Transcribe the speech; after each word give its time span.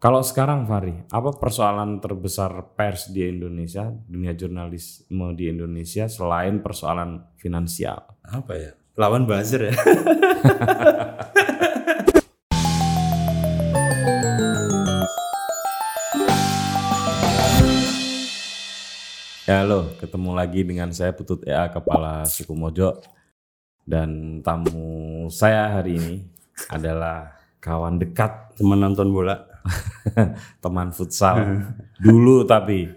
Kalau 0.00 0.24
sekarang 0.24 0.64
Fahri, 0.64 0.96
apa 1.12 1.28
persoalan 1.36 2.00
terbesar 2.00 2.72
pers 2.72 3.12
di 3.12 3.20
Indonesia, 3.20 3.92
dunia 4.08 4.32
jurnalisme 4.32 5.36
di 5.36 5.52
Indonesia 5.52 6.08
selain 6.08 6.64
persoalan 6.64 7.20
finansial? 7.36 8.08
Apa 8.24 8.52
ya? 8.56 8.72
Lawan 8.96 9.28
buzzer 9.28 9.68
ya. 9.68 9.76
Ya 19.44 19.66
halo, 19.66 19.92
ketemu 20.00 20.30
lagi 20.32 20.62
dengan 20.64 20.94
saya 20.94 21.10
Putut 21.10 21.42
EA 21.42 21.68
Kepala 21.68 22.22
Suku 22.24 22.54
Mojo 22.56 23.02
dan 23.82 24.40
tamu 24.46 25.26
saya 25.26 25.74
hari 25.74 25.98
ini 25.98 26.22
adalah 26.70 27.34
kawan 27.58 27.98
dekat 27.98 28.54
Teman 28.54 28.78
nonton 28.78 29.10
bola. 29.10 29.49
teman 30.64 30.88
futsal 30.90 31.36
dulu 31.96 32.42
tapi 32.42 32.88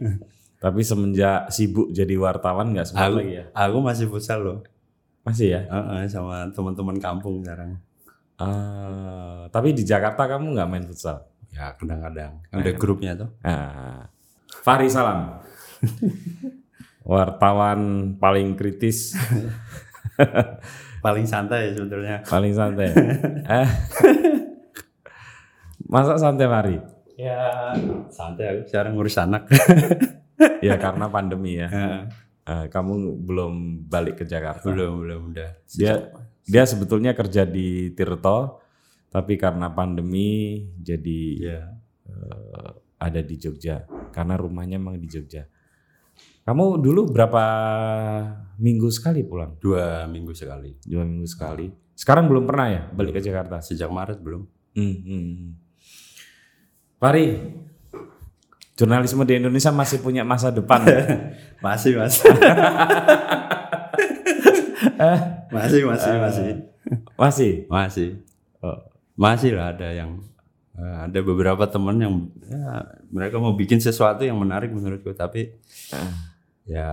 tapi 0.58 0.80
semenjak 0.80 1.48
sibuk 1.48 1.92
jadi 1.92 2.16
wartawan 2.16 2.72
nggak 2.72 2.88
sempat 2.88 3.04
Aku, 3.06 3.20
lagi 3.20 3.34
ya 3.36 3.46
aku 3.52 3.78
masih 3.80 4.06
futsal 4.08 4.40
loh. 4.40 4.60
masih 5.22 5.52
ya 5.52 5.62
Heeh, 5.66 6.04
sama 6.06 6.48
teman-teman 6.50 6.96
kampung 6.98 7.40
sekarang. 7.40 7.80
Ah, 8.36 9.48
tapi 9.48 9.72
di 9.72 9.82
Jakarta 9.82 10.28
kamu 10.28 10.52
nggak 10.54 10.68
main 10.68 10.84
futsal 10.84 11.24
Ya 11.50 11.72
kadang-kadang. 11.74 12.42
Ada 12.50 12.72
grupnya 12.74 13.12
tuh. 13.14 13.30
ah. 13.42 14.08
Fahri 14.60 14.88
salam 14.88 15.44
wartawan 17.04 17.80
paling 18.16 18.56
kritis 18.56 19.12
Paling 21.04 21.28
santai 21.28 21.76
sebetulnya. 21.76 22.24
paling 22.24 22.56
santai 22.56 22.88
eh 23.44 23.68
masa 25.86 26.16
santai 26.16 26.48
Fahri 26.48 26.78
Ya 27.14 27.70
santai 28.10 28.58
aku 28.58 28.62
sekarang 28.66 28.98
ngurus 28.98 29.22
anak. 29.22 29.46
ya 30.66 30.76
karena 30.82 31.06
pandemi 31.08 31.62
ya 31.62 31.70
Heeh. 31.70 32.02
Eh, 32.44 32.66
kamu 32.68 33.24
belum 33.24 33.54
balik 33.88 34.20
ke 34.20 34.26
Jakarta 34.26 34.66
belum 34.68 35.06
belum 35.06 35.22
udah. 35.32 35.50
dia 35.72 36.12
dia 36.44 36.64
sebetulnya 36.68 37.16
kerja 37.16 37.48
di 37.48 37.94
Tirto 37.96 38.60
tapi 39.08 39.38
karena 39.38 39.70
pandemi 39.70 40.60
jadi 40.76 41.22
Ya. 41.40 41.60
eh, 42.10 42.70
ada 42.98 43.20
di 43.20 43.36
Jogja 43.38 43.84
karena 44.12 44.34
rumahnya 44.36 44.80
emang 44.80 44.96
di 44.98 45.08
Jogja. 45.08 45.44
Kamu 46.44 46.80
dulu 46.80 47.08
berapa 47.08 47.44
minggu 48.58 48.92
sekali 48.92 49.24
pulang? 49.24 49.56
Dua 49.60 50.04
minggu 50.08 50.36
sekali. 50.36 50.76
Dua 50.84 51.04
minggu 51.08 51.24
sekali. 51.24 51.72
Sekarang 51.96 52.28
belum 52.28 52.44
pernah 52.44 52.68
ya 52.68 52.82
balik 52.92 53.16
ke 53.16 53.22
Jakarta? 53.24 53.64
Sejak 53.64 53.88
Maret 53.88 54.20
belum. 54.20 54.44
Hmm, 54.76 54.98
hmm, 55.08 55.63
Fahri, 57.04 57.36
jurnalisme 58.80 59.28
di 59.28 59.36
Indonesia 59.36 59.76
masih 59.76 60.00
punya 60.00 60.24
masa 60.24 60.56
depan. 60.56 60.88
Masih 61.64 62.00
mas. 62.00 62.20
masih 65.52 65.84
masih 65.84 66.14
masih 66.16 66.48
masih. 67.20 67.52
masih 67.68 68.10
Oh. 68.64 68.80
masih 69.20 69.52
lah 69.60 69.76
ada 69.76 69.92
yang 69.92 70.24
eh, 70.80 70.98
ada 71.08 71.20
beberapa 71.20 71.68
teman 71.68 72.00
yang 72.00 72.32
ya, 72.48 72.88
mereka 73.12 73.36
mau 73.44 73.52
bikin 73.52 73.84
sesuatu 73.84 74.24
yang 74.24 74.40
menarik 74.40 74.72
menurutku 74.72 75.12
tapi 75.12 75.52
ya 76.64 76.88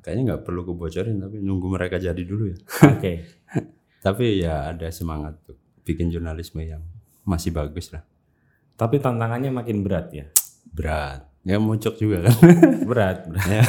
kayaknya 0.00 0.22
nggak 0.32 0.42
perlu 0.48 0.64
kubocorin 0.64 1.20
tapi 1.20 1.44
nunggu 1.44 1.68
mereka 1.68 2.00
jadi 2.00 2.16
dulu 2.24 2.56
ya 2.56 2.58
Oke. 2.96 3.12
tapi 4.00 4.40
ya 4.40 4.72
ada 4.72 4.88
semangat 4.88 5.36
tuh 5.44 5.60
bikin 5.84 6.08
jurnalisme 6.08 6.64
yang 6.64 6.80
masih 7.28 7.52
bagus 7.52 7.92
lah 7.92 8.00
Tapi 8.80 8.96
tantangannya 8.96 9.52
makin 9.52 9.84
berat 9.84 10.08
ya. 10.08 10.26
berat 10.72 11.28
ya 11.44 11.56
muncul 11.56 11.92
juga 11.96 12.28
kan 12.28 12.36
Berat. 12.90 13.18
berat. 13.28 13.48
Ya. 13.48 13.62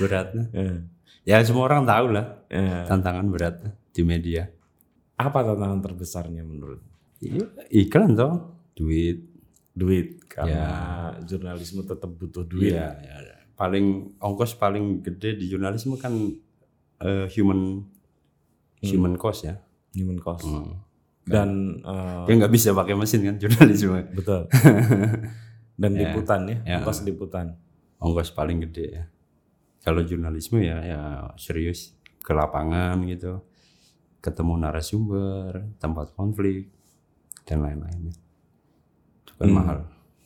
berat 0.00 0.28
Eh, 0.56 0.76
ya 1.24 1.36
semua 1.44 1.68
orang 1.68 1.84
tahu 1.84 2.06
lah 2.16 2.26
eh. 2.48 2.84
tantangan 2.88 3.26
berat 3.28 3.56
di 3.92 4.02
media 4.04 4.48
Apa 5.18 5.42
tantangan 5.42 5.82
terbesarnya 5.82 6.46
menurut? 6.46 6.78
Iya, 7.18 7.46
iklan 7.74 8.14
toh 8.14 8.54
duit 8.78 9.26
Duit 9.74 10.26
karena 10.26 11.14
jurnalisme 11.22 11.86
tetap 11.86 12.10
butuh 12.10 12.42
duit. 12.42 12.74
Iya, 12.74 12.98
ya. 12.98 13.36
paling 13.54 14.18
ongkos 14.18 14.58
paling 14.58 15.02
gede 15.06 15.38
di 15.38 15.46
jurnalisme 15.46 15.94
kan 15.98 16.14
eh, 16.98 17.26
human 17.30 17.86
human 18.82 19.14
cost 19.14 19.46
ya. 19.46 19.54
Human 19.94 20.18
cost. 20.18 20.46
Hmm. 20.46 20.82
Dan 21.28 21.48
eh, 21.80 22.22
Ya 22.26 22.32
nggak 22.34 22.52
bisa 22.52 22.72
pakai 22.72 22.94
mesin 22.94 23.20
kan 23.22 23.36
jurnalisme. 23.36 24.00
betul. 24.12 24.48
Dan 25.80 25.94
liputan 25.94 26.40
ya, 26.44 26.58
Ya. 26.66 26.76
ongkos 26.80 27.06
liputan. 27.06 27.54
Ongkos 27.98 28.32
paling 28.32 28.58
gede 28.66 28.86
ya. 28.90 29.04
Kalau 29.78 30.02
jurnalisme 30.02 30.58
ya 30.58 30.82
ya 30.82 31.00
serius 31.36 31.94
ke 32.18 32.34
lapangan 32.34 32.98
gitu, 33.06 33.40
ketemu 34.18 34.58
narasumber, 34.58 35.64
tempat 35.78 36.10
konflik 36.12 36.68
dan 37.46 37.62
lain-lainnya. 37.62 38.12
Itu 39.22 39.32
kan 39.38 39.48
mahal. 39.48 39.78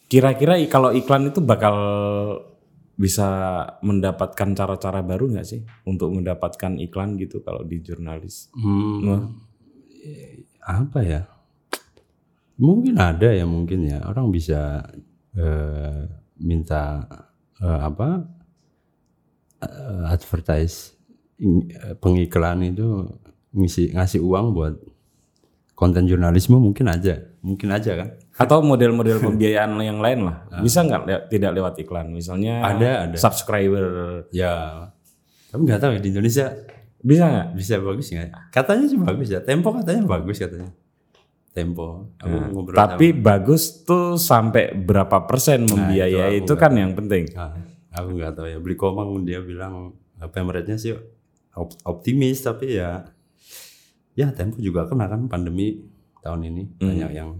Kira-kira 0.08 0.56
kalau 0.66 0.90
iklan 0.90 1.28
itu 1.28 1.40
bakal 1.40 1.76
bisa 2.92 3.28
mendapatkan 3.80 4.52
cara-cara 4.52 5.00
baru 5.00 5.32
nggak 5.32 5.46
sih 5.48 5.60
untuk 5.84 6.12
mendapatkan 6.12 6.76
iklan 6.80 7.16
gitu 7.16 7.40
kalau 7.40 7.64
di 7.64 7.80
jurnalis? 7.80 8.48
Hmm, 8.52 9.32
apa 10.62 10.98
ya? 11.02 11.20
Mungkin 12.56 12.94
ada 12.94 13.28
ya 13.28 13.42
mungkin 13.42 13.84
ya 13.84 13.98
orang 14.04 14.30
bisa 14.30 14.86
eh, 15.34 16.06
minta 16.38 17.06
eh, 17.58 17.80
apa 17.82 18.22
eh, 19.60 20.02
advertise 20.06 20.94
pengiklan 21.98 22.62
itu 22.62 23.08
ngisi 23.52 23.90
ngasih 23.92 24.22
uang 24.22 24.54
buat 24.54 24.74
konten 25.74 26.06
jurnalisme 26.06 26.54
mungkin 26.54 26.86
aja 26.86 27.18
mungkin 27.42 27.74
aja 27.74 27.92
kan 27.98 28.08
Atau 28.32 28.62
model-model 28.62 29.18
pembiayaan 29.20 29.76
yang 29.82 29.98
lain 30.00 30.24
lah, 30.24 30.46
bisa 30.62 30.80
nggak 30.80 31.02
le- 31.04 31.26
tidak 31.28 31.52
lewat 31.52 31.74
iklan? 31.82 32.08
Misalnya 32.08 32.64
Ada, 32.64 32.90
ada. 33.10 33.16
subscriber, 33.18 33.84
ya 34.32 34.88
tapi 35.50 35.68
nggak 35.68 35.80
tahu 35.82 35.90
ya 35.92 36.00
di 36.00 36.08
Indonesia 36.14 36.46
bisa 37.02 37.24
nggak? 37.26 37.48
bisa 37.58 37.74
bagus 37.82 38.06
nggak? 38.14 38.30
Katanya 38.54 38.84
sih 38.86 38.98
bagus 38.98 39.28
ya. 39.28 39.40
Tempo 39.42 39.74
katanya 39.74 40.02
bagus 40.06 40.38
katanya. 40.38 40.70
Tempo. 41.52 42.08
Aku 42.16 42.36
ngobrol 42.54 42.78
Tapi 42.78 43.12
bagus 43.12 43.84
tuh 43.84 44.16
sampai 44.16 44.72
berapa 44.72 45.28
persen 45.28 45.68
membiayai 45.68 46.40
itu, 46.40 46.54
kan 46.56 46.72
yang 46.72 46.96
penting. 46.96 47.28
Ah, 47.36 47.52
aku 47.92 48.16
nggak 48.16 48.32
tahu 48.38 48.46
ya. 48.48 48.58
Beli 48.62 48.76
komang 48.78 49.26
dia 49.26 49.42
bilang 49.44 49.92
rate-nya 50.22 50.78
sih? 50.80 50.96
Op- 51.52 51.76
optimis 51.84 52.40
tapi 52.40 52.80
ya 52.80 53.04
ya 54.16 54.32
tempo 54.32 54.56
juga 54.56 54.88
kena 54.88 55.10
kan 55.10 55.28
pandemi 55.28 55.84
tahun 56.24 56.48
ini. 56.48 56.62
Banyak 56.80 57.10
yang 57.12 57.30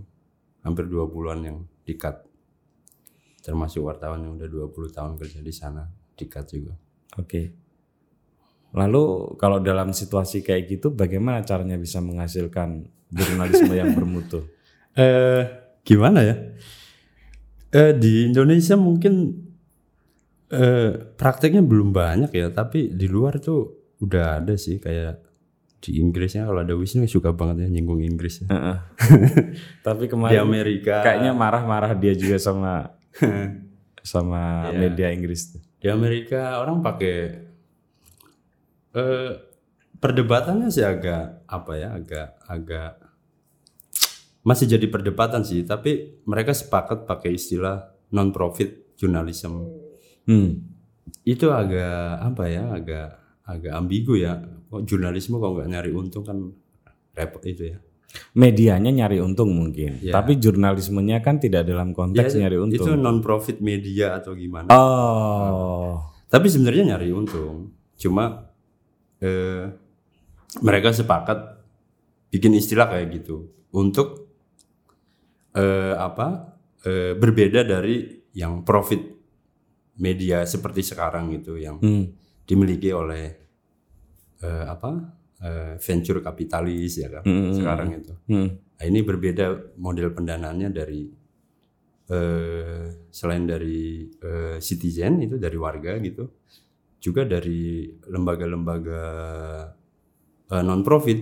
hampir 0.61 0.85
dua 0.91 1.09
bulan 1.09 1.41
yang 1.41 1.59
dikat 1.89 2.21
termasuk 3.43 3.83
wartawan 3.83 4.23
yang 4.23 4.39
udah 4.39 4.47
20 4.71 4.95
tahun 4.95 5.13
kerja 5.19 5.43
di 5.43 5.51
sana 5.51 5.83
dikat 6.15 6.47
juga. 6.47 6.79
Oke. 7.19 7.62
Lalu 8.73 9.37
kalau 9.37 9.61
dalam 9.61 9.93
situasi 9.93 10.41
kayak 10.41 10.69
gitu, 10.69 10.93
bagaimana 10.93 11.45
caranya 11.45 11.77
bisa 11.77 12.01
menghasilkan 12.01 12.89
jurnalisme 13.13 13.73
yang 13.77 13.93
bermutu? 13.93 14.49
eh 14.93 15.43
gimana 15.81 16.21
ya 16.21 16.37
eh 17.73 17.93
di 17.97 18.29
Indonesia 18.29 18.77
mungkin 18.77 19.33
eh 20.53 20.93
prakteknya 21.17 21.65
belum 21.65 21.97
banyak 21.97 22.29
ya 22.29 22.53
tapi 22.53 22.93
di 22.93 23.09
luar 23.09 23.41
tuh 23.41 23.97
udah 24.05 24.45
ada 24.45 24.53
sih 24.61 24.77
kayak 24.77 25.25
di 25.83 25.99
Inggrisnya 25.99 26.47
kalau 26.47 26.63
ada 26.63 26.77
Wisnu 26.79 27.09
suka 27.11 27.35
banget 27.35 27.67
ya 27.67 27.69
nyinggung 27.75 28.07
Inggris 28.07 28.47
ya. 28.47 28.55
Heeh. 28.55 28.77
Tapi 29.87 30.07
di 30.07 30.11
kemarin 30.15 30.47
Amerika 30.47 31.03
kayaknya 31.03 31.35
marah-marah 31.35 31.99
dia 31.99 32.15
juga 32.15 32.39
sama 32.39 32.95
sama 34.15 34.71
media 34.71 35.11
Inggris. 35.11 35.59
tuh. 35.59 35.63
di 35.83 35.91
Amerika 35.91 36.63
orang 36.63 36.79
pakai 36.79 37.35
eh 38.93 39.33
perdebatannya 39.97 40.69
sih 40.69 40.83
agak 40.83 41.47
apa 41.47 41.73
ya 41.75 41.89
agak 41.93 42.29
agak 42.45 42.91
masih 44.43 44.67
jadi 44.67 44.87
perdebatan 44.87 45.43
sih 45.43 45.63
tapi 45.63 46.19
mereka 46.25 46.51
sepakat 46.51 47.07
pakai 47.07 47.35
istilah 47.35 47.89
non 48.11 48.31
profit 48.31 48.95
journalism 48.95 49.65
Hmm. 50.23 50.55
itu 51.27 51.51
agak 51.51 51.99
apa 52.23 52.47
ya 52.47 52.63
agak 52.71 53.09
agak 53.43 53.75
ambigu 53.75 54.15
ya 54.15 54.39
kok 54.71 54.87
jurnalisme 54.87 55.35
kok 55.35 55.51
nggak 55.53 55.67
nyari 55.69 55.91
untung 55.91 56.23
kan 56.23 56.39
repot 57.13 57.43
itu 57.43 57.75
ya 57.75 57.79
Medianya 58.37 58.93
nyari 58.93 59.25
untung 59.25 59.57
mungkin, 59.57 59.97
Ya. 59.99 60.13
tapi 60.13 60.37
jurnalismenya 60.37 61.25
kan 61.25 61.41
tidak 61.41 61.65
dalam 61.65 61.97
konteks 61.97 62.37
nyari 62.37 62.61
itu 62.69 62.85
untung. 62.85 63.01
non 63.01 63.25
profit 63.25 63.57
media 63.59 64.15
atau 64.15 64.37
gimana 64.37 64.69
Oh, 64.69 65.97
Tapi 66.29 66.45
sebenarnya 66.45 66.93
nyari 66.93 67.09
untung. 67.09 67.73
Cuma 67.97 68.52
eh, 69.23 69.65
mereka 70.61 70.91
sepakat 70.91 71.39
bikin 72.29 72.53
istilah 72.53 72.91
kayak 72.91 73.23
gitu 73.23 73.49
untuk 73.73 74.29
eh, 75.55 75.95
apa 75.95 76.59
eh, 76.83 77.15
berbeda 77.15 77.63
dari 77.63 78.21
yang 78.35 78.65
profit 78.65 79.01
media 80.01 80.43
seperti 80.45 80.81
sekarang 80.83 81.31
gitu 81.37 81.57
yang 81.57 81.77
Hmm. 81.79 82.09
dimiliki 82.43 82.91
oleh 82.91 83.25
eh, 84.43 84.65
apa 84.67 84.91
eh, 85.39 85.75
venture 85.79 86.21
kapitalis 86.21 86.99
ya 86.99 87.09
kan 87.09 87.23
Hmm. 87.23 87.53
sekarang 87.55 87.89
itu. 87.95 88.13
Hmm. 88.27 88.49
Nah, 88.51 88.85
ini 88.89 89.01
berbeda 89.01 89.77
model 89.79 90.11
pendanaannya 90.11 90.69
dari 90.75 91.03
eh, 92.11 92.85
selain 93.09 93.45
dari 93.47 94.05
eh, 94.11 94.59
citizen 94.59 95.23
itu 95.23 95.39
dari 95.39 95.55
warga 95.57 95.97
gitu, 96.03 96.25
juga 97.03 97.27
dari 97.27 97.91
lembaga-lembaga 98.07 99.03
eh, 100.49 100.63
non 100.63 100.81
profit 100.81 101.19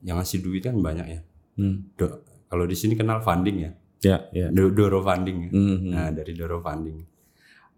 yang 0.00 0.16
ngasih 0.16 0.38
duit 0.38 0.62
kan 0.62 0.78
banyak 0.78 1.06
ya. 1.08 1.20
Hmm. 1.56 1.90
Do- 1.92 2.22
kalau 2.46 2.64
di 2.64 2.74
sini 2.74 2.94
kenal 2.94 3.18
funding 3.18 3.56
ya, 3.58 3.72
Ya, 4.00 4.18
ya. 4.30 4.46
Do- 4.48 4.70
Doro 4.70 5.00
funding. 5.00 5.36
ya. 5.40 5.50
Hmm. 5.50 5.78
Nah 5.86 6.08
dari 6.08 6.32
Doro 6.32 6.60
funding 6.60 7.02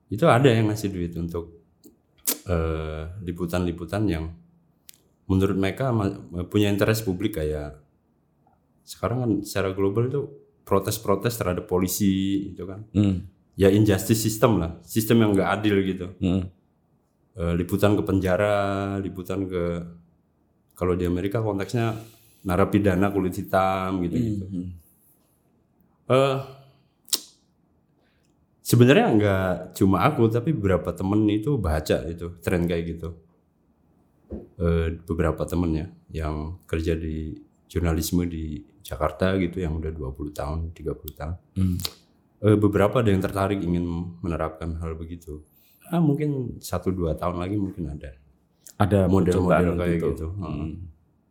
itu 0.06 0.22
ada 0.22 0.46
yang 0.46 0.68
ngasih 0.68 0.90
duit 0.90 1.16
untuk 1.16 1.64
eh, 2.44 3.02
liputan-liputan 3.22 4.06
yang 4.06 4.30
menurut 5.26 5.56
mereka 5.56 5.90
ma- 5.90 6.14
punya 6.44 6.68
interest 6.68 7.02
publik 7.02 7.34
kayak 7.34 7.74
sekarang 8.82 9.18
kan 9.18 9.30
secara 9.42 9.72
global 9.72 10.06
itu 10.06 10.20
protes-protes 10.62 11.34
terhadap 11.34 11.66
polisi 11.66 12.10
itu 12.50 12.62
kan 12.62 12.86
Hmm. 12.92 13.26
ya 13.54 13.66
injustice 13.68 14.18
system 14.20 14.58
lah 14.58 14.78
sistem 14.82 15.22
yang 15.22 15.30
nggak 15.32 15.50
adil 15.52 15.76
gitu 15.82 16.06
Hmm. 16.18 16.46
Eh, 17.36 17.52
liputan 17.52 17.92
ke 17.92 18.00
penjara 18.00 18.96
liputan 18.96 19.44
ke 19.44 19.84
kalau 20.72 20.96
di 20.96 21.04
Amerika 21.04 21.44
konteksnya 21.44 21.92
narapidana 22.48 23.12
kulit 23.12 23.36
hitam 23.36 24.00
gitu 24.08 24.16
gitu 24.16 24.44
Hmm. 24.48 24.68
Eh, 26.06 26.38
sebenarnya 28.64 29.06
nggak 29.12 29.52
cuma 29.76 30.08
aku 30.08 30.32
tapi 30.32 30.56
beberapa 30.56 30.96
temen 30.96 31.28
itu 31.28 31.60
baca 31.60 32.08
itu 32.08 32.26
tren 32.40 32.64
kayak 32.64 32.84
gitu 32.96 33.10
Eh, 34.56 34.96
beberapa 35.06 35.46
temen 35.46 35.70
ya 35.76 35.86
yang 36.10 36.58
kerja 36.66 36.98
di 36.98 37.36
jurnalisme 37.70 38.26
di 38.26 38.58
Jakarta 38.82 39.36
gitu 39.38 39.62
yang 39.62 39.76
udah 39.78 39.92
20 39.92 40.32
tahun 40.32 40.58
30 40.72 41.12
tahun 41.14 41.36
Hmm. 41.52 41.76
Eh, 42.40 42.56
beberapa 42.56 43.04
ada 43.04 43.12
yang 43.12 43.20
tertarik 43.20 43.60
ingin 43.60 43.84
menerapkan 44.24 44.80
hal 44.80 44.96
begitu 44.96 45.44
ah 45.88 45.98
mungkin 45.98 46.58
satu 46.58 46.90
dua 46.90 47.14
tahun 47.14 47.38
lagi 47.38 47.56
mungkin 47.56 47.88
ada 47.88 48.10
Ada 48.76 49.06
model-model 49.06 49.72
kayak 49.74 49.92
gitu. 49.94 50.08
gitu 50.10 50.26
Heeh. 50.34 50.52
Hmm. 50.52 50.74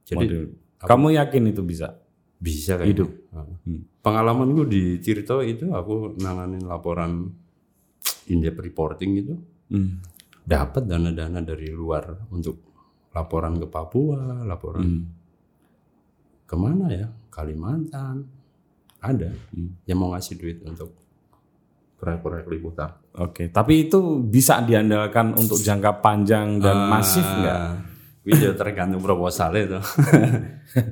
jadi 0.04 0.26
Model. 0.26 0.44
Kamu 0.78 1.08
yakin 1.14 1.44
itu 1.48 1.62
bisa? 1.62 1.88
bisa 2.36 2.76
kayak 2.76 2.90
Hidup. 2.92 3.10
Heeh. 3.32 3.80
pengalaman 4.00 4.52
gue 4.52 4.66
di 4.68 4.84
Tirto 5.00 5.40
itu 5.40 5.72
aku 5.72 6.14
nanganin 6.18 6.62
laporan 6.62 7.32
in-depth 8.26 8.62
reporting 8.62 9.12
gitu 9.16 9.36
Hmm. 9.66 9.98
dapat 10.42 10.86
dana-dana 10.86 11.42
dari 11.42 11.70
luar 11.70 12.30
untuk 12.30 12.62
laporan 13.10 13.56
ke 13.56 13.66
Papua 13.66 14.42
laporan 14.42 14.84
Hmm. 14.84 15.04
ke 16.44 16.56
mana 16.56 16.86
ya 16.88 17.08
Kalimantan 17.30 18.30
ada 19.00 19.30
Hmm. 19.50 19.74
yang 19.84 19.98
mau 19.98 20.12
ngasih 20.12 20.36
duit 20.36 20.62
untuk 20.62 20.94
proyek-proyek 21.96 22.46
liputan 22.48 22.94
Oke, 23.16 23.48
tapi 23.48 23.88
itu 23.88 24.20
bisa 24.20 24.60
diandalkan 24.60 25.32
untuk 25.40 25.56
jangka 25.56 26.04
panjang 26.04 26.60
dan 26.60 26.92
masif 26.92 27.24
nggak? 27.24 27.60
Itu 28.28 28.52
tergantung 28.60 29.00
proposalnya 29.00 29.62
itu. 29.64 29.80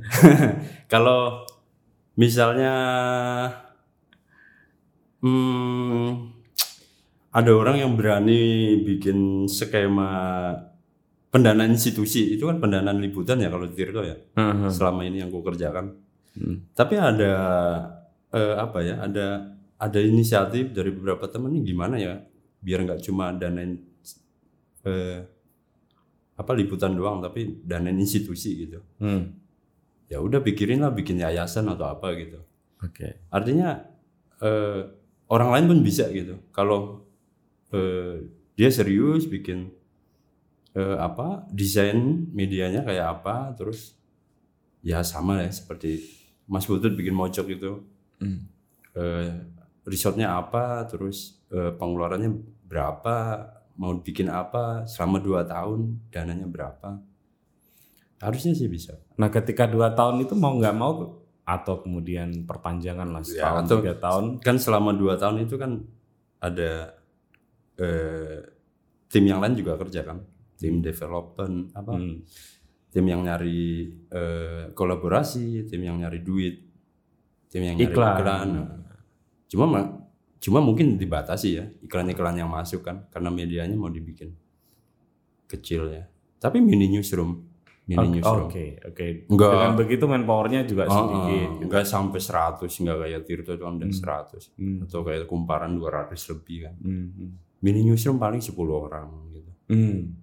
Kalau 0.94 1.44
misalnya 2.16 2.74
hmm, 5.20 6.34
ada 7.34 7.52
orang 7.52 7.82
yang 7.82 7.92
berani 7.98 8.78
bikin 8.86 9.50
skema 9.50 10.54
pendanaan 11.34 11.74
institusi 11.74 12.38
itu 12.38 12.46
kan 12.46 12.62
pendanaan 12.62 13.02
liputan 13.02 13.42
ya 13.42 13.50
kalau 13.50 13.66
Tirto 13.66 14.06
ya 14.06 14.14
Heeh. 14.38 14.70
selama 14.70 15.02
ini 15.02 15.26
yang 15.26 15.34
gue 15.34 15.42
kerjakan. 15.42 15.98
Hmm. 16.38 16.70
Tapi 16.78 16.94
ada 17.02 17.34
eh, 18.30 18.56
apa 18.56 18.80
ya? 18.86 19.02
Ada 19.02 19.28
ada 19.78 20.00
inisiatif 20.00 20.72
dari 20.72 20.94
beberapa 20.94 21.28
temen 21.28 21.54
nih 21.60 21.64
gimana 21.74 21.96
ya 22.00 22.24
biar 22.64 22.88
nggak 22.88 23.02
cuma 23.04 23.36
danain 23.36 23.80
eh, 24.88 25.20
apa 26.34 26.52
liputan 26.58 26.96
doang 26.96 27.22
tapi 27.22 27.62
danain 27.62 27.98
institusi 28.00 28.68
gitu. 28.68 28.80
Hmm. 28.98 29.38
Ya 30.10 30.20
udah 30.22 30.42
pikirin 30.42 30.82
lah 30.82 30.92
bikin 30.94 31.22
yayasan 31.22 31.70
atau 31.70 31.90
apa 31.90 32.14
gitu. 32.18 32.40
Oke. 32.84 33.28
Artinya 33.30 33.86
eh, 34.42 34.82
orang 35.30 35.50
lain 35.54 35.66
pun 35.70 35.80
bisa 35.86 36.10
gitu. 36.10 36.40
Kalau 36.56 37.06
eh, 37.72 38.28
dia 38.54 38.70
serius 38.70 39.26
bikin 39.26 39.72
eh, 40.78 40.98
apa 40.98 41.46
desain 41.54 41.98
medianya 42.34 42.82
kayak 42.86 43.20
apa, 43.20 43.54
terus 43.58 43.98
ya 44.84 45.02
sama 45.06 45.42
ya 45.42 45.50
seperti 45.54 46.04
Mas 46.50 46.68
Butut 46.68 46.94
bikin 46.94 47.16
mojok 47.16 47.46
gitu. 47.56 47.88
Hmm. 48.20 48.50
Eh, 48.94 49.32
resortnya 49.84 50.34
apa, 50.34 50.84
terus 50.86 51.40
eh, 51.48 51.72
pengeluarannya 51.72 52.32
berapa, 52.64 53.16
mau 53.74 53.94
bikin 53.96 54.28
apa 54.28 54.86
selama 54.86 55.18
dua 55.18 55.42
tahun, 55.44 55.80
dananya 56.08 56.46
berapa. 56.46 56.98
Harusnya 58.18 58.54
sih 58.54 58.68
bisa. 58.68 58.96
Nah, 59.16 59.28
ketika 59.28 59.66
dua 59.66 59.92
tahun 59.92 60.24
itu 60.24 60.34
mau 60.34 60.54
nggak 60.54 60.74
mau 60.74 61.20
atau 61.44 61.76
kemudian 61.78 62.44
perpanjangan 62.44 63.10
lah 63.10 63.20
Ya, 63.22 63.44
setahun 63.44 63.64
atau- 63.66 63.80
tiga 63.82 63.96
tahun. 63.98 64.26
kan 64.40 64.56
selama 64.56 64.92
dua 64.94 65.14
tahun 65.16 65.44
itu 65.44 65.56
kan 65.56 65.84
ada 66.40 66.96
eh, 67.76 68.40
tim 69.08 69.24
yang 69.24 69.40
lain 69.40 69.54
juga 69.54 69.76
kerja 69.76 70.02
kan 70.04 70.22
tim 70.56 70.80
development 70.80 71.74
apa 71.74 71.92
Hmm. 71.92 72.22
tim 72.88 73.04
yang 73.04 73.22
nyari 73.22 73.62
eh, 74.08 74.72
kolaborasi 74.72 75.66
tim 75.66 75.82
yang 75.82 75.98
nyari 75.98 76.22
duit 76.22 76.56
tim 77.50 77.62
yang 77.62 77.76
nyari 77.76 77.90
Iklan. 77.90 78.16
iklan, 78.16 78.48
Nah, 78.54 78.68
cuma 79.54 79.66
ma- 79.66 79.94
cuma 80.40 80.60
mungkin 80.60 80.98
dibatasi 80.98 81.48
ya 81.52 81.66
iklan-iklan 81.80 82.36
yang 82.36 82.50
masuk 82.50 82.82
kan 82.82 83.06
karena 83.08 83.30
medianya 83.30 83.76
mau 83.76 83.88
dibikin 83.88 84.34
kecil 85.46 85.88
ya 85.88 86.04
tapi 86.38 86.60
mini 86.60 86.90
newsroom 86.90 87.46
mini 87.84 88.00
Oke, 88.00 88.12
newsroom 88.14 88.48
Oke, 88.48 88.66
oke. 88.82 89.06
Enggak. 89.28 89.52
Dengan 89.54 89.74
begitu 89.76 90.04
manpowernya 90.06 90.64
juga 90.64 90.84
Oh, 90.86 90.96
sedikit. 90.98 91.20
oh, 91.20 91.52
gitu. 91.54 91.64
enggak 91.64 91.84
sampai 91.86 92.20
100 92.20 92.80
enggak 92.80 92.98
kayak 92.98 93.22
Tirto 93.24 93.52
itu 93.52 93.62
kan 93.62 93.74
udah 93.76 93.90
100 93.92 94.56
Hmm. 94.56 94.78
atau 94.82 95.00
kayak 95.02 95.24
kumparan 95.26 95.72
200 95.74 96.16
lebih 96.28 96.58
kan 96.64 96.76
Hmm. 96.78 97.08
hmm. 97.10 97.30
mini 97.60 97.80
newsroom 97.84 98.18
paling 98.18 98.40
10 98.40 98.56
orang 98.74 99.08
gitu. 99.30 99.52
Hmm. 99.68 100.16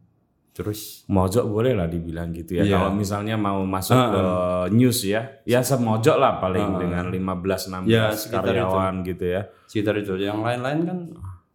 Terus 0.51 1.07
Mojok 1.07 1.47
boleh 1.47 1.73
lah 1.73 1.87
dibilang 1.87 2.31
gitu 2.31 2.59
ya. 2.59 2.63
Iya. 2.63 2.75
Kalau 2.77 2.91
misalnya 2.93 3.39
mau 3.39 3.63
masuk 3.63 3.95
Ah, 3.95 4.11
ke 4.11 4.23
news 4.75 4.99
ya, 5.03 5.41
ya 5.45 5.63
semojok 5.63 6.17
lah 6.17 6.37
paling 6.37 6.65
Ah, 6.65 6.75
ah. 6.75 6.81
dengan 6.81 7.05
15 7.07 7.71
16 7.71 7.87
Ya, 7.87 8.11
sekitar 8.11 8.45
karyawan 8.51 8.95
gitu 9.07 9.25
ya. 9.27 9.43
sekitar 9.65 9.95
itu 9.97 10.19
yang 10.19 10.43
lain-lain 10.43 10.79
kan 10.83 10.99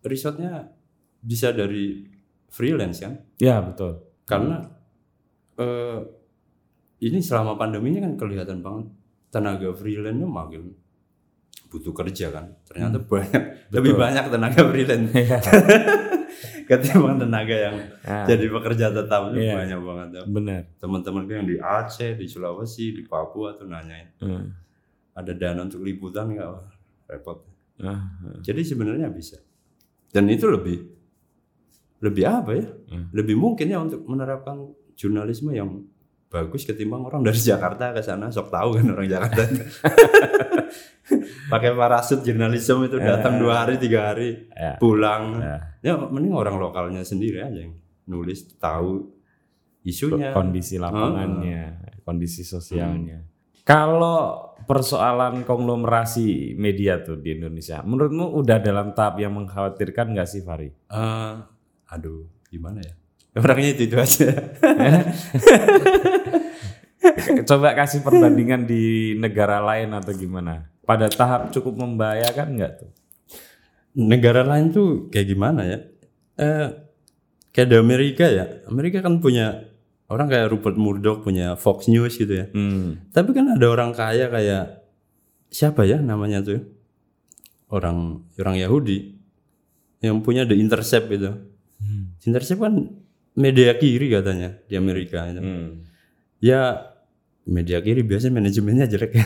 risetnya 0.01 0.71
bisa 1.19 1.51
dari 1.51 2.07
freelance 2.47 2.99
kan 2.99 3.19
Ya, 3.35 3.59
betul. 3.59 3.99
karena 4.23 4.63
eh, 5.55 5.99
ini 7.01 7.19
selama 7.19 7.55
pandemi 7.55 7.91
ini 7.91 7.99
kan 7.99 8.15
kelihatan 8.15 8.59
banget 8.59 8.87
tenaga 9.27 9.69
freelance 9.71 10.15
itu 10.15 10.25
makin 10.25 10.63
butuh 11.75 11.91
kerja 11.91 12.32
kan. 12.32 12.55
Ternyata 12.63 13.03
banyak 13.03 13.44
lebih 13.75 14.00
banyak 14.00 14.32
tenaga 14.32 14.62
freelance. 14.72 15.12
Iya. 15.12 15.38
ketimbang 16.70 17.22
tenaga 17.22 17.55
yang 17.55 17.75
Ah, 18.01 18.25
jadi 18.25 18.48
pekerja 18.50 18.89
tetap 18.89 19.29
itu 19.32 19.44
Iya. 19.44 19.53
banyak 19.60 19.79
banget. 19.84 20.08
Benar. 20.25 20.62
teman-teman 20.79 21.24
yang 21.27 21.46
di 21.46 21.55
Aceh 21.60 22.15
di 22.15 22.25
Sulawesi 22.25 22.96
di 22.96 23.03
Papua 23.03 23.53
tuh 23.53 23.67
nanyain. 23.67 24.15
Hmm. 24.24 24.48
ada 25.15 25.32
dana 25.32 25.63
untuk 25.63 25.79
liputan 25.79 26.27
nggak? 26.27 26.50
Repot. 27.08 27.39
Ah, 27.79 28.03
jadi 28.44 28.60
sebenarnya 28.63 29.08
bisa. 29.08 29.39
Dan 30.12 30.27
itu 30.27 30.48
lebih 30.48 30.91
lebih 32.03 32.24
apa 32.24 32.51
ya? 32.51 32.65
Hmm. 32.91 33.08
lebih 33.15 33.36
mungkin 33.36 33.67
ya 33.67 33.79
untuk 33.79 34.03
menerapkan 34.03 34.72
jurnalisme 34.96 35.51
yang 35.51 35.84
bagus 36.35 36.63
ketimbang 36.63 37.01
orang 37.01 37.23
dari 37.23 37.39
Jakarta 37.39 37.89
ke 37.89 37.99
sana 37.99 38.27
sok 38.27 38.51
tahu 38.51 38.75
kan 38.75 38.85
orang 38.91 39.07
Jakarta 39.07 39.41
pakai 41.45 41.71
parasut 41.71 42.19
jurnalisme 42.19 42.83
itu 42.83 42.97
datang 42.97 43.37
dua 43.37 43.63
hari 43.63 43.77
tiga 43.77 44.11
hari 44.11 44.49
Ya. 44.51 44.75
pulang 44.75 45.39
Ya. 45.39 45.55
ya 45.79 45.91
mending 45.95 46.33
orang 46.33 46.57
lokalnya 46.57 47.01
sendiri 47.01 47.39
aja 47.39 47.61
yang 47.61 47.73
nulis 48.05 48.45
tahu 48.57 49.05
isunya 49.81 50.29
kondisi 50.31 50.75
lapangannya, 50.75 51.77
kondisi 52.01 52.41
sosialnya. 52.41 53.21
Kalau 53.61 54.53
persoalan 54.61 55.41
konglomerasi 55.41 56.53
media 56.55 57.01
tuh 57.01 57.17
di 57.17 57.33
Indonesia, 57.33 57.81
menurutmu 57.81 58.33
udah 58.33 58.57
dalam 58.57 58.93
tahap 58.93 59.17
yang 59.17 59.33
mengkhawatirkan 59.33 60.13
nggak 60.13 60.25
sih 60.25 60.41
Fari? 60.41 60.69
Eh, 60.69 61.33
aduh 61.85 62.25
gimana 62.49 62.81
ya 62.81 62.93
orangnya 63.35 63.71
itu 63.75 63.91
itu 63.91 63.97
aja 63.99 64.29
Coba 67.45 67.77
kasih 67.77 68.01
perbandingan 68.01 68.65
di 68.65 69.13
negara 69.13 69.61
lain 69.61 69.93
atau 69.93 70.09
gimana? 70.17 70.73
Pada 70.81 71.05
tahap 71.05 71.53
cukup 71.53 71.77
membahayakan 71.77 72.57
nggak 72.57 72.73
tuh? 72.81 72.89
negara 73.95 74.43
lain 74.43 74.75
tuh 74.75 75.07
kayak 75.07 75.27
gimana 75.31 75.63
ya? 75.63 75.79
Eh, 76.35 76.67
kayak 77.55 77.67
di 77.71 77.75
Amerika 77.79 78.27
ya. 78.27 78.59
Amerika 78.67 78.99
kan 78.99 79.23
punya 79.23 79.63
orang 80.11 80.27
kayak 80.27 80.51
Rupert 80.51 80.75
Murdoch 80.75 81.23
punya 81.23 81.55
Fox 81.55 81.87
News 81.87 82.19
gitu 82.19 82.35
ya. 82.35 82.45
Hmm. 82.51 83.07
Tapi 83.15 83.31
kan 83.31 83.55
ada 83.55 83.65
orang 83.71 83.95
kaya 83.95 84.27
kayak 84.27 84.83
siapa 85.47 85.87
ya 85.87 86.03
namanya 86.03 86.43
tuh? 86.43 86.61
Orang 87.71 88.27
orang 88.35 88.59
Yahudi 88.59 89.15
yang 90.03 90.21
punya 90.21 90.43
The 90.43 90.59
Intercept 90.59 91.07
itu. 91.09 91.31
The 92.21 92.25
Intercept 92.27 92.59
kan 92.61 92.75
media 93.35 93.75
kiri 93.75 94.07
katanya 94.07 94.55
di 94.65 94.75
Amerika 94.79 95.27
itu. 95.27 95.41
Hmm. 95.43 95.83
Ya 96.39 96.91
media 97.45 97.79
kiri 97.83 98.01
biasanya 98.01 98.41
manajemennya 98.41 98.85
jelek 98.89 99.11
ya. 99.13 99.25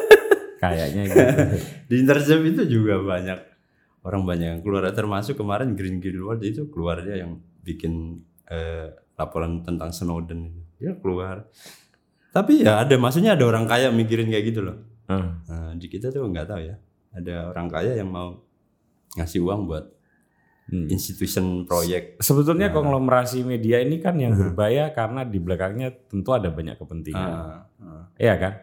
Kayaknya 0.62 1.02
gitu. 1.08 1.24
di 1.90 1.94
Intercept 2.02 2.44
itu 2.44 2.62
juga 2.66 2.98
banyak 3.00 3.38
orang 4.06 4.22
banyak 4.22 4.48
yang 4.58 4.60
keluar 4.62 4.86
termasuk 4.94 5.38
kemarin 5.38 5.74
Green 5.74 5.98
Gilward 5.98 6.42
itu 6.42 6.70
keluarnya 6.70 7.26
yang 7.26 7.42
bikin 7.62 8.22
eh, 8.50 8.94
laporan 9.18 9.62
tentang 9.62 9.90
Snowden 9.94 10.50
itu. 10.50 10.60
Dia 10.76 10.92
keluar. 11.00 11.48
Tapi 12.36 12.68
ya 12.68 12.84
ada 12.84 12.94
maksudnya 13.00 13.32
ada 13.32 13.48
orang 13.48 13.64
kaya 13.64 13.88
mikirin 13.88 14.28
kayak 14.28 14.44
gitu 14.52 14.60
loh. 14.60 14.76
Hmm. 15.08 15.40
Nah, 15.48 15.72
di 15.78 15.88
kita 15.88 16.12
tuh 16.12 16.28
nggak 16.28 16.46
tahu 16.50 16.60
ya. 16.68 16.76
Ada 17.16 17.48
orang 17.48 17.72
kaya 17.72 17.96
yang 17.96 18.12
mau 18.12 18.44
ngasih 19.16 19.40
uang 19.40 19.64
buat 19.64 19.95
Hmm. 20.66 20.90
institution 20.90 21.62
proyek. 21.62 22.18
Sebetulnya 22.18 22.74
konglomerasi 22.74 23.46
media 23.46 23.78
ini 23.78 24.02
kan 24.02 24.18
yang 24.18 24.34
berbahaya 24.34 24.90
karena 24.90 25.22
di 25.22 25.38
belakangnya 25.38 25.94
tentu 26.10 26.34
ada 26.34 26.50
banyak 26.50 26.74
kepentingan. 26.74 27.30
Ah, 27.30 27.70
ah. 27.78 28.02
Iya 28.18 28.34
kan? 28.34 28.54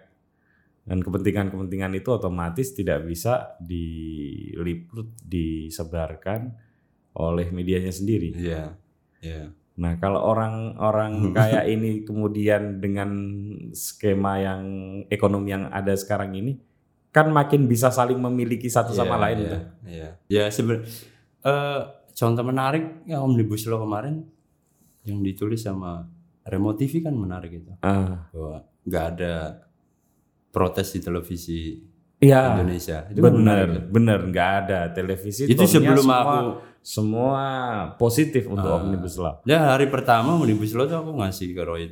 Dan 0.83 0.99
kepentingan-kepentingan 0.99 1.95
itu 1.95 2.11
otomatis 2.11 2.75
tidak 2.75 3.07
bisa 3.07 3.55
diliput, 3.63 5.15
disebarkan 5.23 6.51
oleh 7.15 7.47
medianya 7.55 7.95
sendiri. 7.95 8.35
Iya. 8.35 8.75
Iya. 9.23 9.55
Nah, 9.79 9.95
kalau 9.95 10.27
orang-orang 10.27 11.31
kayak 11.31 11.65
ini 11.79 12.03
kemudian 12.03 12.83
dengan 12.83 13.09
skema 13.71 14.43
yang 14.43 14.63
ekonomi 15.07 15.55
yang 15.55 15.71
ada 15.71 15.95
sekarang 15.95 16.35
ini 16.35 16.59
kan 17.15 17.31
makin 17.31 17.69
bisa 17.69 17.93
saling 17.93 18.19
memiliki 18.19 18.67
satu 18.67 18.91
sama 18.91 19.15
Iya, 19.15 19.23
lain 19.23 19.37
iya, 19.37 19.47
tuh. 19.47 19.61
Iya. 19.87 20.09
Ya 20.27 20.43
sebenarnya 20.51 21.12
eh, 21.43 21.81
contoh 22.09 22.43
menarik 22.43 23.03
ya 23.05 23.19
Omnibus 23.19 23.65
Law 23.65 23.81
kemarin 23.81 24.23
yang 25.03 25.19
ditulis 25.19 25.59
sama 25.59 26.07
Remo 26.41 26.71
TV 26.73 26.99
kan 26.99 27.13
menarik 27.13 27.51
itu. 27.53 27.71
Ah, 27.79 28.27
Bahwa 28.29 28.63
nggak 28.83 29.05
ada 29.15 29.33
protes 30.49 30.91
di 30.91 30.99
televisi 30.99 31.59
Iya, 32.19 32.55
Indonesia. 32.55 33.03
Itu 33.11 33.19
kan 33.19 33.33
benar, 33.35 33.67
menarik. 33.67 33.83
benar 33.91 34.19
nggak 34.23 34.51
ada 34.63 34.79
televisi. 34.89 35.43
Itu 35.43 35.67
sebelum 35.67 35.99
semua, 35.99 36.19
aku 36.23 36.39
semua 36.79 37.43
positif 37.97 38.47
untuk 38.47 38.63
Ah. 38.65 38.79
omnibus 38.79 39.15
law. 39.17 39.43
Ya 39.43 39.75
hari 39.75 39.87
pertama 39.87 40.35
Omnibus 40.35 40.71
Law 40.71 40.87
tuh 40.87 40.99
aku 40.99 41.19
ngasih 41.19 41.51
ke 41.51 41.63
Roy 41.63 41.83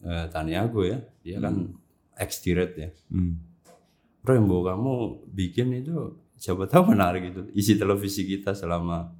eh, 0.00 0.26
Taniago 0.30 0.82
ya. 0.82 0.98
Dia 1.22 1.38
kan 1.38 1.74
ex 2.14 2.42
direct 2.42 2.74
ya. 2.74 2.90
Hmm. 3.10 3.38
Roy 4.22 4.38
mau 4.38 4.62
kamu 4.62 4.94
bikin 5.30 5.70
itu 5.72 5.94
siapa 6.38 6.64
tahu 6.64 6.94
menarik 6.94 7.28
itu 7.28 7.42
isi 7.52 7.74
televisi 7.74 8.22
kita 8.22 8.54
selama 8.54 9.10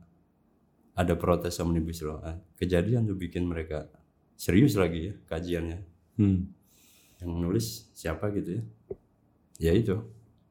ada 0.94 1.14
protes 1.14 1.58
omnibus 1.58 2.02
law. 2.02 2.22
Ah, 2.22 2.38
Kejadian 2.54 3.04
tuh 3.04 3.14
bikin 3.14 3.44
mereka 3.44 3.86
serius 4.34 4.74
lagi 4.74 5.10
ya 5.10 5.14
kajiannya. 5.26 5.78
Hmm. 6.16 6.50
Yang 7.18 7.30
nulis 7.34 7.66
siapa 7.92 8.30
gitu 8.30 8.58
ya? 8.58 8.62
Ya 9.58 9.72
itu 9.74 9.98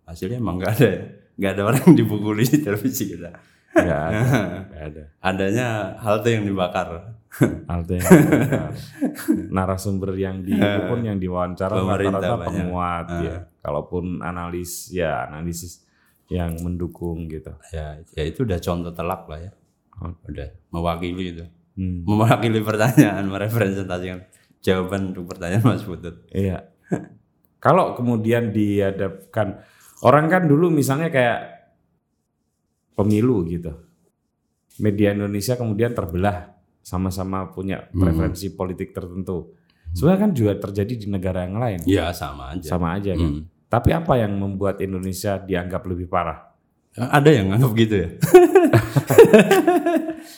hasilnya 0.03 0.37
emang 0.37 0.59
nggak 0.59 0.73
ada 0.73 0.87
ya. 0.87 1.03
Nggak 1.37 1.51
ada 1.53 1.61
orang 1.63 1.81
yang 1.85 1.95
dipukuli 1.97 2.43
di 2.43 2.59
televisi 2.59 3.03
kita. 3.11 3.31
Nggak 3.71 4.01
ada, 4.03 4.19
nggak 4.67 4.83
ada. 4.89 5.03
Adanya 5.21 5.67
halte 5.99 6.29
yang 6.31 6.43
dibakar. 6.43 7.15
Halte 7.67 7.99
yang 7.99 8.07
benar. 8.07 8.71
narasumber 9.51 10.15
yang 10.15 10.41
di 10.41 10.55
itu 10.55 10.79
pun 10.87 10.99
yang 11.03 11.15
diwawancara 11.15 11.75
rata-rata 11.75 12.35
penguat 12.41 13.05
Ah. 13.07 13.19
ya. 13.21 13.35
Kalaupun 13.59 14.19
analis 14.19 14.89
ya 14.89 15.27
analisis 15.27 15.86
yang 16.27 16.59
mendukung 16.59 17.31
gitu. 17.31 17.55
Ya, 17.71 18.03
ya 18.15 18.23
itu 18.27 18.43
udah 18.43 18.59
contoh 18.59 18.91
telak 18.91 19.23
lah 19.31 19.39
ya. 19.39 19.51
Oh. 20.03 20.13
Udah 20.27 20.47
mewakili 20.71 21.23
itu. 21.35 21.45
Hmm. 21.77 22.03
Mewakili 22.03 22.59
pertanyaan, 22.61 23.25
merepresentasikan 23.33 24.27
jawaban 24.59 25.15
untuk 25.15 25.31
pertanyaan 25.31 25.63
Mas 25.63 25.85
Putut. 25.85 26.27
Iya. 26.33 26.67
Kalau 27.57 27.97
kemudian 27.97 28.53
dihadapkan 28.53 29.63
orang 30.05 30.25
kan 30.29 30.43
dulu 30.45 30.69
misalnya 30.69 31.09
kayak 31.09 31.39
pemilu 32.93 33.47
gitu. 33.47 33.73
Media 34.77 35.15
Indonesia 35.15 35.57
kemudian 35.57 35.97
terbelah 35.97 36.53
sama-sama 36.85 37.49
punya 37.49 37.89
preferensi 37.89 38.53
politik 38.53 38.93
tertentu. 38.93 39.57
Sebenarnya 39.91 40.21
kan 40.29 40.31
juga 40.37 40.53
terjadi 40.61 40.93
di 40.93 41.07
negara 41.09 41.49
yang 41.49 41.57
lain. 41.57 41.79
Ya 41.89 42.13
sama 42.13 42.53
aja. 42.53 42.67
Sama 42.77 42.93
aja 42.99 43.17
kan. 43.17 43.31
Hmm. 43.41 43.43
Tapi 43.67 43.89
apa 43.91 44.15
yang 44.15 44.31
membuat 44.33 44.79
Indonesia 44.79 45.35
dianggap 45.37 45.83
lebih 45.83 46.07
parah? 46.07 46.55
Ada 46.95 47.29
yang 47.29 47.51
nganggap 47.51 47.71
gitu 47.75 47.95
ya? 47.95 48.09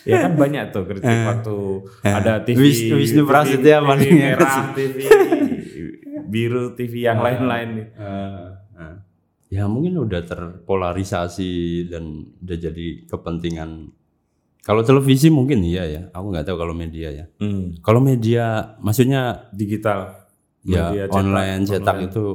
Ya 0.08 0.26
kan 0.26 0.34
banyak 0.40 0.72
tuh 0.72 0.84
kritik 0.88 1.06
waktu 1.06 1.58
ada 2.02 2.42
TV, 2.42 2.58
Wis- 2.62 2.88
Wisnu 2.88 3.24
TV 3.24 3.30
Prasetya 3.30 3.78
paling 3.84 4.10
TV 4.10 4.18
merah, 4.18 4.56
TV 4.74 4.98
biru, 6.30 6.64
TV 6.74 6.94
yang 7.04 7.20
lain-lain 7.20 7.70
nih. 7.78 7.88
ya 9.50 9.66
mungkin 9.66 9.98
udah 9.98 10.22
terpolarisasi 10.24 11.52
dan 11.90 12.04
udah 12.38 12.58
jadi 12.60 12.88
kepentingan. 13.06 13.90
Kalau 14.62 14.86
televisi 14.86 15.34
mungkin 15.34 15.66
iya 15.66 15.84
ya. 15.90 16.02
Aku 16.14 16.30
nggak 16.30 16.46
tahu 16.46 16.58
kalau 16.62 16.78
media 16.78 17.10
ya. 17.10 17.26
Hmm, 17.42 17.74
Kalau 17.82 17.98
media, 17.98 18.78
maksudnya 18.78 19.50
digital, 19.50 20.30
ya 20.62 20.94
media 20.94 21.04
cetak, 21.10 21.18
online 21.18 21.62
cetak 21.66 21.98
itu 22.14 22.26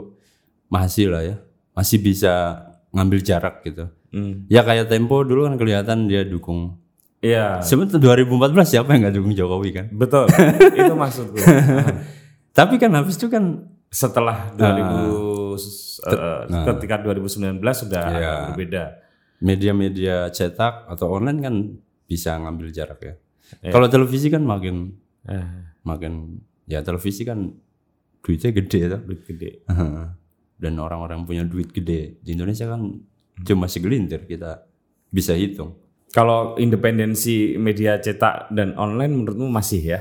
masih 0.67 1.09
lah 1.09 1.23
ya, 1.23 1.37
masih 1.73 1.99
bisa 1.99 2.63
ngambil 2.91 3.21
jarak 3.21 3.63
gitu. 3.63 3.89
Hmm. 4.11 4.47
Ya 4.47 4.63
kayak 4.63 4.87
Tempo 4.87 5.23
dulu 5.23 5.45
kan 5.45 5.55
kelihatan 5.55 6.07
dia 6.07 6.23
dukung. 6.23 6.79
Iya, 7.19 7.59
Sebenarnya 7.59 8.21
2014 8.21 8.69
siapa 8.69 8.93
yang 8.93 9.09
nggak 9.09 9.17
dukung 9.17 9.33
Jokowi 9.33 9.71
kan? 9.73 9.87
betul. 9.91 10.29
itu 10.79 10.93
maksudku. 10.93 11.41
Tapi 12.59 12.75
kan 12.77 12.93
habis 12.93 13.17
itu 13.17 13.27
kan 13.27 13.65
Setelah 13.89 14.51
2000 14.55 15.55
eh, 16.03 16.41
ketika 16.67 16.99
2019 17.01 17.63
sudah 17.63 18.01
agak 18.05 18.21
Iya. 18.21 18.35
berbeda. 18.51 18.85
media-media 19.39 20.17
cetak 20.29 20.89
atau 20.89 21.13
online 21.13 21.39
kan 21.39 21.55
bisa 22.05 22.35
ngambil 22.35 22.69
jarak 22.71 23.01
ya. 23.01 23.15
Iya. 23.61 23.73
Kalau 23.73 23.89
televisi 23.89 24.29
kan 24.29 24.43
makin 24.43 24.93
Eh, 25.25 25.47
makin 25.83 26.37
ya 26.65 26.81
televisi 26.81 27.25
kan 27.25 27.49
duitnya 28.21 28.51
gede 28.53 28.79
ya. 28.85 28.99
duit 28.99 29.25
gede. 29.25 29.65
Dan 30.65 30.81
orang-orang 30.81 31.29
punya 31.29 31.45
duit 31.45 31.69
gede 31.69 32.17
di 32.25 32.33
Indonesia 32.33 32.65
kan 32.65 32.81
cuma 33.45 33.69
segelintir 33.69 34.25
kita 34.25 34.65
bisa 35.13 35.37
hitung. 35.37 35.77
Kalau 36.15 36.57
independensi 36.57 37.59
media 37.61 38.01
cetak 38.01 38.55
dan 38.55 38.73
online 38.81 39.13
menurutmu 39.13 39.51
masih 39.51 39.83
ya? 39.83 40.01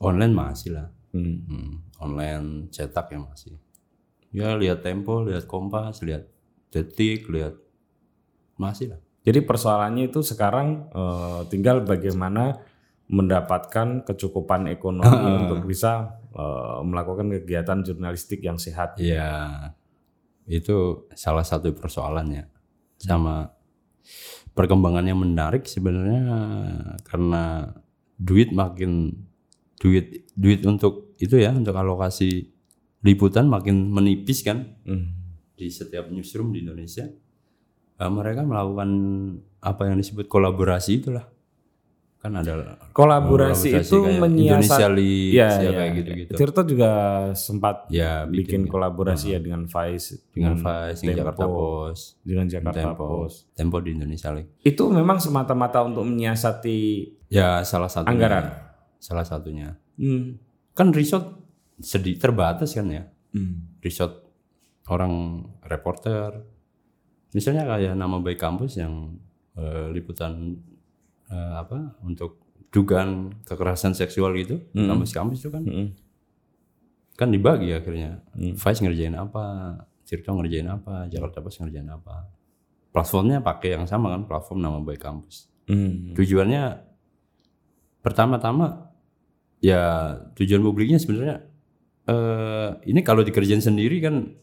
Online 0.00 0.32
masih 0.32 0.70
lah. 0.78 0.88
Hmm. 1.12 1.42
Hmm, 1.44 1.72
online 2.00 2.72
cetak 2.72 3.12
ya 3.12 3.18
masih. 3.20 3.54
Ya 4.30 4.54
lihat 4.54 4.86
Tempo, 4.86 5.26
lihat 5.26 5.50
Kompas, 5.50 6.00
lihat 6.06 6.30
Detik, 6.70 7.26
lihat 7.28 7.58
masih 8.54 8.94
lah. 8.94 9.00
Jadi 9.26 9.42
persoalannya 9.42 10.08
itu 10.08 10.22
sekarang 10.22 10.86
eh, 10.94 11.40
tinggal 11.50 11.82
bagaimana 11.82 12.62
mendapatkan 13.10 14.06
kecukupan 14.06 14.70
ekonomi 14.70 15.34
untuk 15.42 15.66
bisa 15.66 16.22
eh, 16.30 16.78
melakukan 16.86 17.26
kegiatan 17.42 17.82
jurnalistik 17.82 18.38
yang 18.46 18.56
sehat. 18.56 19.02
Iya, 19.02 19.74
itu 20.50 21.06
salah 21.14 21.46
satu 21.46 21.70
persoalannya. 21.70 22.50
Sama 22.98 23.46
perkembangannya 24.52 25.14
menarik 25.14 25.70
sebenarnya 25.70 26.22
karena 27.06 27.70
duit 28.18 28.50
makin 28.50 29.14
duit 29.80 30.26
duit 30.34 30.60
untuk 30.66 31.14
itu 31.22 31.38
ya 31.38 31.54
untuk 31.54 31.72
alokasi 31.72 32.50
liputan 33.06 33.48
makin 33.48 33.88
menipis 33.88 34.44
kan 34.44 34.76
Hmm. 34.84 35.16
di 35.56 35.68
setiap 35.72 36.10
newsroom 36.12 36.52
di 36.52 36.66
Indonesia. 36.66 37.08
Eh, 38.00 38.10
mereka 38.12 38.44
melakukan 38.44 38.90
apa 39.60 39.92
yang 39.92 40.00
disebut 40.00 40.28
kolaborasi 40.28 41.04
itulah 41.04 41.28
kan 42.20 42.36
ada 42.36 42.76
Kolaborasi 42.92 43.80
itu 43.80 43.96
kayak 43.98 44.20
menyiasat- 44.20 44.60
Indonesia 44.60 44.88
Leaks 44.92 45.32
Ya, 45.32 45.48
ya, 45.48 45.56
ya. 45.56 45.70
kayak 45.72 45.92
gitu-gitu. 45.96 46.32
Tirto 46.36 46.60
juga 46.62 46.90
sempat 47.32 47.88
Ya 47.88 48.22
bikin 48.22 48.60
bikin 48.60 48.62
kolaborasi 48.66 49.32
ya 49.32 49.40
dengan 49.40 49.64
Vice, 49.64 50.28
dengan 50.28 50.54
Vice, 50.54 51.00
dengan 51.00 51.16
Jakarta 51.18 51.44
Post, 51.46 52.02
dengan 52.20 52.46
Jakarta 52.46 52.80
Tempo, 52.86 53.04
Post. 53.24 53.36
Tempo 53.52 53.76
di 53.78 53.90
Indonesia 53.90 54.28
Leaks. 54.30 54.52
Itu 54.60 54.88
memang 54.88 55.16
semata-mata 55.16 55.80
untuk 55.80 56.04
menyiasati 56.04 56.78
Ya 57.28 57.62
salah 57.62 57.88
satunya. 57.88 58.12
Anggaran. 58.12 58.44
Salah 58.98 59.24
satunya. 59.24 59.80
hmm, 59.96 60.36
Kan 60.72 60.92
resort 60.92 61.40
sedih 61.78 62.14
terbatas 62.14 62.72
kan 62.72 62.84
ya. 62.86 63.08
hmm, 63.32 63.80
Resort 63.80 64.28
orang 64.86 65.40
reporter. 65.62 66.44
Misalnya 67.30 67.64
kayak 67.64 67.94
nama 67.94 68.18
baik 68.18 68.36
kampus 68.36 68.76
yang 68.76 69.16
eh, 69.52 69.88
liputan 69.88 70.58
eh, 71.30 71.54
apa 71.56 71.96
untuk 72.02 72.42
dugaan 72.70 73.34
kekerasan 73.42 73.98
seksual 73.98 74.30
gitu 74.38 74.62
kampus-kampus 74.70 75.42
itu 75.42 75.50
kan 75.50 75.62
Mm-mm. 75.66 75.90
kan 77.18 77.28
dibagi 77.34 77.74
akhirnya. 77.74 78.22
Vice 78.34 78.80
ngerjain 78.80 79.18
apa 79.18 79.74
Tirto 80.06 80.34
ngerjain 80.34 80.66
apa 80.66 81.06
Jakarta 81.06 81.38
Post 81.38 81.62
ngerjain 81.62 81.86
apa. 81.90 82.26
Platformnya 82.90 83.38
pakai 83.42 83.78
yang 83.78 83.86
sama 83.86 84.10
kan 84.14 84.26
platform 84.26 84.58
nama 84.62 84.78
baik 84.82 85.02
kampus. 85.02 85.50
Mm. 85.70 86.18
tujuannya 86.18 86.82
pertama-tama 88.02 88.90
ya 89.62 90.14
tujuan 90.34 90.58
publiknya 90.66 90.98
sebenarnya 90.98 91.46
eh 92.10 92.70
ini 92.90 93.06
kalau 93.06 93.22
dikerjain 93.22 93.62
sendiri 93.62 94.02
kan 94.02 94.34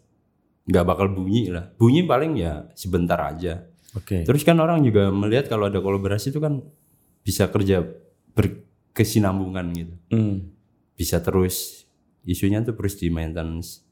nggak 0.67 0.86
bakal 0.88 1.12
bunyi 1.12 1.51
lah. 1.51 1.72
Bunyi 1.75 2.03
paling 2.03 2.36
ya 2.39 2.67
sebentar 2.75 3.20
aja 3.24 3.67
Oke. 3.94 4.24
terus 4.24 4.41
kan 4.41 4.56
orang 4.56 4.82
juga 4.82 5.08
melihat 5.08 5.48
kalau 5.48 5.65
ada 5.65 5.79
kolaborasi 5.79 6.29
itu 6.29 6.39
kan 6.39 6.60
bisa 7.22 7.48
kerja 7.48 7.84
berkesinambungan 8.32 9.65
gitu 9.74 9.96
Mm. 10.10 10.36
bisa 10.94 11.20
terus 11.20 11.86
isunya 12.24 12.60
tuh 12.62 12.74
terus 12.74 12.96
di 12.96 13.08
maintenance 13.08 13.84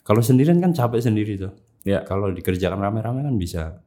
kalau 0.00 0.20
sendirian 0.20 0.58
kan 0.58 0.70
capek 0.70 1.00
sendiri 1.00 1.34
tuh 1.36 1.52
Ya. 1.82 2.00
kalau 2.00 2.30
dikerjakan 2.30 2.78
rame-rame 2.78 3.20
kan 3.22 3.34
bisa 3.34 3.82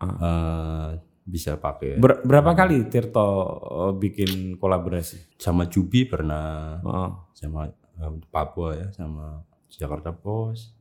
eh, 0.00 0.90
bisa 1.22 1.54
pakai 1.54 1.94
Ber- 1.96 2.18
berapa 2.20 2.50
kali 2.52 2.88
Tirto 2.88 3.28
eh, 3.62 3.92
bikin 3.94 4.30
kolaborasi? 4.56 5.36
sama 5.36 5.66
Jubi 5.66 6.02
pernah 6.04 6.80
Oh. 6.82 7.30
sama 7.32 7.70
eh, 7.70 8.12
Papua 8.26 8.74
ya 8.74 8.88
sama 8.90 9.44
Jakarta 9.68 10.10
Post 10.10 10.74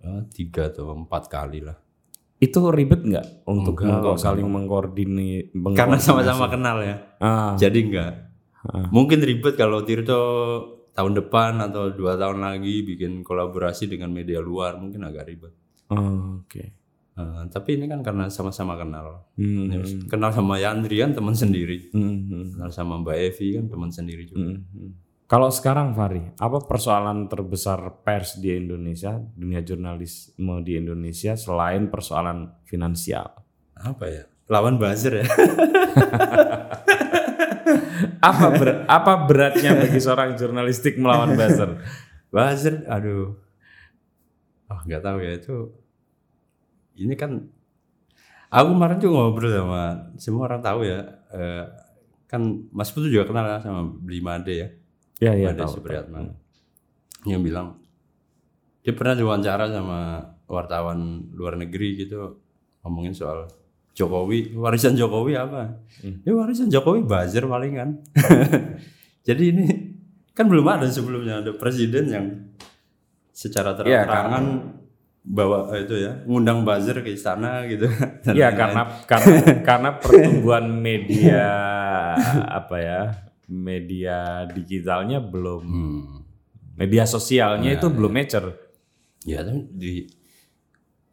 Eh, 0.00 0.22
tiga 0.32 0.66
atau 0.66 0.96
empat 0.96 1.28
kali 1.28 1.60
lah 1.60 1.76
Itu 2.40 2.64
ribet 2.70 3.04
nggak 3.04 3.44
untuk 3.44 3.76
Enggak, 3.76 4.00
mengko- 4.00 4.16
enggak. 4.16 4.24
saling 4.24 4.48
mengkoordini? 4.48 5.30
karena 5.76 5.96
sama-sama 5.96 6.48
kenal 6.48 6.80
ya 6.80 6.96
Ah, 7.18 7.52
jadi 7.54 7.78
enggak 7.78 8.12
Ah. 8.62 8.88
mungkin 8.88 9.20
ribet 9.20 9.54
kalau 9.54 9.80
Tirto 9.80 10.20
tahun 10.90 11.16
depan 11.16 11.60
atau 11.62 11.88
dua 11.90 12.12
tahun 12.14 12.40
lagi 12.40 12.82
bikin 12.82 13.20
kolaborasi 13.20 13.86
dengan 13.86 14.10
media 14.10 14.36
luar 14.38 14.76
mungkin 14.76 15.00
agak 15.02 15.24
ribet 15.26 15.52
oh, 15.88 16.40
oke. 16.40 16.64
Eh, 17.10 17.42
tapi 17.48 17.74
ini 17.74 17.84
kan 17.84 18.00
karena 18.00 18.28
sama-sama 18.28 18.74
kenal 18.74 19.28
Hmm, 19.34 19.68
kenal 20.06 20.28
sama 20.30 20.56
Yandri 20.56 20.96
kan 20.98 21.12
teman 21.12 21.32
sendiri 21.34 21.88
hmm, 21.88 22.00
hmm, 22.22 22.44
kenal 22.54 22.70
sama 22.70 22.96
Mbak 22.98 23.16
Evi 23.22 23.48
kan 23.54 23.64
teman 23.66 23.90
sendiri 23.90 24.24
juga 24.24 24.44
hmm, 24.46 24.60
hmm. 24.62 24.90
Kalau 25.30 25.46
sekarang 25.46 25.94
Fahri, 25.94 26.26
apa 26.42 26.58
persoalan 26.66 27.30
terbesar 27.30 28.02
pers 28.02 28.34
di 28.42 28.50
Indonesia, 28.50 29.14
dunia 29.14 29.62
jurnalisme 29.62 30.58
di 30.66 30.74
Indonesia 30.74 31.38
selain 31.38 31.86
persoalan 31.86 32.50
finansial? 32.66 33.40
apa 33.80 34.04
ya 34.12 34.24
lawan 34.52 34.76
buzzer 34.76 35.24
ya 35.24 35.26
Apa 38.20 38.46
ber- 38.52 38.84
apa 38.84 39.12
beratnya 39.24 39.72
bagi 39.72 39.96
seorang 39.96 40.36
jurnalistik 40.36 41.00
melawan 41.00 41.32
buzzer? 41.32 41.80
buzzer 42.34 42.84
aduh 42.84 43.32
oh 44.70 44.80
nggak 44.86 45.02
tahu 45.02 45.18
ya 45.24 45.32
itu 45.34 45.56
ini 47.00 47.16
kan 47.16 47.48
aku 48.52 48.68
kemarin 48.76 49.00
juga 49.00 49.14
ngobrol 49.18 49.50
sama 49.50 49.82
semua 50.20 50.46
orang 50.46 50.60
tahu 50.62 50.84
ya 50.86 51.00
eh, 51.34 51.64
kan 52.30 52.42
Mas 52.70 52.92
Putu 52.94 53.10
juga 53.10 53.26
kenal 53.26 53.48
ya 53.48 53.58
sama 53.58 53.82
Blimade 53.88 54.52
ya 54.54 54.68
Ya, 55.20 55.36
ya, 55.36 55.52
Made 55.52 55.60
tahu. 55.60 55.72
Supriyatna 55.78 56.18
yang 57.28 57.44
bilang 57.44 57.76
dia 58.80 58.96
pernah 58.96 59.12
diwawancara 59.12 59.68
sama 59.68 60.24
wartawan 60.48 61.28
luar 61.36 61.60
negeri 61.60 62.00
gitu 62.00 62.40
ngomongin 62.80 63.12
soal 63.12 63.44
Jokowi 63.92 64.56
warisan 64.56 64.96
Jokowi 64.96 65.36
apa? 65.36 65.76
Ya 66.24 66.32
warisan 66.32 66.72
Jokowi 66.72 67.04
buzzer 67.04 67.44
paling 67.44 67.72
kan. 67.76 67.88
Jadi 69.28 69.42
ini 69.52 69.64
kan 70.32 70.48
belum 70.48 70.64
ada 70.64 70.88
sebelumnya 70.88 71.44
ada 71.44 71.52
presiden 71.52 72.08
yang 72.08 72.26
secara 73.28 73.76
Iya, 73.84 74.08
terang-terangan 74.08 74.44
bawa 75.20 75.68
eh, 75.76 75.84
itu 75.84 76.00
ya 76.00 76.24
ngundang 76.24 76.64
buzzer 76.64 77.04
ke 77.04 77.12
istana 77.12 77.68
gitu. 77.68 77.84
Ya 78.32 78.48
lain-lain. 78.48 78.56
karena 78.56 78.82
karena 79.04 79.36
karena 79.68 79.90
pertumbuhan 80.00 80.66
media 80.72 81.44
apa 82.48 82.76
ya 82.80 83.00
media 83.50 84.16
digitalnya 84.46 85.18
belum 85.18 85.62
Hmm. 85.62 86.22
media 86.74 87.04
sosialnya 87.04 87.74
itu 87.74 87.86
belum 87.86 88.08
mature. 88.08 88.54
Ya, 89.22 89.42
tapi 89.42 89.68
di 89.70 90.08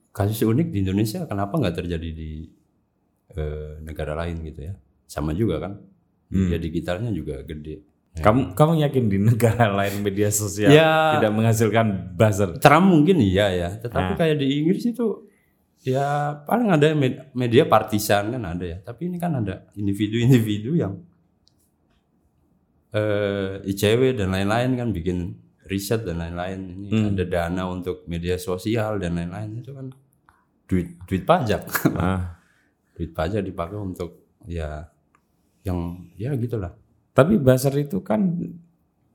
kasus 0.10 0.40
unik 0.42 0.72
di 0.72 0.78
Indonesia 0.80 1.26
kenapa 1.26 1.58
nggak 1.58 1.76
terjadi 1.76 2.10
di 2.10 2.48
eh, 3.30 3.82
negara 3.82 4.16
lain 4.16 4.40
gitu 4.42 4.64
ya? 4.64 4.74
Sama 5.04 5.32
juga 5.32 5.60
kan, 5.60 5.78
media 6.28 6.58
digitalnya 6.58 7.12
juga 7.12 7.44
gede. 7.44 7.84
Kamu 8.18 8.54
kamu 8.54 8.74
yakin 8.82 9.04
di 9.06 9.18
negara 9.20 9.70
lain 9.78 10.02
media 10.02 10.32
sosial 10.32 10.72
Ya. 10.72 11.20
tidak 11.20 11.32
menghasilkan 11.32 11.88
buzzer? 12.14 12.58
Trump 12.58 12.88
mungkin 12.88 13.20
iya 13.20 13.52
ya, 13.52 13.70
tetapi 13.78 14.16
kayak 14.16 14.40
di 14.40 14.58
Inggris 14.58 14.86
itu 14.86 15.28
ya 15.80 16.34
paling 16.42 16.72
ada 16.72 16.92
med- 16.92 17.30
media 17.32 17.64
partisan 17.64 18.32
kan 18.32 18.44
ada 18.48 18.66
ya, 18.66 18.78
tapi 18.80 19.06
ini 19.06 19.18
kan 19.18 19.38
ada 19.38 19.70
individu-individu 19.74 20.74
yang 20.74 20.98
eh 22.96 23.60
ICW 23.68 24.16
dan 24.16 24.32
lain-lain 24.32 24.80
kan 24.80 24.90
bikin 24.96 25.36
riset 25.68 26.08
dan 26.08 26.24
lain-lain. 26.24 26.88
Ini 26.88 27.14
ada 27.14 27.26
dana 27.28 27.64
untuk 27.68 28.08
media 28.08 28.40
sosial 28.40 28.98
dan 28.98 29.20
lain-lain. 29.20 29.60
Itu 29.60 29.76
kan 29.76 29.92
duit 30.68 30.96
duit 31.04 31.24
pajak. 31.28 31.68
Ah, 32.00 32.40
duit 32.96 33.12
pajak 33.12 33.44
dipakai 33.44 33.76
untuk 33.76 34.32
ya 34.48 34.88
yang 35.68 36.08
ya 36.16 36.32
gitulah. 36.40 36.72
Tapi 37.12 37.36
buzzer 37.36 37.76
itu 37.76 38.00
kan 38.00 38.40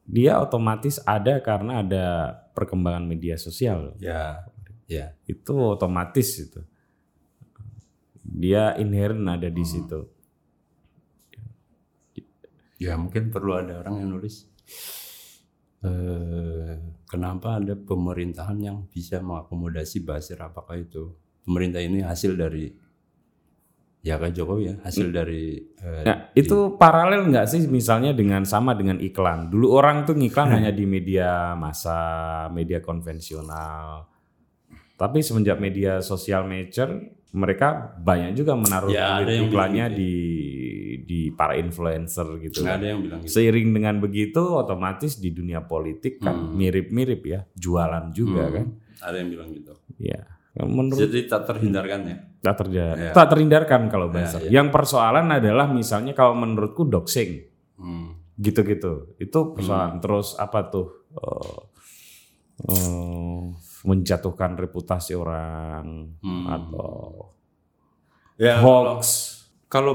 dia 0.05 0.37
otomatis 0.37 1.01
ada 1.09 1.41
karena 1.41 1.81
ada 1.81 2.05
perkembangan 2.53 3.09
media 3.09 3.41
sosial. 3.41 3.97
ya 3.97 4.45
ya. 4.85 5.17
Itu 5.25 5.57
otomatis 5.57 6.37
itu. 6.37 6.61
Dia 8.23 8.77
inherent 8.77 9.25
ada 9.29 9.49
di 9.49 9.65
situ. 9.65 10.12
Ya 12.83 12.99
mungkin 12.99 13.31
perlu 13.31 13.55
ada 13.55 13.79
orang 13.79 14.03
yang 14.03 14.11
nulis 14.19 14.51
eh 15.83 16.79
kenapa 17.11 17.59
ada 17.59 17.75
pemerintahan 17.75 18.59
yang 18.63 18.87
bisa 18.87 19.19
mengakomodasi 19.19 20.07
buzzer 20.07 20.39
apakah 20.39 20.79
itu 20.79 21.11
pemerintah 21.43 21.83
ini 21.83 22.07
hasil 22.07 22.39
dari 22.39 22.71
ya 24.03 24.19
kayak 24.19 24.35
Jokowi 24.35 24.63
ya 24.67 24.75
hasil 24.87 25.11
dari 25.11 25.59
eh, 25.59 26.03
Nah, 26.07 26.17
itu 26.39 26.79
paralel 26.79 27.27
nggak 27.31 27.47
sih 27.51 27.67
misalnya 27.67 28.15
dengan 28.15 28.47
sama 28.47 28.75
dengan 28.79 28.99
iklan? 28.99 29.51
Dulu 29.51 29.67
orang 29.75 30.07
tuh 30.07 30.19
ngiklan 30.19 30.55
hanya 30.59 30.71
di 30.75 30.87
media 30.87 31.55
massa, 31.55 32.47
media 32.51 32.83
konvensional. 32.83 34.07
Tapi 34.99 35.19
semenjak 35.19 35.59
media 35.59 35.99
sosial 35.99 36.47
mature, 36.47 36.99
mereka 37.35 37.95
banyak 37.99 38.39
juga 38.39 38.55
menaruh 38.55 38.91
Ya, 38.91 39.19
iklannya 39.23 39.87
di 39.95 40.15
di 41.03 41.29
para 41.29 41.55
influencer 41.55 42.25
gitu. 42.39 42.63
kan. 42.63 42.79
ada 42.79 42.87
yang 42.87 43.01
bilang 43.01 43.21
gitu. 43.21 43.33
Seiring 43.33 43.69
dengan 43.71 43.99
begitu, 43.99 44.43
otomatis 44.55 45.17
di 45.17 45.31
dunia 45.31 45.61
politik 45.61 46.19
kan 46.19 46.35
mirip-mirip 46.53 47.23
ya, 47.23 47.41
jualan 47.53 48.11
juga 48.11 48.49
kan. 48.49 48.67
Ada 49.01 49.17
yang 49.19 49.29
bilang 49.29 49.49
gitu. 49.51 49.75
Ya, 49.99 50.23
menurut 50.59 50.99
Jadi 51.03 51.27
tak 51.27 51.43
terhindarkan 51.45 52.01
ya. 52.05 52.17
tak 52.39 52.55
terja- 52.59 52.95
Ya. 52.95 53.13
tak 53.13 53.27
terhindarkan 53.29 53.89
kalau 53.89 54.07
buzzer. 54.09 54.47
ya. 54.47 54.61
Yang 54.61 54.69
persoalan 54.71 55.27
adalah 55.29 55.67
misalnya 55.67 56.13
kalau 56.13 56.35
menurutku 56.35 56.85
doxing 56.85 57.49
Hmm. 57.75 58.21
gitu-gitu 58.35 59.17
itu 59.17 59.39
persoalan 59.53 59.99
terus 59.99 60.37
apa 60.37 60.67
tuh 60.67 61.09
eh, 61.13 61.59
eh, 62.69 63.43
menjatuhkan 63.83 64.55
reputasi 64.55 65.13
orang 65.13 66.15
Hmm. 66.19 66.47
atau 66.47 66.91
Ya 68.37 68.59
hoax 68.59 68.99
kalau 68.99 68.99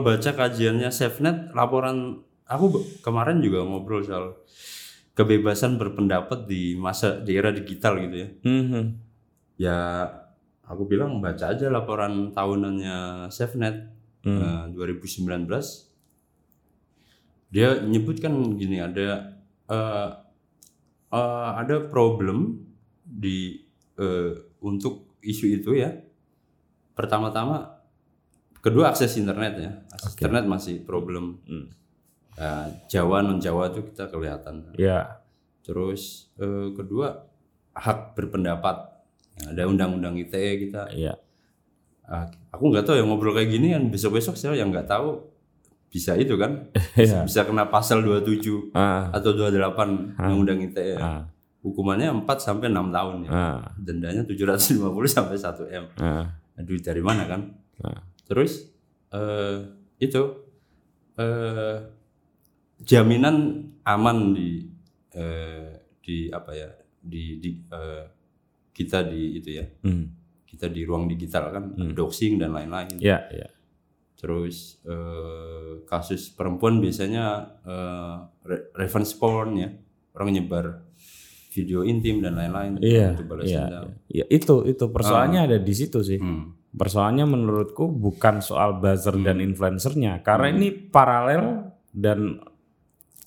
baca 0.01 0.33
kajiannya 0.33 0.89
SafeNet 0.89 1.53
laporan 1.53 2.25
aku 2.49 2.81
kemarin 3.05 3.45
juga 3.45 3.61
ngobrol 3.61 4.01
soal 4.01 4.41
kebebasan 5.13 5.77
berpendapat 5.77 6.49
di 6.49 6.73
masa 6.73 7.21
di 7.21 7.37
era 7.37 7.53
digital 7.53 8.01
gitu 8.01 8.15
ya. 8.25 8.29
Mhm. 8.41 8.83
Ya 9.61 9.77
aku 10.65 10.89
bilang 10.89 11.21
baca 11.21 11.53
aja 11.53 11.69
laporan 11.69 12.33
tahunannya 12.33 13.29
SafeNet 13.29 13.93
eh, 14.25 14.63
2019. 14.73 15.45
Dia 17.53 17.77
nyebutkan 17.85 18.33
gini 18.57 18.81
ada 18.81 19.37
eh, 19.69 20.09
eh, 21.13 21.49
ada 21.53 21.75
problem 21.85 22.65
di 23.05 23.61
eh, 23.97 24.33
untuk 24.65 25.21
isu 25.21 25.45
itu 25.53 25.77
ya. 25.77 25.93
Pertama-tama 26.97 27.76
kedua 28.67 28.91
akses 28.91 29.15
internet 29.15 29.53
ya. 29.55 29.71
Akses 29.89 30.13
internet 30.13 30.43
masih 30.45 30.83
problem. 30.83 31.39
Hmm. 31.43 31.67
Ya, 32.37 32.69
Jawa 32.87 33.21
non 33.21 33.39
Jawa 33.39 33.71
itu 33.71 33.81
kita 33.85 34.07
kelihatan. 34.07 34.75
ya 34.75 35.23
Terus 35.61 36.29
eh, 36.35 36.69
kedua 36.71 37.25
hak 37.73 38.13
berpendapat. 38.13 38.99
Ya, 39.37 39.53
ada 39.53 39.63
undang-undang 39.65 40.17
ITE 40.17 40.65
kita 40.65 40.89
ya 40.91 41.13
ah, 42.03 42.25
aku 42.49 42.73
nggak 42.73 42.81
tahu 42.83 42.97
ya 42.97 43.05
ngobrol 43.05 43.31
kayak 43.31 43.51
gini 43.51 43.69
kan 43.69 43.85
besok-besok 43.87 44.33
saya 44.33 44.57
yang 44.57 44.73
nggak 44.73 44.87
tahu 44.87 45.29
bisa 45.87 46.17
itu 46.17 46.33
kan 46.35 46.65
Iya. 46.97 47.21
bisa 47.27 47.45
kena 47.45 47.69
pasal 47.69 48.01
27 48.01 48.73
Ah, 48.73 49.13
atau 49.13 49.37
28 49.37 50.17
undang-undang 50.17 50.57
ITE. 50.63 50.97
ah, 50.97 51.21
Hukumannya 51.61 52.09
4 52.17 52.25
sampai 52.39 52.71
6 52.71 52.89
tahun 52.89 53.15
ya. 53.23 53.29
ah, 53.29 53.59
Dendanya 53.77 54.25
750 54.25 54.81
sampai 55.05 55.37
1 55.37 55.69
M. 55.69 55.85
ah, 56.01 56.25
Duit 56.57 56.81
dari 56.81 57.01
mana 57.01 57.29
kan? 57.29 57.41
ah. 57.85 58.01
Terus 58.27 58.67
eh 59.09 59.57
itu 59.97 60.21
eh 61.15 61.77
jaminan 62.83 63.35
aman 63.83 64.35
di 64.35 64.67
eh, 65.15 65.71
di 65.97 66.27
apa 66.29 66.51
ya? 66.53 66.69
di 66.97 67.39
di 67.39 67.49
eh, 67.71 68.03
kita 68.69 69.07
di 69.07 69.39
itu 69.39 69.49
ya. 69.55 69.65
Hmm. 69.81 70.11
Kita 70.43 70.67
di 70.67 70.83
ruang 70.83 71.07
digital 71.07 71.51
kan 71.51 71.63
doxing 71.95 72.35
dan 72.35 72.51
lain-lain. 72.51 72.99
Ya, 72.99 73.23
ya. 73.31 73.47
Terus 74.17 74.81
eh, 74.83 75.85
kasus 75.85 76.27
perempuan 76.29 76.83
biasanya 76.83 77.25
eh, 77.63 78.15
re- 78.43 78.65
revenge 78.75 79.15
porn 79.15 79.55
ya. 79.55 79.69
Orang 80.17 80.33
nyebar 80.33 80.83
video 81.53 81.81
intim 81.81 82.21
dan 82.21 82.37
lain-lain 82.37 82.77
Iya, 82.81 83.13
untuk 83.13 83.25
balas 83.29 83.45
iya, 83.45 83.61
dendam. 83.65 83.85
iya. 84.09 84.25
itu 84.29 84.55
itu 84.65 84.85
persoalannya 84.89 85.41
ada 85.45 85.57
di 85.57 85.73
situ 85.73 86.01
sih. 86.01 86.17
Hmm. 86.17 86.56
Persoalannya 86.75 87.25
menurutku 87.25 87.87
bukan 87.87 88.43
soal 88.43 88.77
buzzer 88.77 89.15
dan 89.23 89.39
influencernya, 89.39 90.21
karena 90.21 90.47
ini 90.51 90.69
paralel 90.71 91.73
dan 91.95 92.43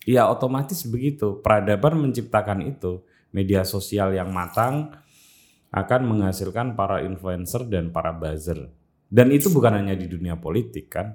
ya 0.05 0.29
otomatis 0.29 0.85
begitu. 0.87 1.41
Peradaban 1.41 1.99
menciptakan 1.99 2.63
itu. 2.67 3.03
Media 3.31 3.63
sosial 3.63 4.11
yang 4.11 4.35
matang 4.35 4.91
akan 5.71 6.01
menghasilkan 6.03 6.75
para 6.75 7.07
influencer 7.07 7.63
dan 7.71 7.95
para 7.95 8.11
buzzer. 8.11 8.75
Dan 9.07 9.31
itu 9.31 9.51
bukan 9.55 9.79
hanya 9.79 9.95
di 9.95 10.11
dunia 10.11 10.35
politik 10.35 10.91
kan. 10.91 11.15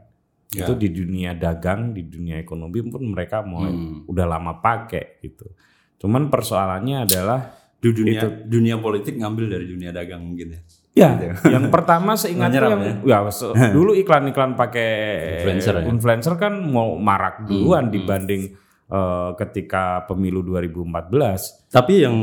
Ya. 0.56 0.64
Itu 0.64 0.80
di 0.80 0.88
dunia 0.92 1.36
dagang, 1.36 1.92
di 1.92 2.08
dunia 2.08 2.40
ekonomi 2.40 2.80
pun 2.88 3.04
mereka 3.04 3.44
mulai 3.44 3.76
udah 4.08 4.26
lama 4.28 4.64
pakai 4.64 5.20
gitu. 5.20 5.52
Cuman 6.00 6.32
persoalannya 6.32 7.04
adalah 7.04 7.40
Di 7.76 7.92
dunia 7.92 8.48
dunia 8.48 8.76
politik 8.80 9.20
ngambil 9.20 9.46
dari 9.52 9.66
dunia 9.68 9.92
dagang 9.92 10.24
mungkin 10.24 10.56
ya. 10.56 10.62
Ya, 10.96 11.12
yang 11.54 11.68
pertama 11.68 12.16
seingatku 12.16 12.56
Menyerap 12.56 12.72
yang 12.72 13.04
ya, 13.04 13.20
se- 13.36 13.52
dulu 13.70 13.92
iklan-iklan 13.94 14.56
pakai 14.56 14.90
Influencer 15.38 15.74
ya? 15.76 15.84
influencer 15.86 16.34
kan 16.36 16.56
mau 16.64 16.96
marak 16.96 17.44
duluan 17.44 17.92
dibanding 17.92 18.56
eh, 18.88 19.30
ketika 19.36 20.08
pemilu 20.08 20.40
2014. 20.42 21.68
Tapi 21.68 21.94
yang 22.00 22.16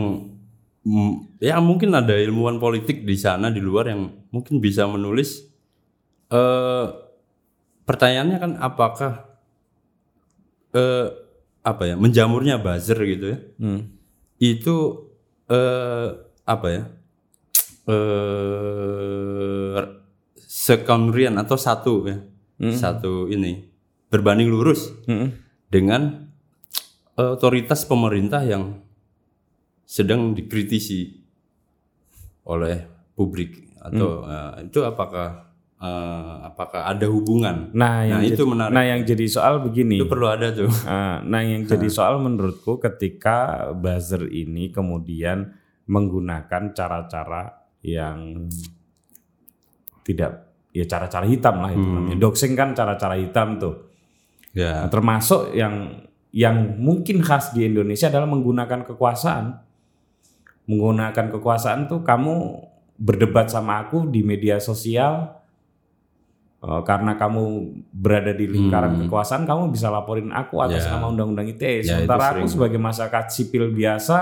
mm, 0.83 1.37
ya 1.39 1.61
mungkin 1.61 1.93
ada 1.93 2.17
ilmuwan 2.17 2.57
politik 2.57 3.05
di 3.05 3.13
sana 3.15 3.53
di 3.53 3.61
luar 3.61 3.93
yang 3.93 4.09
mungkin 4.29 4.57
bisa 4.57 4.89
menulis 4.89 5.45
eh 6.27 6.87
pertanyaannya 7.85 8.39
kan 8.39 8.53
apakah 8.57 9.13
eh 10.73 11.07
apa 11.61 11.83
ya 11.85 11.95
menjamurnya 11.95 12.57
buzzer 12.57 12.97
gitu 13.05 13.37
ya 13.37 13.39
Hmm. 13.61 13.93
itu 14.41 14.77
eh 15.47 16.09
apa 16.43 16.67
ya 16.73 16.83
eh 17.83 19.81
sekamrian 20.37 21.35
atau 21.39 21.57
satu 21.57 21.95
ya. 22.07 22.19
Satu 22.73 23.27
ini. 23.27 23.67
Berbanding 24.07 24.47
lurus 24.47 24.93
Mm-mm. 25.09 25.33
dengan 25.67 26.29
otoritas 27.17 27.83
pemerintah 27.83 28.45
yang 28.45 28.79
sedang 29.83 30.31
dikritisi 30.33 31.17
oleh 32.45 32.87
publik 33.13 33.73
atau 33.81 34.23
eh, 34.23 34.69
itu 34.69 34.85
apakah 34.85 35.49
eh, 35.81 36.35
apakah 36.45 36.87
ada 36.87 37.09
hubungan? 37.09 37.73
Nah, 37.73 38.05
yang 38.05 38.21
Nah, 38.21 38.29
itu 38.29 38.45
jadi, 38.45 38.51
menarik. 38.53 38.73
nah 38.77 38.85
yang 38.85 39.01
jadi 39.03 39.27
soal 39.27 39.65
begini. 39.65 39.97
itu 39.99 40.07
perlu 40.07 40.29
ada 40.29 40.53
tuh. 40.53 40.69
Ah, 40.87 41.19
Nah, 41.25 41.41
yang 41.43 41.65
jadi 41.65 41.89
soal 41.89 42.21
menurutku 42.21 42.77
ketika 42.79 43.73
buzzer 43.73 44.29
ini 44.29 44.71
kemudian 44.71 45.57
menggunakan 45.89 46.71
cara-cara 46.71 47.62
yang 47.83 48.47
tidak 50.03 50.51
ya 50.73 50.85
cara-cara 50.89 51.27
hitam 51.29 51.61
lah 51.61 51.71
itu 51.71 51.83
namanya. 51.85 52.17
Doxing 52.19 52.53
kan 52.55 52.73
cara-cara 52.73 53.15
hitam 53.19 53.61
tuh. 53.61 53.75
ya 54.53 54.85
Nah, 54.85 54.89
termasuk 54.89 55.53
yang 55.53 56.05
yang 56.33 56.81
mungkin 56.81 57.21
khas 57.21 57.53
di 57.53 57.69
Indonesia 57.69 58.09
adalah 58.09 58.25
menggunakan 58.27 58.89
kekuasaan. 58.89 59.61
Menggunakan 60.65 61.27
kekuasaan 61.29 61.87
tuh 61.87 62.01
kamu 62.01 62.35
berdebat 62.97 63.51
sama 63.51 63.83
aku 63.83 64.07
di 64.07 64.23
media 64.23 64.57
sosial 64.57 65.43
eh, 66.63 66.83
karena 66.87 67.19
kamu 67.19 67.43
berada 67.91 68.31
di 68.31 68.47
lingkaran 68.47 69.05
kekuasaan, 69.05 69.43
kamu 69.43 69.75
bisa 69.75 69.91
laporin 69.91 70.31
aku 70.31 70.63
atas 70.63 70.87
Ya. 70.87 70.95
nama 70.95 71.11
undang-undang 71.11 71.51
ITE. 71.51 71.83
Ya, 71.83 72.01
Sementara 72.01 72.39
itu 72.39 72.47
aku 72.47 72.47
sebagai 72.49 72.79
masyarakat 72.79 73.25
sipil 73.29 73.75
biasa 73.75 74.19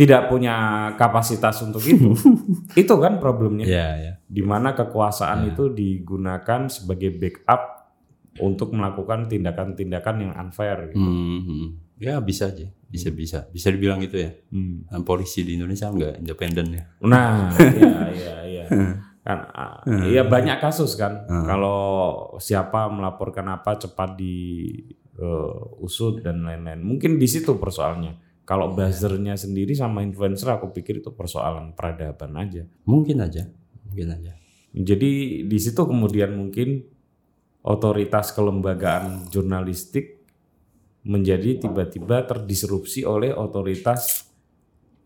tidak 0.00 0.32
punya 0.32 0.56
kapasitas 0.96 1.60
untuk 1.60 1.84
itu. 1.84 2.16
itu 2.80 2.94
kan 2.96 3.20
problemnya 3.20 3.68
ya 3.68 3.88
ya 4.00 4.12
di 4.24 4.40
mana 4.40 4.72
kekuasaan 4.72 5.52
itu 5.52 5.68
digunakan 5.68 6.72
sebagai 6.72 7.12
backup 7.20 7.92
untuk 8.40 8.72
melakukan 8.72 9.28
tindakan-tindakan 9.28 10.16
yang 10.24 10.32
unfair. 10.40 10.88
Gitu. 10.88 10.96
Hmm, 10.96 11.40
hmm. 11.44 11.68
ya 12.00 12.16
bisa 12.24 12.48
aja 12.48 12.64
bisa 12.88 13.12
bisa 13.12 13.38
bisa 13.52 13.68
dibilang 13.68 14.00
gitu 14.00 14.16
ya 14.24 14.32
Hmm. 14.48 14.88
Nah, 14.88 15.04
polisi 15.04 15.44
di 15.44 15.60
Indonesia 15.60 15.92
nggak 15.92 16.24
independen 16.24 16.66
ya 16.72 16.84
Nah, 17.04 17.52
iya 17.60 18.00
iya 18.24 18.34
iya. 18.48 18.64
Kan 19.20 19.38
ah, 19.52 19.84
iya 20.08 20.24
banyak 20.24 20.64
kasus 20.64 20.96
kan. 20.96 21.28
Kalau 21.28 21.80
siapa 22.40 22.88
melaporkan 22.88 23.44
apa 23.52 23.76
cepat 23.76 24.16
di 24.16 24.72
eh, 25.20 25.84
usut 25.84 26.24
dan 26.24 26.40
lain-lain. 26.40 26.80
Mungkin 26.80 27.20
di 27.20 27.28
situ 27.28 27.60
persoalannya. 27.60 28.29
Kalau 28.50 28.74
buzzernya 28.74 29.38
sendiri 29.38 29.78
sama 29.78 30.02
influencer 30.02 30.50
aku 30.50 30.74
pikir 30.74 30.98
itu 30.98 31.14
persoalan 31.14 31.70
peradaban 31.70 32.34
aja. 32.34 32.66
mungkin 32.82 33.22
aja 33.22 33.46
mungkin 33.86 34.10
aja 34.18 34.34
Jadi 34.74 35.42
di 35.46 35.58
situ 35.58 35.82
kemudian 35.86 36.34
mungkin 36.34 36.82
otoritas 37.62 38.34
kelembagaan 38.34 39.30
jurnalistik 39.30 40.18
menjadi 41.06 41.62
tiba-tiba 41.62 42.26
terdisrupsi 42.26 43.06
oleh 43.06 43.30
otoritas 43.30 44.30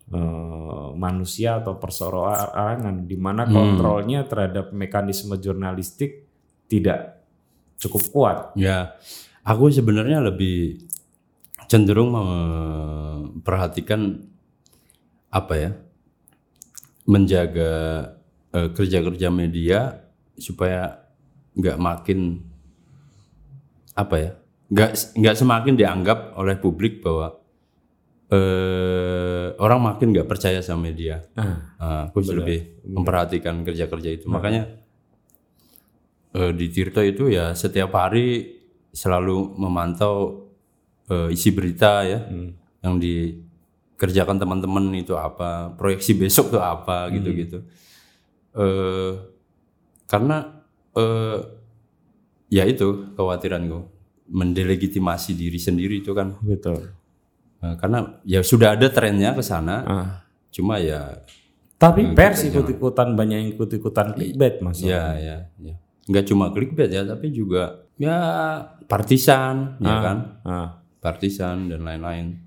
eh, 0.08 0.88
manusia 0.96 1.60
atau 1.60 1.76
perseorangan 1.76 3.04
di 3.04 3.16
mana 3.20 3.44
kontrolnya 3.44 4.24
terhadap 4.24 4.72
mekanisme 4.72 5.36
jurnalistik 5.36 6.24
tidak 6.68 7.24
cukup 7.76 8.02
kuat. 8.08 8.38
Ya, 8.56 8.96
aku 9.44 9.68
sebenarnya 9.68 10.24
lebih 10.24 10.80
cenderung 11.68 12.14
memperhatikan 12.14 14.24
apa 15.34 15.54
ya, 15.58 15.70
menjaga 17.04 17.72
eh, 18.54 18.70
kerja-kerja 18.72 19.28
media 19.28 20.08
supaya 20.38 21.04
nggak 21.54 21.78
makin 21.78 22.42
apa 23.94 24.16
ya, 24.18 24.30
nggak 24.70 24.90
nggak 25.18 25.36
semakin 25.38 25.74
dianggap 25.78 26.34
oleh 26.38 26.56
publik 26.58 27.02
bahwa 27.02 27.38
eh, 28.30 29.54
orang 29.58 29.80
makin 29.82 30.14
nggak 30.14 30.30
percaya 30.30 30.62
sama 30.64 30.90
media. 30.90 31.22
Ah, 31.36 32.08
aku 32.08 32.24
lebih 32.24 32.82
memperhatikan 32.86 33.62
kerja-kerja 33.62 34.10
itu. 34.10 34.26
Makanya 34.30 34.66
eh, 36.34 36.52
di 36.54 36.66
Tirto 36.70 37.02
itu 37.02 37.30
ya 37.30 37.54
setiap 37.54 37.94
hari 37.94 38.58
selalu 38.94 39.58
memantau 39.58 40.43
eh, 41.10 41.28
isi 41.32 41.50
berita 41.52 42.04
ya 42.04 42.20
yang 42.84 43.00
dikerjakan 43.00 44.36
teman-teman 44.36 44.92
itu 44.92 45.16
apa, 45.16 45.72
proyeksi 45.74 46.12
besok 46.16 46.52
tuh 46.52 46.62
apa 46.62 47.08
gitu-gitu. 47.12 47.64
Eh, 48.54 49.12
karena 50.06 50.62
eh, 50.94 51.38
ya 52.52 52.64
itu 52.68 53.16
kekhawatiranku 53.16 53.78
mendelegitimasi 54.30 55.36
diri 55.36 55.58
sendiri 55.58 56.00
itu 56.00 56.12
kan 56.14 56.38
betul. 56.40 56.92
Eh, 57.64 57.74
karena 57.80 58.20
ya 58.28 58.44
sudah 58.44 58.76
ada 58.76 58.86
trennya 58.92 59.32
ke 59.32 59.42
sana. 59.42 59.76
Ah. 59.84 60.08
Cuma 60.54 60.78
ya 60.78 61.24
Tapi 61.74 62.14
pers 62.14 62.46
ikut-ikutan 62.46 63.12
banyak 63.18 63.36
yang 63.44 63.50
ikut-ikutan 63.58 64.14
clickbait 64.14 64.62
mas. 64.62 64.80
Ya, 64.80 65.18
ya, 65.18 65.36
ya. 65.60 65.74
Nggak 66.08 66.24
cuma 66.30 66.48
clickbait 66.54 66.88
ya, 66.88 67.02
tapi 67.04 67.34
juga 67.34 67.84
ya 67.98 68.16
partisan, 68.88 69.76
ya 69.82 69.94
kan, 70.00 70.18
Ah. 70.46 70.68
Partisan 71.04 71.68
dan 71.68 71.84
lain-lain. 71.84 72.40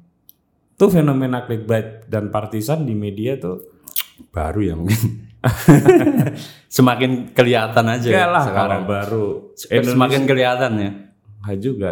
Tuh 0.74 0.90
fenomena 0.90 1.46
clickbait 1.46 2.10
dan 2.10 2.34
partisan 2.34 2.90
di 2.90 2.98
media 2.98 3.38
tuh 3.38 3.78
Baru 4.34 4.66
ya 4.66 4.74
mungkin. 4.74 5.30
Semakin 6.78 7.32
kelihatan 7.32 7.86
aja 7.86 8.10
lah 8.26 8.44
sekarang. 8.44 8.84
baru 8.90 9.54
Semakin 9.56 10.26
kelihatan 10.26 10.72
ya. 10.82 10.92
Nggak 11.46 11.58
juga 11.62 11.92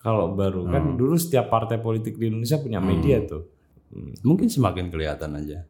kalau 0.00 0.34
baru 0.34 0.66
kan 0.66 0.96
dulu 0.96 1.14
setiap 1.14 1.52
partai 1.52 1.78
politik 1.78 2.16
di 2.18 2.32
Indonesia 2.32 2.58
punya 2.58 2.80
media 2.82 3.22
tuh 3.22 3.46
Mungkin 4.24 4.48
semakin 4.48 4.88
kelihatan 4.88 5.36
aja. 5.36 5.68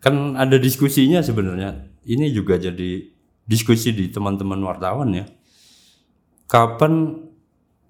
Kan 0.00 0.32
ada 0.40 0.56
diskusinya 0.56 1.20
sebenarnya 1.20 1.92
ini 2.08 2.32
juga 2.32 2.56
jadi 2.56 3.04
diskusi 3.44 3.92
di 3.92 4.08
teman-teman 4.08 4.56
wartawan 4.64 5.12
ya. 5.12 5.28
Kapan 6.48 7.27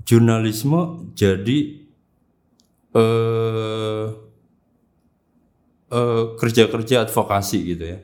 jurnalisme 0.09 1.13
jadi 1.13 1.59
eh 2.97 4.07
eh, 5.93 6.25
kerja-kerja 6.41 7.05
advokasi 7.05 7.59
gitu 7.77 7.85
ya? 7.85 7.99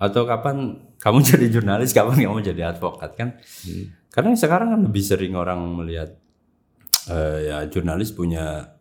Atau 0.00 0.24
kapan 0.24 0.80
kamu 0.96 1.18
jadi 1.36 1.46
jurnalis, 1.52 1.92
kapan 1.92 2.24
kamu 2.24 2.40
jadi 2.40 2.72
advokat 2.72 3.10
kan? 3.20 3.28
Karena 4.08 4.32
sekarang 4.32 4.72
kan 4.72 4.80
lebih 4.80 5.04
sering 5.04 5.36
orang 5.36 5.60
melihat 5.76 6.16
eh, 7.12 7.38
ya 7.52 7.56
jurnalis 7.68 8.16
punya 8.16 8.76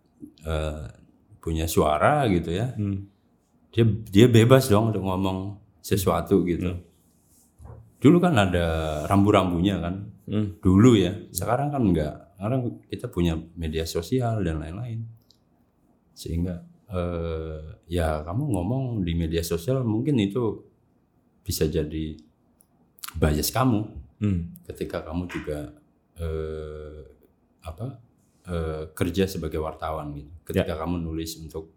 eh, 0.48 0.88
punya 1.44 1.68
suara 1.68 2.24
gitu 2.32 2.56
ya. 2.56 2.72
Dia 3.70 3.84
dia 3.86 4.26
bebas 4.32 4.72
dong 4.72 4.96
untuk 4.96 5.04
ngomong 5.04 5.60
sesuatu 5.84 6.42
gitu. 6.48 6.72
Dulu 8.00 8.18
kan 8.24 8.32
ada 8.40 8.66
rambu-rambunya 9.12 9.76
kan. 9.84 9.96
Dulu 10.64 10.96
ya. 10.96 11.12
Sekarang 11.36 11.68
kan 11.70 11.84
enggak. 11.84 12.29
Sekarang 12.40 12.80
kita 12.88 13.12
punya 13.12 13.36
media 13.60 13.84
sosial 13.84 14.40
dan 14.48 14.64
lain-lain. 14.64 15.04
Sehingga 16.16 16.64
eh, 16.88 17.84
ya 17.92 18.24
kamu 18.24 18.48
ngomong 18.48 19.04
di 19.04 19.12
media 19.12 19.44
sosial 19.44 19.84
mungkin 19.84 20.16
itu 20.24 20.64
bisa 21.44 21.68
jadi 21.68 22.16
bias 23.20 23.52
kamu. 23.52 24.08
Hmm. 24.20 24.52
ketika 24.68 25.00
kamu 25.04 25.32
juga 25.32 25.72
eh, 26.20 27.04
apa 27.64 28.00
eh, 28.48 28.84
kerja 28.96 29.28
sebagai 29.28 29.60
wartawan 29.60 30.16
gitu. 30.16 30.32
Ketika 30.48 30.80
kamu 30.80 31.04
nulis 31.04 31.36
untuk 31.44 31.76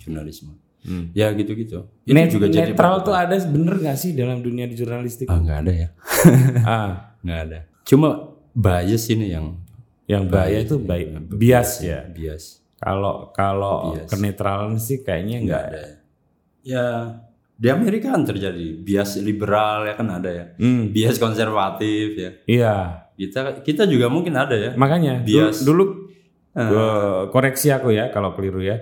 jurnalisme. 0.00 0.56
Hmm. 0.80 1.12
ya 1.12 1.28
gitu-gitu. 1.36 1.84
Itu 2.08 2.16
Net- 2.16 2.32
juga 2.32 2.48
jadi 2.48 2.72
netral 2.72 3.04
tuh 3.04 3.12
ada 3.12 3.36
bener 3.36 3.76
gak 3.84 4.00
sih 4.00 4.16
dalam 4.16 4.40
dunia 4.40 4.64
di 4.64 4.72
jurnalistik? 4.72 5.28
ah 5.28 5.36
nggak 5.36 5.58
ada 5.60 5.72
ya. 5.76 5.88
Ah, 6.64 6.92
nggak 7.20 7.40
ada. 7.44 7.58
Cuma 7.84 8.32
bias 8.56 9.04
ini 9.12 9.28
yang 9.28 9.60
yang 10.10 10.26
bahaya 10.26 10.58
itu 10.60 10.74
baik 10.76 11.30
bias 11.30 11.70
ya. 11.80 12.02
bias 12.04 12.58
Kalau 12.76 13.28
kalau 13.30 13.94
Bias. 13.94 14.08
kenetralan 14.08 14.74
sih 14.76 15.00
kayaknya 15.00 15.36
enggak. 15.38 15.46
nggak 15.46 15.62
ada 15.70 15.82
ya 16.62 16.86
di 17.54 17.68
Amerika 17.68 18.10
kan 18.10 18.24
terjadi 18.24 18.80
bias 18.80 19.20
liberal 19.20 19.84
ya 19.84 19.94
kan 19.94 20.08
ada 20.10 20.30
ya 20.30 20.44
Hmm, 20.56 20.88
bias 20.88 21.16
konservatif 21.16 22.16
ya 22.16 22.30
iya. 22.44 22.76
kita 23.14 23.60
kita 23.60 23.84
juga 23.84 24.08
mungkin 24.08 24.32
ada 24.34 24.56
ya 24.56 24.70
Makanya 24.74 25.20
Bias. 25.20 25.60
dulu, 25.60 26.08
dulu 26.50 26.80
eh, 26.80 27.20
koreksi 27.28 27.68
aku 27.68 27.92
ya 27.92 28.08
kalau 28.08 28.32
keliru 28.32 28.64
ya. 28.64 28.80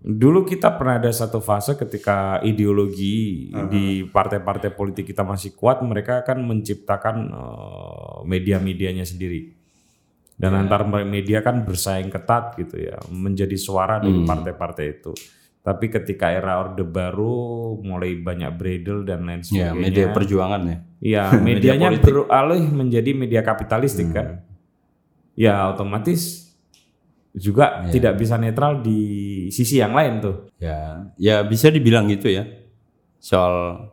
Dulu 0.00 0.42
kita 0.42 0.72
pernah 0.72 0.96
ada 0.96 1.12
satu 1.12 1.38
fase 1.38 1.76
ketika 1.76 2.40
ideologi 2.42 3.48
di 3.68 3.84
partai-partai 4.02 4.72
politik 4.72 5.06
kita 5.06 5.20
masih 5.20 5.52
kuat, 5.52 5.84
mereka 5.84 6.24
akan 6.24 6.42
menciptakan 6.42 7.16
eh, 7.28 8.16
media-medianya 8.24 9.04
sendiri. 9.04 9.52
Dan 10.34 10.50
antar 10.66 10.82
media 11.06 11.46
kan 11.46 11.62
bersaing 11.62 12.10
ketat 12.10 12.58
gitu 12.58 12.74
ya, 12.90 12.98
menjadi 13.06 13.54
suara 13.54 14.02
dari 14.02 14.26
partai-partai 14.26 14.86
itu. 14.90 15.14
Tapi 15.64 15.88
ketika 15.88 16.28
era 16.28 16.60
Orde 16.60 16.84
Baru 16.84 17.78
mulai 17.80 18.18
banyak 18.20 18.52
bredel 18.52 19.06
dan 19.08 19.24
lain 19.24 19.40
ya 19.40 19.72
sebagainya. 19.72 19.80
media 19.80 20.06
perjuangan 20.12 20.62
ya 20.68 20.76
Iya, 21.04 21.24
medianya 21.44 21.92
beralih 22.00 22.64
menjadi 22.72 23.10
media 23.12 23.44
kapitalistik 23.44 24.08
kan. 24.12 24.40
Ya 25.36 25.68
otomatis 25.68 26.52
juga 27.36 27.84
tidak 27.92 28.16
bisa 28.16 28.40
netral 28.40 28.80
di 28.80 29.00
sisi 29.52 29.76
yang 29.80 29.92
lain 29.92 30.24
tuh. 30.24 30.36
Ya, 30.56 31.12
ya 31.20 31.44
bisa 31.44 31.68
dibilang 31.68 32.08
gitu 32.08 32.32
ya. 32.32 32.48
Soal 33.20 33.88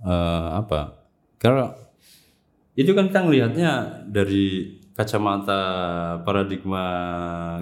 eh, 0.00 0.48
apa? 0.64 0.96
Kalau 1.36 1.76
itu 2.72 2.92
kan 2.96 3.12
kita 3.12 3.20
ngelihatnya 3.24 4.04
dari 4.08 4.80
kacamata 4.96 5.60
paradigma 6.24 6.84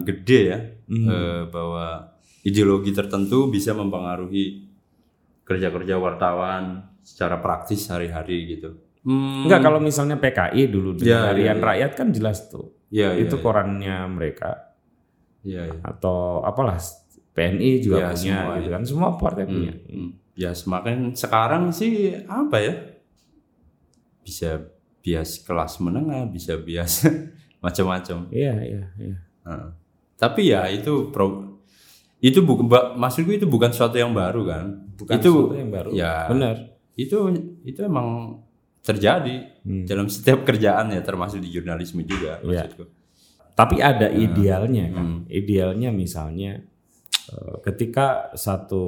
gede 0.07 0.40
ya, 0.47 0.59
eh, 0.87 1.40
bahwa 1.51 2.14
ideologi 2.47 2.94
tertentu 2.94 3.51
bisa 3.51 3.75
mempengaruhi 3.75 4.70
kerja-kerja 5.42 5.99
wartawan 5.99 6.87
secara 7.03 7.42
praktis 7.42 7.90
hari-hari 7.90 8.57
gitu. 8.57 8.79
Hmm, 9.05 9.44
Enggak 9.44 9.61
kalau 9.61 9.77
misalnya 9.77 10.16
PKI 10.16 10.73
dulu 10.73 10.97
Ya, 10.97 10.97
dengan 10.97 11.12
ya, 11.20 11.29
harian 11.29 11.59
ya. 11.61 11.64
rakyat 11.68 11.90
kan 11.92 12.09
jelas 12.14 12.38
tuh. 12.49 12.73
ya, 12.88 13.12
itu 13.12 13.37
ya, 13.37 13.42
korannya 13.42 13.97
mereka 14.09 14.73
ya, 15.42 15.66
ya. 15.68 15.77
atau 15.85 16.40
apalah 16.40 16.79
PNI 17.35 17.83
juga 17.83 17.99
Ya, 17.99 18.09
punya 18.14 18.16
semua, 18.16 18.53
gitu 18.62 18.70
kan. 18.70 18.83
Semua 18.87 19.09
partai 19.18 19.44
punya. 19.44 19.75
Hmm. 19.90 20.14
Ya 20.33 20.55
semakin 20.55 21.12
sekarang 21.12 21.75
sih 21.75 22.14
apa 22.25 22.57
ya? 22.62 22.75
Bisa 24.25 24.64
bias 25.05 25.45
kelas 25.45 25.77
menengah, 25.79 26.25
bisa 26.27 26.57
bias 26.57 27.05
macam-macam. 27.64 28.33
Iya, 28.33 28.55
iya, 28.64 28.83
iya. 28.97 29.17
Tapi 30.17 30.49
ya 30.49 30.64
itu 30.67 31.12
pro, 31.12 31.61
itu 32.19 32.40
bukan 32.40 32.64
maksudku 32.97 33.37
itu 33.37 33.45
bukan 33.45 33.69
sesuatu 33.69 34.01
yang 34.01 34.17
baru 34.17 34.49
kan? 34.49 34.67
Bukan 34.97 35.12
itu 35.14 35.29
sesuatu 35.29 35.57
yang 35.61 35.69
baru. 35.71 35.90
Ya, 35.93 36.25
Benar. 36.33 36.57
itu 36.97 37.19
itu 37.62 37.81
emang 37.81 38.40
terjadi 38.81 39.53
Hmm. 39.64 39.88
dalam 39.88 40.12
setiap 40.12 40.45
kerjaan 40.45 40.93
ya 40.93 41.01
termasuk 41.01 41.40
di 41.40 41.49
jurnalisme 41.49 42.05
juga 42.05 42.37
Iya. 42.40 42.69
maksudku. 42.69 42.85
Tapi 43.55 43.77
ada 43.81 44.09
idealnya 44.09 44.93
kan. 44.93 45.05
Hmm. 45.05 45.21
Idealnya 45.25 45.88
misalnya 45.88 46.61
eh, 47.25 47.57
ketika 47.64 48.29
satu 48.37 48.85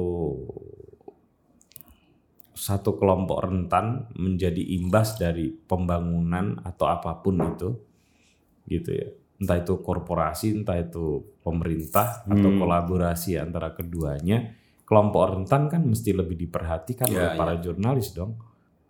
satu 2.57 2.97
kelompok 2.97 3.45
rentan 3.45 4.09
menjadi 4.17 4.59
imbas 4.75 5.15
dari 5.15 5.53
pembangunan 5.53 6.57
atau 6.65 6.89
apa 6.89 7.21
pun 7.21 7.37
itu 7.39 7.69
gitu 8.65 8.89
ya. 8.91 9.07
Entah 9.37 9.61
itu 9.61 9.77
korporasi, 9.77 10.57
entah 10.57 10.75
itu 10.75 11.21
pemerintah 11.45 12.25
atau 12.25 12.49
Hmm. 12.49 12.57
kolaborasi 12.57 13.37
antara 13.37 13.69
keduanya, 13.71 14.57
kelompok 14.81 15.37
rentan 15.37 15.69
kan 15.69 15.85
mesti 15.85 16.09
lebih 16.09 16.33
diperhatikan 16.35 17.05
Ya, 17.05 17.13
oleh 17.13 17.29
para 17.37 17.53
jurnalis 17.61 18.11
dong. 18.11 18.33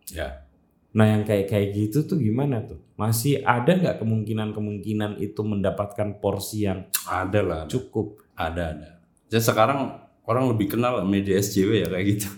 Ya. 0.07 0.47
Nah 0.95 1.03
yang 1.03 1.27
kayak 1.27 1.51
kayak 1.51 1.75
gitu 1.75 2.07
tuh 2.07 2.15
gimana 2.15 2.63
tuh? 2.63 2.79
Masih 2.95 3.43
ada 3.43 3.75
nggak 3.75 3.99
kemungkinan-kemungkinan 3.99 5.19
itu 5.19 5.41
mendapatkan 5.43 6.15
porsi 6.17 6.63
yang 6.63 6.87
Ada 7.03 7.39
lah. 7.43 7.61
cukup? 7.67 8.23
Ada 8.33 8.63
ada. 8.71 8.89
Jadi 9.27 9.43
sekarang 9.43 10.06
orang 10.27 10.51
lebih 10.51 10.75
kenal 10.75 10.99
media 11.07 11.39
SJW 11.39 11.71
ya 11.81 11.87
kayak 11.87 12.05
gitu. 12.19 12.27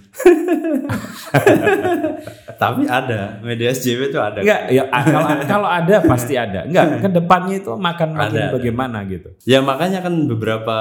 Tapi 2.61 2.85
ada 2.85 3.41
media 3.41 3.73
SJW 3.73 4.13
itu 4.13 4.19
ada. 4.21 4.39
Enggak, 4.45 4.61
ya 4.69 4.83
ah, 4.93 5.03
kalau 5.03 5.27
kalau 5.49 5.69
ada 5.69 5.95
pasti 6.05 6.37
ada. 6.37 6.69
Enggak, 6.69 6.85
ke 7.03 7.09
depannya 7.09 7.55
itu 7.57 7.73
makan 7.73 8.09
makin 8.13 8.37
Ada, 8.37 8.45
ada. 8.45 8.53
bagaimana 8.53 8.97
gitu. 9.09 9.29
Ya 9.49 9.59
makanya 9.65 10.05
kan 10.05 10.13
beberapa 10.29 10.77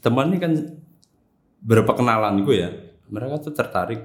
teman 0.00 0.32
ini 0.32 0.38
kan 0.40 0.52
beberapa 1.60 1.92
kenalanku 1.92 2.56
ya, 2.56 2.72
mereka 3.12 3.44
tuh 3.44 3.52
tertarik. 3.52 4.00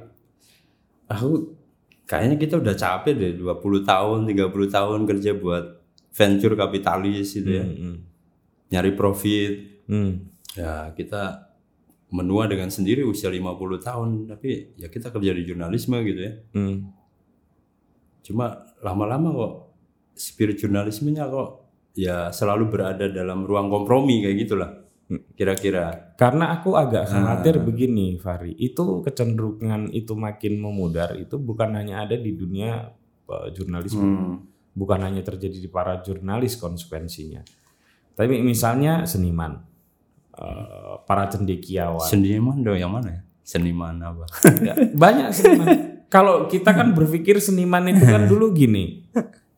Aku 1.07 1.55
kayaknya 2.03 2.35
kita 2.35 2.59
udah 2.59 2.75
capek 2.75 3.13
deh 3.15 3.31
20 3.39 3.87
tahun, 3.87 4.19
30 4.27 4.51
tahun 4.67 4.99
kerja 5.07 5.31
buat 5.37 5.79
venture 6.11 6.59
kapitalis 6.59 7.39
gitu 7.39 7.55
ya. 7.55 7.63
Hmm, 7.63 8.03
Nyari 8.67 8.91
profit. 8.99 9.87
hmm. 9.87 10.35
Ya, 10.55 10.87
kita 10.95 11.44
menua 12.15 12.47
dengan 12.47 12.71
sendiri 12.71 13.03
usia 13.03 13.27
50 13.27 13.43
tahun, 13.83 14.09
tapi 14.25 14.71
ya 14.79 14.87
kita 14.87 15.11
kerja 15.11 15.35
di 15.35 15.43
jurnalisme 15.43 15.99
gitu 16.01 16.21
ya. 16.23 16.33
Hmm. 16.55 16.95
Cuma 18.23 18.63
lama-lama 18.79 19.29
kok 19.35 19.53
spirit 20.15 20.57
jurnalismenya 20.57 21.27
kok 21.27 21.49
ya 21.93 22.31
selalu 22.31 22.71
berada 22.71 23.05
dalam 23.11 23.43
ruang 23.43 23.67
kompromi 23.67 24.23
kayak 24.23 24.37
gitulah. 24.39 24.71
Kira-kira. 25.37 26.17
Karena 26.17 26.49
aku 26.57 26.73
agak 26.73 27.05
Ah. 27.05 27.37
khawatir 27.37 27.61
begini, 27.61 28.17
Fahri. 28.17 28.57
Itu 28.57 29.05
kecenderungan 29.05 29.93
itu 29.93 30.17
makin 30.17 30.57
memudar 30.57 31.13
itu 31.13 31.37
bukan 31.37 31.77
hanya 31.77 32.07
ada 32.07 32.17
di 32.17 32.33
dunia 32.33 32.89
eh, 33.25 33.47
jurnalisme, 33.53 34.01
Hmm. 34.01 34.37
bukan 34.73 35.01
hanya 35.01 35.21
terjadi 35.21 35.57
di 35.57 35.69
para 35.69 35.97
jurnalis 36.01 36.57
konsekuensinya. 36.57 37.41
Tapi 38.13 38.37
misalnya 38.41 39.05
seniman, 39.05 39.61
eh, 40.35 40.95
para 41.03 41.27
cendekiawan, 41.27 42.03
Seniman 42.03 42.59
dong 42.59 42.75
yang 42.75 42.89
mana 42.89 43.09
ya? 43.09 43.21
Seniman 43.41 43.95
apa? 43.97 44.25
Ya, 44.59 44.73
banyak 44.91 45.29
seniman. 45.29 45.67
Kalau 46.07 46.45
kita 46.45 46.71
kan 46.71 46.91
berpikir 46.91 47.37
seniman 47.37 47.85
itu 47.87 48.01
kan 48.01 48.25
dulu 48.31 48.51
gini, 48.51 49.05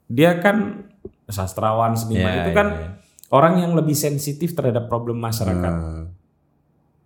dia 0.06 0.38
kan 0.38 0.88
sastrawan 1.26 1.94
seniman 1.94 2.28
Ya, 2.30 2.40
itu 2.42 2.52
ya, 2.52 2.56
kan 2.56 2.68
ya. 2.70 2.88
orang 3.30 3.54
yang 3.60 3.72
lebih 3.74 3.94
sensitif 3.94 4.52
terhadap 4.52 4.88
problem 4.88 5.18
masyarakat, 5.18 5.74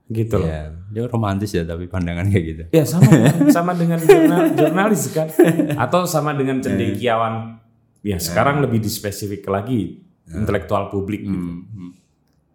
gitu 0.08 0.36
loh. 0.38 0.48
Ya, 0.48 0.62
dia 0.90 1.04
romantis 1.06 1.52
ya 1.52 1.64
tapi 1.64 1.88
pandangan 1.88 2.28
kayak 2.28 2.46
gitu. 2.46 2.64
Ya 2.70 2.84
sama 2.84 3.08
sama 3.56 3.72
dengan 3.74 3.98
jurnal- 3.98 4.52
jurnalis 4.52 5.10
kan, 5.10 5.28
atau 5.76 6.04
sama 6.04 6.34
dengan 6.34 6.60
cendekiawan. 6.60 7.62
Ya 8.02 8.18
sekarang 8.18 8.60
lebih 8.60 8.82
dispesifik 8.82 9.46
lagi 9.46 10.02
intelektual 10.28 10.90
publik. 10.90 11.22
gitu. 11.22 11.38
Hmm, 11.38 11.62
hmm. 11.68 11.92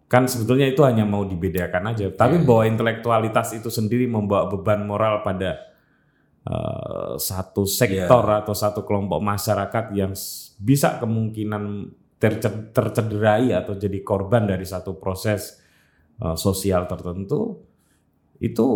Kan 0.07 0.23
sebetulnya 0.23 0.71
itu 0.71 0.81
hanya 0.87 1.03
mau 1.03 1.27
dibedakan 1.27 1.91
aja. 1.91 2.07
Tapi 2.09 2.39
bahwa 2.47 2.63
intelektualitas 2.63 3.51
itu 3.51 3.67
sendiri 3.67 4.07
membawa 4.07 4.47
beban 4.47 4.87
moral 4.87 5.19
pada 5.19 5.59
eh, 6.47 7.13
satu 7.19 7.67
sektor 7.67 8.23
atau 8.23 8.55
satu 8.55 8.87
kelompok 8.87 9.19
masyarakat 9.19 9.91
yang 9.91 10.15
bisa 10.57 10.95
kemungkinan 10.97 11.91
terce- 12.17 12.71
tercederai 12.71 13.51
atau 13.51 13.75
jadi 13.75 13.99
korban 14.01 14.47
dari 14.47 14.63
satu 14.63 14.95
proses 14.95 15.59
eh, 16.23 16.35
sosial 16.39 16.87
tertentu 16.87 17.59
itu 18.39 18.67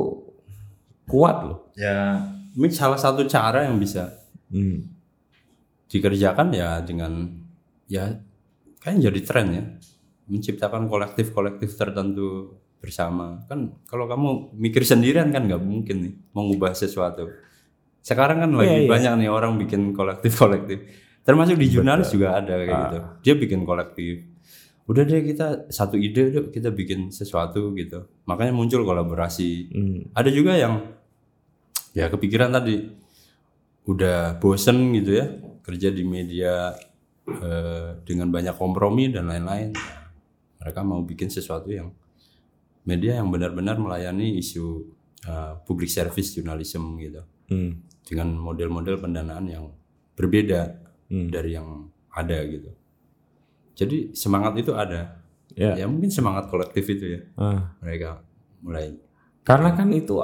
kuat 1.07 1.37
loh. 1.47 1.59
Ya, 1.75 2.27
ini 2.55 2.67
salah 2.71 2.99
satu 2.99 3.23
cara 3.25 3.65
yang 3.67 3.79
bisa 3.79 4.19
Hmm. 4.51 4.83
dikerjakan 5.87 6.51
ya 6.51 6.83
dengan 6.83 7.23
ya 7.87 8.19
kan 8.83 8.99
jadi 8.99 9.19
tren 9.23 9.47
ya 9.55 9.63
menciptakan 10.31 10.87
kolektif-kolektif 10.87 11.75
tertentu 11.75 12.55
bersama. 12.79 13.43
Kan 13.51 13.77
kalau 13.85 14.07
kamu 14.07 14.55
mikir 14.55 14.81
sendirian 14.87 15.29
kan 15.29 15.45
nggak 15.45 15.59
mungkin 15.61 15.95
nih 16.07 16.13
mengubah 16.31 16.71
sesuatu. 16.71 17.27
Sekarang 18.01 18.41
kan 18.41 18.49
lagi 18.57 18.71
Iya, 18.71 18.79
iya. 18.87 18.89
banyak 18.89 19.13
nih 19.21 19.29
orang 19.29 19.59
bikin 19.61 19.91
kolektif-kolektif. 19.93 20.79
Termasuk 21.21 21.59
di 21.59 21.67
jurnalis 21.69 22.09
juga 22.09 22.41
ada 22.41 22.57
kayak 22.57 22.73
gitu. 22.73 22.97
Ah. 22.97 23.05
dia 23.21 23.33
bikin 23.37 23.61
kolektif. 23.61 24.25
Udah 24.89 25.05
deh 25.05 25.21
kita 25.21 25.69
satu 25.69 25.93
ide 25.99 26.33
yuk 26.33 26.45
kita 26.49 26.73
bikin 26.73 27.13
sesuatu 27.13 27.69
gitu. 27.77 28.09
Makanya 28.25 28.55
muncul 28.55 28.81
kolaborasi. 28.81 29.51
Hmm. 29.69 29.99
ada 30.17 30.29
juga 30.33 30.57
yang 30.57 30.81
ya 31.93 32.09
kepikiran 32.09 32.49
tadi 32.55 32.89
udah 33.85 34.39
bosen 34.41 34.93
gitu 34.97 35.11
ya 35.21 35.25
kerja 35.61 35.89
di 35.93 36.03
media 36.05 36.73
eh, 37.27 37.89
dengan 38.05 38.29
banyak 38.33 38.55
kompromi 38.57 39.09
dan 39.13 39.29
lain-lain 39.29 39.73
mereka 40.61 40.79
mau 40.81 41.01
bikin 41.01 41.27
sesuatu 41.27 41.67
yang 41.67 41.89
media 42.83 43.17
yang 43.17 43.29
benar-benar 43.29 43.77
melayani 43.77 44.37
isu 44.37 44.85
eh, 45.21 45.53
public 45.65 45.89
service 45.89 46.33
journalism 46.33 46.97
gitu 46.97 47.21
Hmm. 47.51 47.83
dengan 48.01 48.31
model-model 48.33 48.95
pendanaan 48.97 49.45
yang 49.45 49.65
berbeda 50.15 50.81
Hmm. 51.11 51.27
dari 51.27 51.53
yang 51.53 51.91
ada 52.09 52.39
gitu 52.41 52.71
jadi 53.75 54.13
semangat 54.13 54.55
itu 54.57 54.71
ada 54.71 55.19
Ya. 55.51 55.75
ya 55.75 55.85
mungkin 55.85 56.07
semangat 56.07 56.47
kolektif 56.47 56.87
itu 56.87 57.05
ya 57.05 57.21
Ah. 57.35 57.75
mereka 57.83 58.23
mulai 58.63 58.95
Karena 59.41 59.73
kan 59.73 59.89
itu 59.91 60.21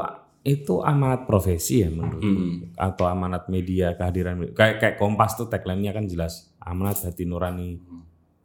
itu 0.48 0.80
amanat 0.80 1.28
profesi 1.28 1.84
ya 1.84 1.92
menurut 1.92 2.24
Hmm. 2.24 2.72
atau 2.80 3.06
amanat 3.06 3.52
media 3.52 3.92
kehadiran 3.94 4.40
kayak 4.56 4.80
kayak 4.80 4.96
Kompas 4.96 5.36
tuh 5.36 5.52
tagline-nya 5.52 5.92
kan 5.92 6.08
jelas 6.08 6.54
amanat 6.64 7.04
hati 7.04 7.28
nurani. 7.28 7.76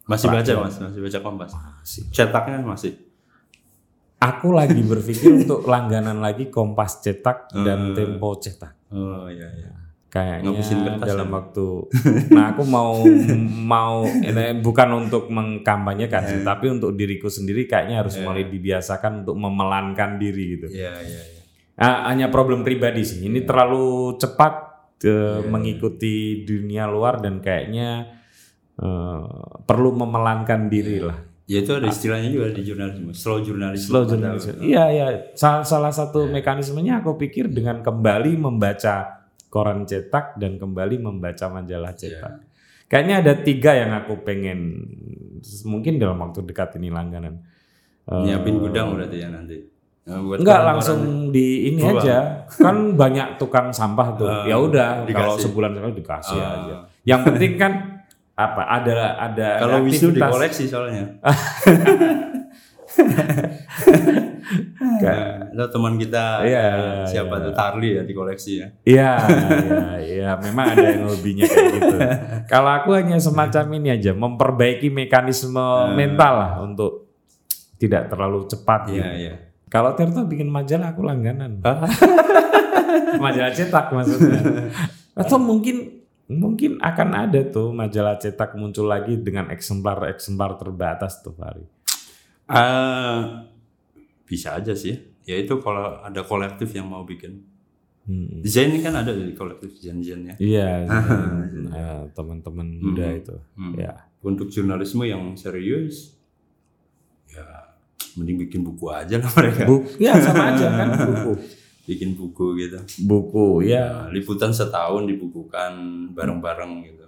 Masih 0.05 0.29
baca 0.29 0.53
mas 0.61 0.75
masih 0.77 1.01
baca 1.01 1.19
kompas 1.21 1.51
Masih. 1.53 2.03
cetaknya 2.11 2.59
masih 2.61 2.93
Aku 4.19 4.55
lagi 4.55 4.79
berpikir 4.81 5.35
untuk 5.35 5.67
langganan 5.67 6.23
lagi 6.23 6.47
Kompas 6.47 7.03
cetak 7.03 7.51
dan 7.59 7.91
Hmm. 7.91 7.95
Tempo 7.97 8.39
cetak. 8.39 8.71
oh 8.89 9.27
iya 9.27 9.51
iya 9.51 9.71
Kayaknya 10.07 10.53
kertas 10.55 11.09
dalam 11.09 11.27
ya? 11.27 11.35
waktu 11.35 11.67
Nah, 12.31 12.45
aku 12.53 12.63
mau 12.63 13.03
mau 13.67 14.05
ini 14.07 14.61
bukan 14.61 14.89
untuk 15.01 15.27
mengkampanyekan 15.27 16.23
Iya. 16.23 16.29
sih, 16.29 16.39
tapi 16.45 16.69
untuk 16.69 16.93
diriku 16.93 17.27
sendiri 17.27 17.65
kayaknya 17.65 17.99
harus 17.99 18.15
mulai 18.21 18.45
dibiasakan 18.45 19.25
untuk 19.25 19.35
memelankan 19.35 20.21
diri 20.21 20.45
gitu. 20.55 20.67
iya 20.71 20.95
iya 20.95 21.23
iya 21.25 21.41
Ah, 21.75 22.07
hanya 22.07 22.29
problem 22.29 22.63
pribadi 22.63 23.03
sih. 23.03 23.27
Ini 23.27 23.43
terlalu 23.43 24.15
cepat 24.15 24.55
eh, 25.03 25.09
Iya. 25.09 25.49
mengikuti 25.49 26.15
dunia 26.45 26.87
luar 26.87 27.19
dan 27.19 27.41
kayaknya 27.41 28.07
eh, 28.79 29.23
perlu 29.63 29.91
memelankan 29.95 30.67
diri 30.67 30.99
lah. 30.99 31.19
ya 31.43 31.59
itu 31.59 31.75
ada 31.75 31.85
istilahnya 31.85 32.31
juga 32.31 32.49
di 32.51 32.63
jurnalisme 32.63 33.11
slow 33.13 33.43
jurnalisme 33.43 33.91
Slow 33.91 34.05
journalism. 34.07 34.63
Iya 34.63 34.85
iya. 34.89 35.07
Salah, 35.35 35.67
salah 35.67 35.93
satu 35.93 36.25
mekanismenya 36.27 37.03
aku 37.03 37.19
pikir 37.19 37.51
dengan 37.51 37.83
kembali 37.83 38.39
membaca 38.39 39.27
koran 39.49 39.85
cetak 39.85 40.39
dan 40.39 40.57
kembali 40.57 40.97
membaca 40.99 41.51
majalah 41.51 41.93
cetak. 41.93 42.47
Kayaknya 42.87 43.15
ada 43.21 43.33
tiga 43.37 43.75
yang 43.75 43.93
aku 43.93 44.23
pengen 44.23 44.87
mungkin 45.65 45.99
dalam 45.99 46.17
waktu 46.21 46.41
dekat 46.43 46.79
ini 46.79 46.89
langganan. 46.89 47.43
Eh, 48.03 48.23
nyiapin 48.23 48.57
gudang 48.57 48.97
berarti 48.97 49.19
ya 49.19 49.29
nanti 49.29 49.59
Nah, 50.03 50.19
buat 50.19 50.43
Enggak 50.43 50.61
langsung 50.67 51.01
di 51.31 51.71
ini 51.71 51.79
Buang. 51.79 52.03
aja. 52.03 52.43
Kan 52.51 52.99
banyak 52.99 53.39
tukang 53.39 53.71
sampah 53.71 54.09
tuh. 54.19 54.27
Ah, 54.27 54.43
ya 54.51 54.59
udah 54.59 55.07
kalau 55.07 55.39
sebulan 55.39 55.79
sekali 55.79 55.95
dikasih 55.95 56.39
Ah. 56.39 56.51
aja. 56.59 56.75
Yang 57.07 57.21
penting 57.23 57.53
kan 57.55 57.73
apa 58.33 58.63
ada 58.65 58.93
ada 59.21 59.49
kalau 59.61 59.85
wisu 59.85 60.09
aktivitas. 60.09 60.25
dikoleksi 60.25 60.65
soalnya 60.67 61.05
Kayak- 65.01 65.53
Nah, 65.53 65.69
teman 65.69 65.95
kita 65.97 66.45
iya, 66.45 66.65
siapa 67.05 67.37
iya. 67.37 67.45
tuh 67.45 67.53
Tarli 67.53 67.89
ya 67.93 68.03
dikoleksi 68.03 68.53
ya 68.55 68.67
Iya, 68.83 69.13
iya, 69.61 69.89
iya. 70.03 70.31
Memang 70.39 70.73
ada 70.73 70.87
yang 70.87 71.05
lebihnya 71.07 71.45
kayak 71.45 71.69
gitu. 71.73 71.97
Kalau 72.53 72.71
aku 72.73 72.91
hanya 72.93 73.17
semacam 73.17 73.65
ini 73.75 73.89
aja, 73.93 74.13
memperbaiki 74.13 74.89
mekanisme 74.89 75.61
mental 75.93 76.33
lah 76.35 76.53
untuk 76.61 77.13
tidak 77.77 78.09
terlalu 78.09 78.45
cepat. 78.47 78.81
iya 78.89 78.93
gitu. 78.93 79.09
iya 79.21 79.35
Kalau 79.69 79.93
Tirto 79.93 80.25
bikin 80.25 80.49
majalah, 80.49 80.93
aku 80.93 81.01
langganan. 81.01 81.61
majalah 83.25 83.53
cetak 83.53 83.89
maksudnya. 83.89 84.41
Atau 85.13 85.37
mungkin 85.37 86.02
mungkin 86.35 86.79
akan 86.79 87.09
ada 87.13 87.41
tuh 87.45 87.71
majalah 87.71 88.17
cetak 88.17 88.55
muncul 88.55 88.85
lagi 88.85 89.17
dengan 89.17 89.49
eksemplar-eksemplar 89.49 90.57
terbatas 90.57 91.21
tuh 91.21 91.33
Fari. 91.33 91.65
Ah, 92.47 93.47
bisa 94.23 94.55
aja 94.55 94.73
sih 94.73 94.97
ya 95.23 95.37
itu 95.37 95.57
kalau 95.57 96.01
ada 96.01 96.21
kolektif 96.23 96.71
yang 96.71 96.87
mau 96.87 97.03
bikin 97.03 97.49
Hmm. 98.03 98.43
desain 98.43 98.67
ini 98.67 98.83
kan 98.83 98.99
ada 98.99 99.15
di 99.15 99.31
kolektif 99.31 99.79
desain-desainnya 99.79 100.35
Iya, 100.37 100.83
eh, 101.71 102.03
teman-teman 102.11 102.67
muda 102.83 103.07
itu. 103.09 103.39
Hmm. 103.55 103.79
Ya. 103.79 103.95
untuk 104.21 104.51
jurnalisme 104.51 105.03
yang 105.03 105.35
serius 105.35 106.19
ya 107.29 107.47
mending 108.13 108.43
bikin 108.43 108.61
buku 108.61 108.91
aja 108.91 109.17
lah 109.17 109.31
mereka 109.33 109.63
Buku, 109.65 110.03
ya 110.03 110.19
sama 110.19 110.51
aja 110.51 110.67
kan 110.69 110.89
buku. 110.99 111.33
bikin 111.83 112.15
buku 112.15 112.55
gitu 112.57 112.79
Buku, 113.03 113.65
ya. 113.65 114.07
Liputan 114.09 114.51
setahun 114.51 115.03
dibukukan 115.05 115.73
bareng-bareng 116.11 116.73
gitu 116.85 117.07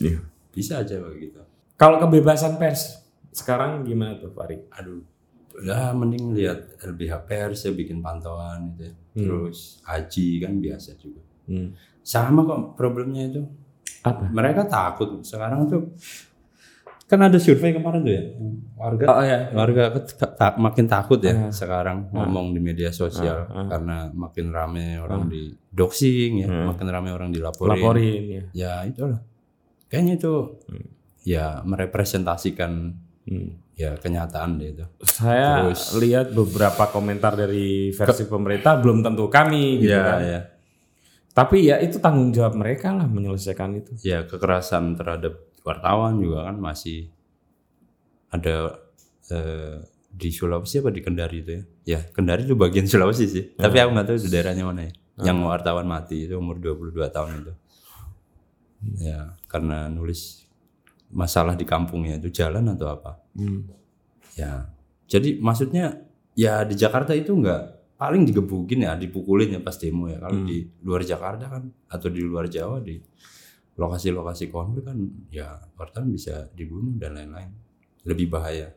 Iya. 0.00 0.20
bisa 0.50 0.80
aja 0.80 0.96
begitu 0.98 1.40
Kalau 1.74 1.96
kebebasan 1.98 2.56
pers 2.56 3.00
sekarang 3.30 3.82
gimana 3.82 4.16
tuh 4.16 4.28
Fari? 4.30 4.58
aduh 4.70 5.00
ya 5.60 5.90
mending 5.90 6.32
lihat 6.32 6.78
LBH 6.80 7.14
pers 7.24 7.60
ya 7.62 7.70
bikin 7.70 8.00
pantauan 8.00 8.72
gitu 8.72 8.84
ya. 8.84 8.92
terus 9.14 9.58
haji 9.82 10.26
kan 10.38 10.52
biasa 10.56 10.94
juga 10.96 11.20
Hmm. 11.44 11.74
sama 12.00 12.44
kok 12.44 12.60
problemnya 12.74 13.26
itu 13.26 13.42
Apa? 14.00 14.30
mereka 14.30 14.62
takut 14.64 15.18
sekarang 15.20 15.66
tuh 15.66 15.90
kan 17.10 17.18
ada 17.20 17.36
survei 17.36 17.74
kemarin 17.74 18.00
tuh 18.00 18.12
ya 18.12 18.22
warga 18.76 19.04
Oh 19.10 19.20
ya. 19.20 19.38
warga 19.50 19.84
ket- 19.92 20.14
ta- 20.32 20.54
makin 20.56 20.86
takut 20.86 21.18
ya 21.18 21.50
sekarang 21.50 22.06
ngomong 22.08 22.54
di 22.54 22.60
media 22.60 22.88
sosial 22.90 23.44
Ah, 23.44 23.56
ah. 23.56 23.66
karena 23.68 23.96
makin 24.08 24.46
rame 24.48 24.96
orang 24.96 25.26
di 25.26 25.50
doxing 25.68 26.32
ya 26.38 26.48
makin 26.64 26.86
rame 26.86 27.10
orang 27.10 27.28
dilaporin 27.28 27.74
Laporin 27.74 28.22
ya. 28.24 28.42
ya 28.54 28.72
itulah 28.84 29.18
kayaknya 29.84 30.14
itu 30.16 30.32
ya 31.22 31.60
merepresentasikan 31.62 32.94
Hmm. 33.20 33.52
ya 33.74 33.94
kenyataan 33.94 34.56
deh 34.56 34.72
itu 34.72 34.84
Saya 35.02 35.66
Terus- 35.66 35.92
lihat 35.94 36.32
beberapa 36.32 36.88
komentar 36.88 37.34
dari 37.34 37.90
versi 37.90 38.24
pemerintah 38.24 38.78
belum 38.78 39.02
tentu 39.02 39.28
kami 39.28 39.76
gitu 39.78 39.92
ya 39.92 40.00
kan. 40.00 40.18
ya 40.20 40.40
Tapi 41.30 41.56
ya 41.62 41.76
itu 41.78 41.98
tanggung 41.98 42.30
jawab 42.30 42.54
mereka 42.54 42.90
lah 42.90 43.06
menyelesaikan 43.06 43.76
itu. 43.76 43.92
ya 44.00 44.24
kekerasan 44.24 44.94
terhadap 44.94 45.49
wartawan 45.64 46.16
juga 46.18 46.48
kan 46.48 46.56
masih 46.56 47.08
ada 48.30 48.80
eh, 49.30 49.78
di 50.10 50.28
Sulawesi 50.34 50.82
apa 50.82 50.90
di 50.90 51.00
Kendari 51.02 51.38
itu 51.42 51.50
ya? 51.54 51.62
Ya 51.86 52.00
Kendari 52.10 52.42
itu 52.46 52.58
bagian 52.58 52.86
Sulawesi 52.90 53.26
sih. 53.30 53.44
Tapi 53.54 53.76
aku 53.78 53.90
nggak 53.94 54.06
tahu 54.10 54.16
itu 54.18 54.28
daerahnya 54.30 54.64
mana 54.66 54.90
ya. 54.90 54.92
Yang 55.20 55.38
wartawan 55.44 55.86
mati 55.86 56.26
itu 56.26 56.34
umur 56.40 56.56
22 56.58 56.96
tahun 57.12 57.30
itu. 57.44 57.52
Ya 59.04 59.36
karena 59.46 59.92
nulis 59.92 60.48
masalah 61.10 61.58
di 61.58 61.66
kampungnya 61.66 62.16
itu 62.18 62.30
jalan 62.30 62.70
atau 62.74 62.88
apa. 62.90 63.18
Hmm. 63.34 63.66
ya 64.34 64.66
jadi 65.10 65.42
maksudnya 65.42 66.06
ya 66.38 66.62
di 66.62 66.78
Jakarta 66.78 67.14
itu 67.18 67.34
nggak 67.34 67.94
paling 67.98 68.22
digebukin 68.24 68.86
ya 68.86 68.94
dipukulin 68.94 69.58
ya 69.58 69.60
pas 69.60 69.76
demo 69.76 70.06
ya. 70.06 70.22
Kalau 70.22 70.46
di 70.46 70.64
luar 70.86 71.02
Jakarta 71.02 71.44
kan 71.50 71.62
atau 71.90 72.08
di 72.08 72.22
luar 72.22 72.46
Jawa 72.46 72.78
di 72.80 72.96
lokasi-lokasi 73.80 74.52
konflik 74.52 74.84
kan 74.84 75.00
ya 75.32 75.56
wartawan 75.80 76.12
bisa 76.12 76.52
dibunuh 76.52 76.92
dan 77.00 77.16
lain-lain 77.16 77.48
lebih 78.04 78.28
bahaya 78.28 78.76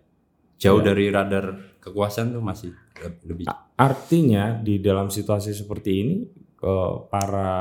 jauh 0.55 0.79
dari 0.79 1.11
radar 1.11 1.75
kekuasaan 1.83 2.31
tuh 2.31 2.39
masih 2.39 2.71
le- 3.03 3.19
lebih 3.27 3.45
Artinya 3.73 4.61
di 4.61 4.77
dalam 4.79 5.09
situasi 5.11 5.51
seperti 5.51 5.91
ini 5.91 6.15
eh, 6.61 6.93
para 7.11 7.51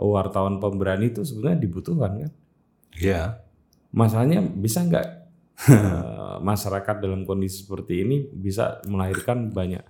wartawan 0.00 0.58
pemberani 0.58 1.12
itu 1.14 1.22
sebenarnya 1.22 1.60
dibutuhkan 1.62 2.12
kan? 2.26 2.32
ya 2.98 3.38
Masalahnya 3.94 4.42
bisa 4.42 4.82
nggak 4.82 5.06
eh, 5.70 6.36
masyarakat 6.42 6.96
dalam 6.98 7.22
kondisi 7.22 7.62
seperti 7.62 8.02
ini 8.02 8.16
bisa 8.26 8.82
melahirkan 8.88 9.52
banyak 9.52 9.84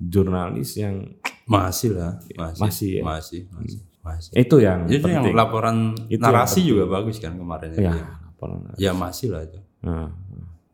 jurnalis 0.00 0.74
yang 0.74 1.14
Masih 1.44 1.92
lah, 1.92 2.16
masih. 2.40 2.62
Masih 2.64 2.90
ya? 2.98 3.02
Masih, 3.04 3.40
masih. 3.52 3.80
Masih. 4.04 4.30
Itu 4.36 4.60
yang 4.60 4.84
Itu 4.84 5.08
yang 5.08 5.24
penting. 5.24 5.34
laporan 5.34 5.76
Itu 6.06 6.20
narasi 6.20 6.60
juga 6.62 6.84
bagus 6.86 7.16
kan 7.16 7.34
kemarin 7.34 7.72
ya, 7.72 7.90
itu. 7.90 8.00
laporan. 8.28 8.58
Ya 8.76 8.92
masih 8.92 9.32
lah 9.32 9.42
itu. 9.42 9.58
Nah, 9.80 10.12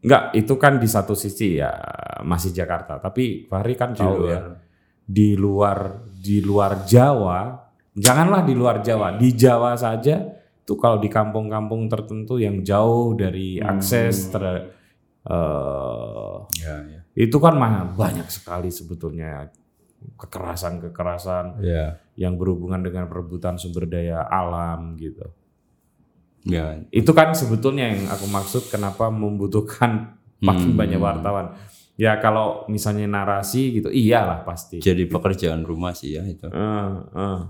Enggak, 0.00 0.32
itu 0.32 0.54
kan 0.56 0.76
di 0.76 0.88
satu 0.88 1.12
sisi 1.12 1.56
ya 1.56 1.70
masih 2.20 2.50
Jakarta. 2.50 2.96
Tapi 2.96 3.44
Fahri 3.46 3.76
kan 3.76 3.92
tahu 3.92 4.24
luar. 4.24 4.32
ya 4.32 4.40
di 5.04 5.34
luar 5.34 5.78
di 6.08 6.38
luar 6.40 6.84
Jawa, 6.84 7.52
janganlah 7.92 8.42
di 8.42 8.54
luar 8.54 8.80
Jawa, 8.80 9.12
di 9.14 9.34
Jawa 9.34 9.74
saja 9.74 10.22
itu 10.60 10.72
kalau 10.74 10.96
di 10.96 11.10
kampung-kampung 11.10 11.84
tertentu 11.84 12.38
yang 12.38 12.62
jauh 12.62 13.12
dari 13.12 13.58
akses 13.58 14.30
ter 14.30 14.42
eh, 15.20 16.36
Ya, 16.62 16.74
ya. 16.80 17.00
itu 17.12 17.36
kan 17.36 17.58
mah 17.58 17.90
banyak 17.92 18.24
sekali 18.26 18.70
sebetulnya 18.70 19.50
kekerasan-kekerasan 20.16 21.60
Ya. 21.60 21.98
Yang 22.20 22.36
berhubungan 22.36 22.84
dengan 22.84 23.08
perebutan 23.08 23.56
sumber 23.56 23.88
daya 23.88 24.28
alam 24.28 25.00
gitu. 25.00 25.24
Ya. 26.44 26.84
Itu 26.92 27.16
kan 27.16 27.32
sebetulnya 27.32 27.88
yang 27.88 28.12
aku 28.12 28.28
maksud 28.28 28.68
kenapa 28.68 29.08
membutuhkan 29.08 30.20
makin 30.44 30.76
Hmm. 30.76 30.78
banyak 30.78 31.00
wartawan. 31.00 31.56
Ya 31.96 32.16
kalau 32.20 32.64
misalnya 32.68 33.08
narasi 33.08 33.80
gitu, 33.80 33.88
iyalah 33.88 34.44
pasti. 34.44 34.80
Jadi 34.84 35.08
pekerjaan 35.08 35.64
rumah 35.64 35.96
sih 35.96 36.16
ya 36.16 36.24
itu. 36.28 36.48
Eh, 36.48 36.92
eh. 37.16 37.40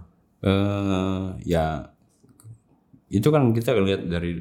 eh 0.46 1.26
ya 1.46 1.90
itu 3.10 3.26
kan 3.30 3.50
kita 3.50 3.74
lihat 3.74 4.06
dari 4.06 4.38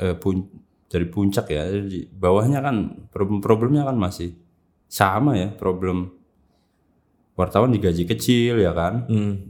eh, 0.00 0.16
pun 0.16 0.48
dari 0.92 1.08
puncak 1.08 1.48
ya 1.48 1.64
Jadi 1.64 2.12
bawahnya 2.12 2.60
kan 2.60 3.08
problem-problemnya 3.08 3.88
kan 3.88 3.96
masih 3.96 4.36
sama 4.92 5.40
ya 5.40 5.48
problem 5.56 6.12
wartawan 7.32 7.70
digaji 7.70 8.04
kecil 8.04 8.58
ya 8.58 8.72
kan 8.72 9.08
Hmm. 9.08 9.48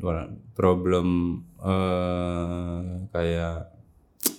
problem 0.52 1.40
eh, 1.58 2.78
kayak 3.08 3.70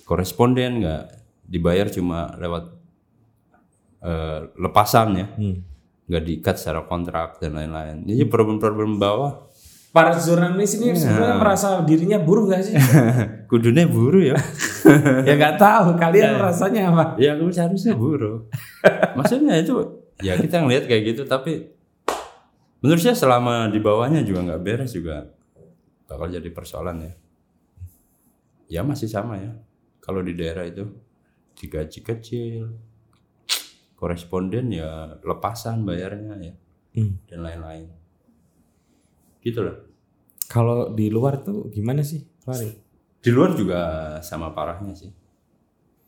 koresponden 0.02 0.80
nggak 0.80 1.04
dibayar 1.44 1.88
cuma 1.88 2.32
lewat 2.36 2.64
eh, 4.00 4.38
lepasan 4.56 5.08
ya 5.14 5.26
Hmm. 5.32 5.56
nggak 6.04 6.22
diikat 6.22 6.54
secara 6.56 6.84
kontrak 6.84 7.36
dan 7.38 7.56
lain-lain 7.56 8.04
jadi 8.04 8.24
problem-problem 8.26 8.96
bawah 8.98 9.48
Para 9.94 10.10
jurnalis 10.10 10.74
ini 10.74 10.90
sebenarnya 10.90 11.38
merasa 11.38 11.78
dirinya 11.86 12.18
buruh 12.18 12.50
gak 12.50 12.66
sih? 12.66 12.74
kudunya 13.50 13.86
buru 13.86 14.18
ya 14.18 14.34
ya 15.28 15.38
nggak 15.38 15.54
tahu. 15.54 15.94
Kalian 15.94 16.34
rasanya 16.34 16.90
apa? 16.90 17.04
ya 17.14 17.38
aku 17.38 17.46
seharusnya 17.46 17.94
buruh 17.94 18.42
maksudnya 19.16 19.54
itu 19.54 19.70
ya 20.18 20.34
kita 20.34 20.66
ngelihat 20.66 20.90
kayak 20.90 21.14
gitu 21.14 21.22
tapi 21.24 21.70
menurut 22.84 23.00
saya 23.00 23.16
selama 23.16 23.72
di 23.72 23.80
bawahnya 23.80 24.20
juga 24.20 24.44
nggak 24.44 24.60
beres 24.60 24.92
juga. 24.92 25.24
Bakal 26.04 26.36
jadi 26.36 26.52
persoalan 26.52 27.00
ya. 27.00 27.12
Ya 28.68 28.80
masih 28.84 29.08
sama 29.08 29.40
ya. 29.40 29.56
Kalau 29.98 30.20
di 30.20 30.36
daerah 30.36 30.68
itu 30.68 30.84
digaji 31.56 32.04
kecil 32.04 32.76
koresponden 33.94 34.68
ya 34.68 35.16
lepasan 35.22 35.80
bayarnya 35.82 36.34
ya 36.42 36.54
Hmm. 36.94 37.18
dan 37.26 37.40
lain-lain. 37.42 37.88
Gitu 39.40 39.58
loh 39.58 39.76
Kalau 40.44 40.92
di 40.92 41.08
luar 41.10 41.40
tuh 41.42 41.66
gimana 41.72 42.04
sih, 42.04 42.20
Fahri? 42.38 42.70
di 43.18 43.30
luar 43.32 43.56
juga 43.56 43.80
sama 44.20 44.52
parahnya 44.52 44.92
sih. 44.92 45.10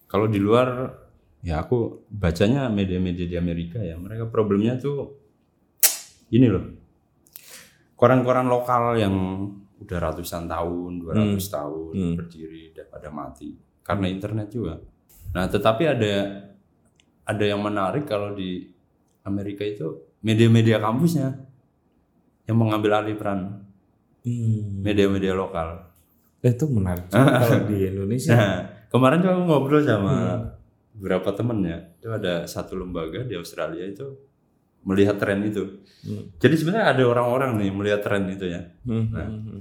Kalau 0.07 0.29
di 0.29 0.37
luar 0.39 0.93
ya 1.41 1.64
aku 1.64 2.05
bacanya 2.07 2.68
media-media 2.68 3.24
di 3.24 3.35
Amerika 3.35 3.81
ya 3.81 3.97
mereka 3.97 4.29
problemnya 4.29 4.77
tuh 4.77 5.16
ini 6.29 6.47
loh 6.47 6.64
koran-koran 7.95 8.47
lokal 8.47 8.97
yang 8.97 9.14
udah 9.77 9.99
ratusan 10.01 10.47
tahun 10.47 11.01
200 11.01 11.37
tahun 11.47 11.93
Hmm. 11.93 12.14
berdiri 12.16 12.72
udah 12.72 12.87
pada 12.89 13.09
mati 13.09 13.53
karena 13.83 14.07
internet 14.09 14.49
juga 14.49 14.81
nah 15.31 15.45
tetapi 15.47 15.83
ada 15.85 16.12
ada 17.22 17.45
yang 17.45 17.61
menarik 17.61 18.05
kalau 18.05 18.33
di 18.33 18.64
Amerika 19.22 19.62
itu 19.62 20.01
media-media 20.20 20.79
kampusnya 20.79 21.35
yang 22.45 22.57
mengambil 22.57 23.01
alih 23.01 23.16
peran 23.16 23.62
Hmm. 24.22 24.83
media-media 24.83 25.33
lokal 25.33 25.87
Itu 26.43 26.66
menarik 26.66 27.07
juga 27.07 27.27
kalau 27.43 27.62
di 27.64 27.79
Indonesia. 27.85 28.31
Nah, 28.31 28.55
kemarin 28.87 29.18
tuh 29.18 29.31
aku 29.31 29.43
ngobrol 29.45 29.83
sama 29.83 30.14
beberapa 30.95 31.31
temen 31.31 31.59
ya. 31.62 31.79
Itu 31.95 32.11
ada 32.11 32.43
satu 32.43 32.74
lembaga 32.74 33.22
di 33.22 33.35
Australia 33.35 33.83
itu 33.83 34.07
melihat 34.87 35.18
tren 35.18 35.43
itu. 35.43 35.82
Hmm. 36.07 36.30
Jadi 36.39 36.55
sebenarnya 36.55 36.87
ada 36.95 37.03
orang-orang 37.11 37.59
nih 37.59 37.70
melihat 37.74 38.01
tren 38.07 38.30
itu 38.30 38.47
ya. 38.47 38.62
Hmm. 38.87 39.11
Nah. 39.11 39.26
Hmm. 39.26 39.61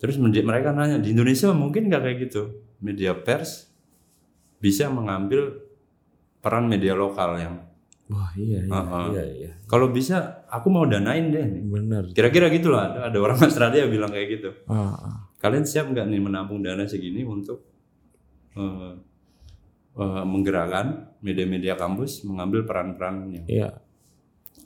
Terus 0.00 0.18
mereka 0.18 0.74
nanya 0.74 0.98
di 0.98 1.14
Indonesia 1.14 1.52
mungkin 1.52 1.86
nggak 1.92 2.02
kayak 2.02 2.18
gitu. 2.26 2.42
Media 2.82 3.14
pers 3.14 3.70
bisa 4.58 4.90
mengambil 4.90 5.62
peran 6.42 6.66
media 6.66 6.96
lokal 6.96 7.38
yang 7.38 7.54
Wah 8.10 8.28
iya 8.36 8.60
iya 8.66 8.72
Uh-uh. 8.74 9.04
iya 9.14 9.24
iya. 9.24 9.50
kalau 9.64 9.88
bisa 9.88 10.44
aku 10.50 10.68
mau 10.68 10.84
danain 10.84 11.30
deh. 11.30 11.44
nih. 11.46 11.62
Benar. 11.64 12.02
Kira-kira 12.12 12.50
gitulah 12.50 12.90
ada, 12.90 13.00
ada 13.08 13.18
orang 13.22 13.38
Australia 13.46 13.86
bilang 13.86 14.10
kayak 14.10 14.28
gitu. 14.40 14.50
Ah, 14.66 14.92
ah. 14.92 15.16
Kalian 15.38 15.64
siap 15.64 15.88
nggak 15.88 16.10
nih 16.10 16.20
menampung 16.20 16.60
dana 16.60 16.84
segini 16.84 17.22
untuk 17.24 17.62
eh, 18.58 18.92
eh, 19.96 20.24
menggerakkan 20.26 21.16
media-media 21.24 21.78
kampus 21.78 22.26
mengambil 22.26 22.66
peran-peran 22.66 23.32
yang 23.32 23.46
Iya. 23.46 23.68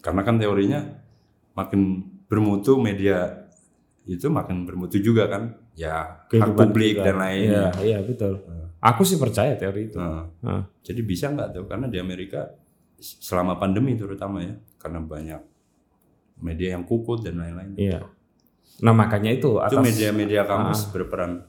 Karena 0.06 0.22
kan 0.22 0.38
teorinya 0.38 0.78
makin 1.52 1.98
bermutu 2.30 2.78
media 2.78 3.42
itu 4.06 4.30
makin 4.30 4.62
bermutu 4.62 5.02
juga 5.02 5.26
kan 5.26 5.42
ya 5.74 6.22
hak 6.22 6.54
publik 6.54 6.94
kita. 6.94 7.10
dan 7.10 7.16
lain 7.18 7.50
Iya 7.50 7.66
iya 7.82 7.98
betul. 7.98 8.38
Aku 8.78 9.02
sih 9.02 9.18
percaya 9.18 9.58
teori 9.58 9.90
itu. 9.90 9.98
Nah, 9.98 10.30
Ah. 10.46 10.62
jadi 10.78 11.02
bisa 11.02 11.26
nggak 11.26 11.48
tuh 11.50 11.64
karena 11.66 11.90
di 11.90 11.98
Amerika 11.98 12.46
selama 12.96 13.58
pandemi 13.58 13.98
terutama 13.98 14.38
ya 14.40 14.54
karena 14.78 15.02
banyak 15.02 15.42
media 16.38 16.78
yang 16.78 16.86
kukut 16.86 17.20
dan 17.20 17.36
lain-lain 17.36 17.74
Iya. 17.74 18.06
Nah 18.78 18.92
makanya 18.92 19.32
itu 19.32 19.56
itu 19.56 19.58
atas 19.58 19.82
media-media 19.82 20.46
kampus 20.46 20.86
berperan 20.88 21.42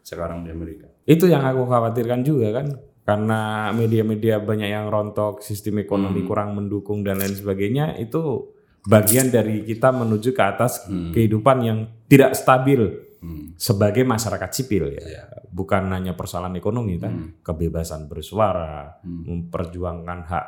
sekarang 0.00 0.42
di 0.42 0.50
Amerika 0.50 0.88
itu 1.04 1.26
yang 1.26 1.42
aku 1.42 1.66
khawatirkan 1.66 2.24
juga 2.24 2.62
kan 2.62 2.66
karena 3.10 3.40
media-media 3.74 4.38
banyak 4.38 4.70
yang 4.70 4.86
rontok, 4.86 5.42
sistem 5.42 5.82
ekonomi 5.82 6.22
kurang 6.22 6.54
mendukung 6.54 7.02
dan 7.02 7.18
lain 7.18 7.34
sebagainya 7.34 7.98
itu 7.98 8.54
bagian 8.86 9.28
dari 9.28 9.66
kita 9.66 9.90
menuju 9.90 10.30
ke 10.30 10.38
atas 10.40 10.86
kehidupan 10.86 11.58
yang 11.60 11.78
tidak 12.06 12.38
stabil 12.38 13.10
Hmm. 13.20 13.52
sebagai 13.60 14.00
masyarakat 14.00 14.48
sipil 14.48 14.96
ya. 14.96 15.02
Iya. 15.04 15.24
Bukan 15.52 15.92
hanya 15.92 16.16
persoalan 16.16 16.56
ekonomi 16.56 16.96
kan, 16.96 17.36
kebebasan 17.44 18.08
bersuara, 18.08 18.96
Hmm. 19.04 19.26
memperjuangkan 19.28 20.20
hak 20.24 20.46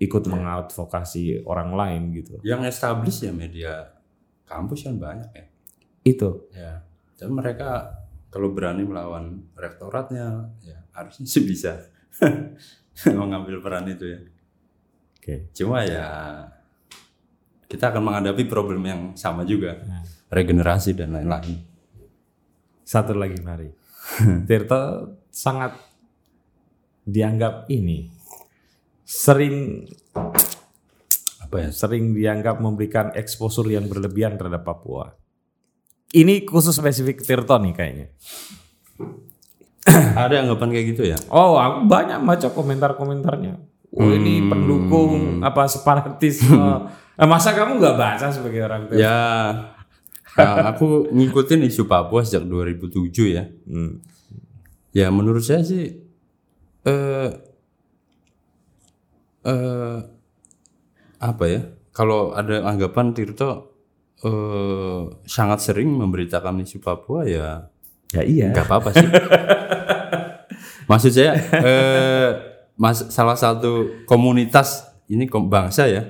ikut 0.00 0.24
mengadvokasi 0.26 1.44
orang 1.44 1.70
lain 1.70 2.02
gitu. 2.10 2.40
yang 2.40 2.64
established 2.64 3.20
ya 3.20 3.30
media 3.30 3.72
kampus 4.42 4.88
kan 4.88 4.96
banyak 4.96 5.28
ya 5.30 5.44
Itu. 6.02 6.30
ya 6.50 6.82
dan 7.14 7.30
mereka 7.30 8.00
kalau 8.28 8.50
berani 8.50 8.82
melawan 8.82 9.46
rektoratnya 9.54 10.50
ya 10.64 10.82
harusnya 10.98 11.26
sih 11.26 11.44
bisa 11.46 11.86
mengambil 13.18 13.62
peran 13.62 13.86
itu 13.86 14.04
ya 14.04 14.20
Oke. 15.18 15.34
cuma 15.54 15.86
ya 15.86 16.06
kita 17.68 17.92
akan 17.92 18.02
menghadapi 18.02 18.48
problem 18.48 18.82
yang 18.82 19.00
sama 19.14 19.44
juga 19.44 19.78
regenerasi 20.32 20.96
dan 20.96 21.14
lain-lain 21.14 21.68
Satu 22.88 23.12
lagi 23.12 23.36
Mari. 23.44 23.68
Tirta 24.48 25.04
sangat 25.28 25.76
dianggap 27.04 27.68
ini 27.68 28.08
sering 29.04 29.84
apa 31.44 31.56
ya 31.64 31.68
sering 31.68 32.16
dianggap 32.16 32.64
memberikan 32.64 33.12
eksposur 33.12 33.68
yang 33.68 33.84
berlebihan 33.92 34.40
terhadap 34.40 34.64
Papua. 34.64 35.12
Ini 36.16 36.48
khusus 36.48 36.72
spesifik 36.72 37.20
Tirto 37.20 37.60
nih 37.60 37.76
kayaknya. 37.76 38.08
ada 40.24 40.34
anggapan 40.38 40.68
kayak 40.70 40.86
gitu 40.92 41.02
ya 41.06 41.18
Oh, 41.28 41.56
aku 41.56 41.86
banyak 41.86 42.20
baca 42.20 42.48
komentar-komentarnya. 42.50 43.54
Oh, 43.88 44.08
ini 44.08 44.44
pendukung 44.44 45.40
apa 45.40 45.64
separatisme. 45.64 46.56
Eh, 47.18 47.26
masa 47.26 47.50
kamu 47.50 47.82
nggak 47.82 47.98
baca 47.98 48.30
sebagai 48.30 48.62
orang 48.62 48.86
Tirto? 48.86 49.02
ya 49.02 49.18
nah, 50.38 50.70
aku 50.70 51.10
ngikutin 51.10 51.66
isu 51.66 51.90
Papua 51.90 52.22
sejak 52.22 52.46
2007 52.46 53.10
ya 53.34 53.50
Hmm. 53.66 53.98
Ya 54.94 55.10
menurut 55.10 55.42
saya 55.42 55.66
sih 55.66 55.98
eh 56.86 57.30
eh 59.42 59.98
apa 61.18 61.44
ya? 61.50 61.66
Kalau 61.90 62.30
ada 62.30 62.62
anggapan 62.62 63.10
Tirto 63.10 63.74
eh 64.22 65.02
sangat 65.26 65.58
sering 65.58 65.90
memberitakan 65.90 66.62
isu 66.62 66.78
Papua 66.78 67.26
ya 67.26 67.66
Ya 68.14 68.22
iya. 68.24 68.46
nggak 68.52 68.66
apa-apa 68.66 68.90
sih. 68.96 69.08
Maksud 70.90 71.12
saya 71.12 71.36
eh 71.36 72.30
mas, 72.80 73.12
salah 73.12 73.36
satu 73.36 74.04
komunitas 74.08 74.88
ini 75.08 75.28
bangsa 75.28 75.88
ya. 75.88 76.02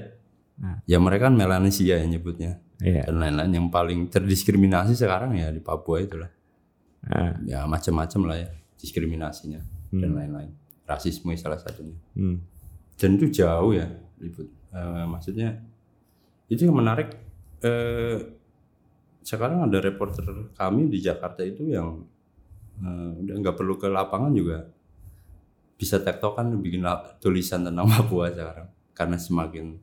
Ya 0.87 0.99
mereka 0.99 1.31
kan 1.31 1.35
Melanesia 1.39 1.99
ya 1.99 2.07
nyebutnya. 2.07 2.63
Iya. 2.79 3.11
dan 3.11 3.19
lain-lain 3.19 3.51
yang 3.59 3.67
paling 3.75 4.07
terdiskriminasi 4.07 4.95
sekarang 4.95 5.35
ya 5.35 5.51
di 5.51 5.59
Papua 5.59 5.99
itulah 5.99 6.31
Ah, 7.07 7.35
ya 7.47 7.63
macam-macam 7.65 8.21
lah 8.27 8.37
ya 8.43 8.51
diskriminasinya 8.75 9.63
dan 9.95 10.13
lain-lain 10.19 10.51
rasisme 10.83 11.31
salah 11.39 11.57
satunya 11.57 11.95
hmm. 12.19 12.37
dan 12.99 13.11
itu 13.17 13.31
jauh 13.31 13.71
ya 13.73 13.87
Liput. 14.19 14.51
Eh, 14.75 15.07
maksudnya 15.07 15.63
itu 16.51 16.67
yang 16.67 16.75
menarik 16.75 17.15
eh, 17.63 18.19
sekarang 19.29 19.69
ada 19.69 19.85
reporter 19.85 20.25
kami 20.57 20.89
di 20.89 21.05
Jakarta 21.05 21.45
itu 21.45 21.69
yang 21.69 22.01
eh, 22.81 23.11
udah 23.21 23.35
nggak 23.45 23.57
perlu 23.61 23.77
ke 23.77 23.93
lapangan 23.93 24.33
juga 24.33 24.65
bisa 25.77 26.01
tektokan 26.01 26.57
bikin 26.65 26.89
tulisan 27.21 27.61
tentang 27.61 27.85
Papua 27.93 28.33
sekarang 28.33 28.69
karena 28.97 29.17
semakin 29.21 29.77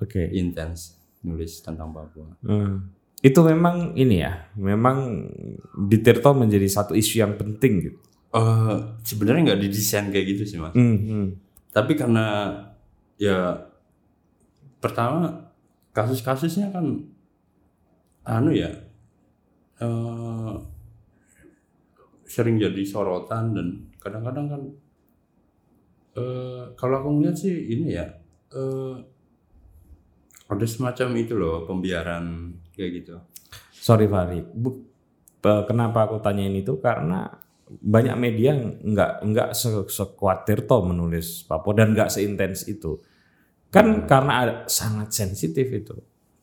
Oke. 0.00 0.32
intens 0.32 0.96
nulis 1.20 1.60
tentang 1.60 1.92
Papua. 1.92 2.32
Hmm. 2.40 2.88
Itu 3.20 3.44
memang 3.44 3.92
ini 4.00 4.24
ya, 4.24 4.48
memang 4.56 5.28
di 5.76 6.00
Tirto 6.00 6.32
menjadi 6.32 6.64
satu 6.64 6.96
isu 6.96 7.20
yang 7.20 7.36
penting 7.36 7.72
gitu. 7.84 8.00
Eh 8.32 8.76
sebenarnya 9.04 9.52
nggak 9.52 9.62
didesain 9.68 10.08
kayak 10.08 10.26
gitu 10.32 10.42
sih 10.48 10.56
mas. 10.56 10.72
Hmm, 10.72 10.96
hmm. 10.96 11.26
Tapi 11.76 11.92
karena 11.92 12.56
ya 13.20 13.68
pertama 14.80 15.52
kasus-kasusnya 15.92 16.72
kan 16.72 17.04
anu 18.24 18.52
ya 18.52 18.70
eh 19.80 20.54
sering 22.24 22.56
jadi 22.62 22.82
sorotan 22.86 23.44
dan 23.56 23.66
kadang-kadang 23.98 24.46
kan 24.48 24.62
eh 26.18 26.62
kalau 26.78 26.94
aku 27.00 27.08
ngeliat 27.18 27.36
sih 27.38 27.54
ini 27.74 27.86
ya 27.94 28.06
eh 28.54 28.96
ada 30.50 30.66
semacam 30.66 31.08
itu 31.14 31.34
loh 31.38 31.62
pembiaran 31.62 32.50
kayak 32.74 32.90
gitu. 33.02 33.14
Sorry 33.70 34.10
Fahri, 34.10 34.42
Bu- 34.42 34.82
kenapa 35.40 36.10
aku 36.10 36.18
tanyain 36.20 36.52
itu 36.52 36.76
karena 36.82 37.30
banyak 37.70 38.16
media 38.18 38.58
nggak 38.58 39.12
nggak 39.30 39.48
se- 39.54 39.86
sekuat 39.88 40.42
Tirto 40.42 40.82
menulis 40.82 41.46
Papua 41.46 41.72
dan 41.78 41.94
nggak 41.94 42.10
seintens 42.10 42.66
itu. 42.66 42.98
Kan 43.70 44.04
karena 44.10 44.32
ada, 44.42 44.54
sangat 44.66 45.14
sensitif 45.14 45.70
itu. 45.70 45.94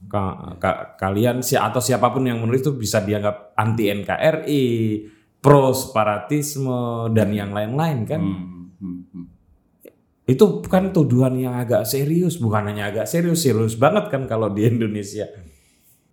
Ka- 0.05 0.55
ka- 0.61 0.93
kalian 0.95 1.41
si 1.41 1.57
atau 1.57 1.81
siapa 1.81 2.13
pun 2.13 2.21
yang 2.21 2.37
menulis 2.37 2.61
itu 2.61 2.71
bisa 2.71 3.01
dianggap 3.01 3.57
anti 3.57 3.89
NKRI, 3.89 4.65
pro 5.41 5.73
separatisme 5.73 7.09
dan 7.11 7.33
yang 7.33 7.49
lain-lain 7.49 8.05
kan. 8.05 8.21
Hmm, 8.21 8.69
hmm, 8.77 8.99
hmm. 9.09 9.25
Itu 10.27 10.61
bukan 10.61 10.91
tuduhan 10.91 11.33
yang 11.35 11.57
agak 11.57 11.83
serius, 11.83 12.37
bukan 12.37 12.69
hanya 12.69 12.91
agak 12.91 13.07
serius, 13.07 13.41
serius 13.41 13.73
banget 13.73 14.07
kan 14.07 14.27
kalau 14.27 14.53
di 14.53 14.67
Indonesia. 14.67 15.25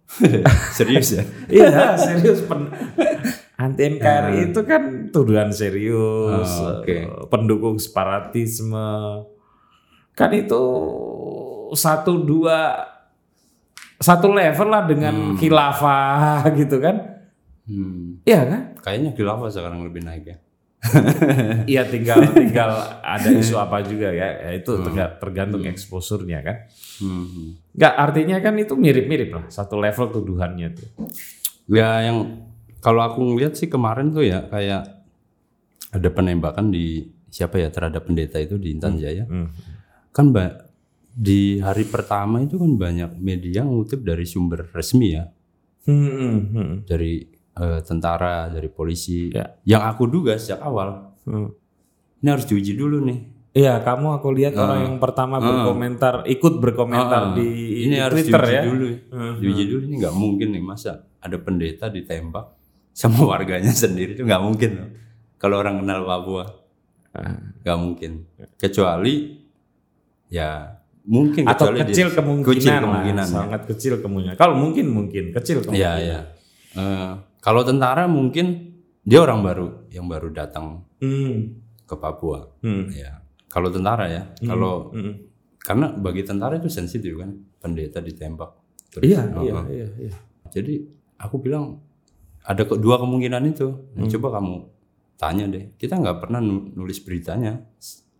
Serius 0.77 1.17
ya? 1.17 1.25
Iya 1.51 1.97
serius 1.97 2.45
pen 2.45 2.69
anti 3.57 3.83
NKRI 3.89 4.53
itu 4.53 4.61
kan 4.63 5.09
tuduhan 5.09 5.49
serius 5.51 6.45
Oh, 6.61 6.85
oke. 6.85 6.87
eh, 6.87 7.09
pendukung 7.27 7.81
separatisme 7.81 8.85
kan 10.13 10.31
itu 10.31 10.63
satu 11.73 12.21
dua 12.21 12.85
satu 13.97 14.29
level 14.29 14.69
lah 14.69 14.83
dengan 14.85 15.15
khilafah 15.35 16.43
gitu 16.61 16.79
kan 16.79 17.11
Hmm. 17.65 18.21
iya 18.23 18.45
kan 18.45 18.77
Kayaknya 18.77 19.11
khilafah 19.15 19.49
sekarang 19.49 19.81
lebih 19.83 20.05
naik 20.05 20.25
ya. 20.27 20.37
iya 21.67 21.81
tinggal 21.83 22.21
tinggal 22.37 22.77
ada 23.01 23.25
isu 23.27 23.57
apa 23.57 23.81
juga 23.81 24.13
ya, 24.13 24.37
ya 24.39 24.51
itu 24.53 24.69
terga- 24.79 25.17
tergantung 25.17 25.65
eksposurnya 25.65 26.39
kan 26.41 26.57
Hmm, 26.95 27.25
hmm. 27.25 27.49
nggak 27.73 27.95
artinya 27.99 28.37
kan 28.39 28.55
itu 28.55 28.77
mirip-mirip 28.77 29.33
lah 29.33 29.45
satu 29.49 29.75
level 29.77 30.13
tuduhannya 30.13 30.69
tuh 30.71 30.89
Ya 31.67 32.05
yang 32.05 32.45
kalau 32.79 33.01
aku 33.01 33.25
ngeliat 33.25 33.57
sih 33.57 33.67
kemarin 33.67 34.13
tuh 34.13 34.23
ya 34.23 34.45
kayak 34.45 35.01
ada 35.89 36.09
penembakan 36.09 36.69
di 36.69 37.01
siapa 37.27 37.57
ya 37.57 37.67
terhadap 37.67 38.05
pendeta 38.05 38.37
itu 38.37 38.55
di 38.55 38.71
Intan 38.71 38.95
Jaya. 38.95 39.25
Hmm. 39.25 39.49
Kan 40.13 40.37
di 41.15 41.59
hari 41.59 41.87
pertama 41.87 42.39
itu 42.39 42.59
kan 42.59 42.75
banyak 42.75 43.15
media 43.17 43.63
ngutip 43.63 44.03
dari 44.03 44.27
sumber 44.27 44.67
resmi 44.69 45.15
ya, 45.15 45.25
Hmm, 45.85 46.01
hmm, 46.09 46.39
hmm. 46.51 46.75
dari 46.85 47.23
eh, 47.55 47.81
tentara, 47.81 48.49
dari 48.49 48.67
polisi. 48.67 49.31
Ya. 49.31 49.47
Yang 49.63 49.83
aku 49.87 50.03
duga 50.07 50.35
sejak 50.35 50.59
awal 50.61 51.15
Hmm. 51.23 51.55
ini 52.19 52.29
harus 52.29 52.45
diuji 52.45 52.75
dulu 52.75 52.99
nih. 53.01 53.21
Iya, 53.55 53.79
kamu 53.81 54.19
aku 54.19 54.29
lihat 54.35 54.53
orang 54.55 54.81
yang 54.83 54.97
pertama 54.99 55.39
berkomentar, 55.39 56.27
ikut 56.27 56.59
berkomentar 56.59 57.31
Ah, 57.31 57.33
di, 57.33 57.47
ini 57.87 57.95
di 57.95 58.03
harus 58.03 58.19
Twitter 58.19 58.43
diuji 58.43 58.51
ya. 58.51 58.63
dulu. 58.67 58.87
Hmm. 59.09 59.35
Diuji 59.39 59.65
dulu 59.65 59.83
ini 59.85 59.97
nggak 59.97 60.15
mungkin 60.15 60.49
nih 60.51 60.61
masa 60.61 60.91
ada 61.23 61.37
pendeta 61.39 61.87
ditembak 61.87 62.51
sama 62.91 63.23
warganya 63.31 63.71
sendiri 63.71 64.13
itu 64.15 64.27
nggak 64.27 64.43
mungkin 64.43 64.71
loh. 64.75 64.91
Kalau 65.39 65.57
orang 65.57 65.79
kenal 65.79 66.03
Papua 66.03 66.45
Ah. 67.15 67.39
nggak 67.63 67.79
mungkin. 67.79 68.13
Kecuali 68.59 69.39
ya 70.27 70.75
mungkin 71.05 71.45
Atau 71.45 71.71
kecil 71.71 72.09
dia- 72.09 72.17
kemungkinan, 72.17 72.55
kecil 72.55 72.71
lah, 72.71 72.81
kemungkinan. 72.83 73.25
ya. 73.25 73.35
sangat 73.35 73.61
kecil 73.67 73.93
kemungkinan. 73.99 74.35
Kalau 74.35 74.55
mungkin 74.55 74.87
mungkin 74.89 75.25
kecil 75.31 75.61
kemungkinan. 75.61 75.79
Iya 75.79 75.93
iya. 75.99 76.19
Eh, 76.75 77.11
kalau 77.39 77.61
tentara 77.63 78.05
mungkin 78.07 78.73
dia 79.01 79.21
orang 79.21 79.41
baru 79.41 79.67
yang 79.89 80.07
baru 80.07 80.29
datang 80.31 80.81
Hmm. 80.99 81.61
ke 81.83 81.95
Papua. 81.95 82.49
Hmm. 82.61 82.89
Ya. 82.91 83.21
Kalau 83.47 83.69
tentara 83.69 84.09
ya. 84.09 84.33
Kalau 84.41 84.91
Hmm. 84.91 85.29
karena 85.59 85.93
bagi 85.93 86.23
tentara 86.23 86.57
itu 86.57 86.69
sensitif 86.69 87.15
kan 87.15 87.31
pendeta 87.59 87.99
ditembak. 87.99 88.51
Terus, 88.89 89.05
Iya, 89.07 89.21
oh, 89.31 89.43
iya, 89.43 89.53
oh. 89.55 89.65
iya, 89.67 89.89
iya. 89.99 90.13
Jadi 90.51 90.87
aku 91.17 91.37
bilang 91.39 91.81
ada 92.43 92.65
dua 92.65 92.97
kemungkinan 92.97 93.45
itu. 93.47 93.69
Nah, 93.95 94.03
Hmm. 94.03 94.11
Coba 94.11 94.29
kamu 94.35 94.55
tanya 95.15 95.45
deh. 95.47 95.65
Kita 95.75 95.97
nggak 95.97 96.17
pernah 96.19 96.39
nu- 96.39 96.69
nulis 96.71 96.99
beritanya 96.99 97.61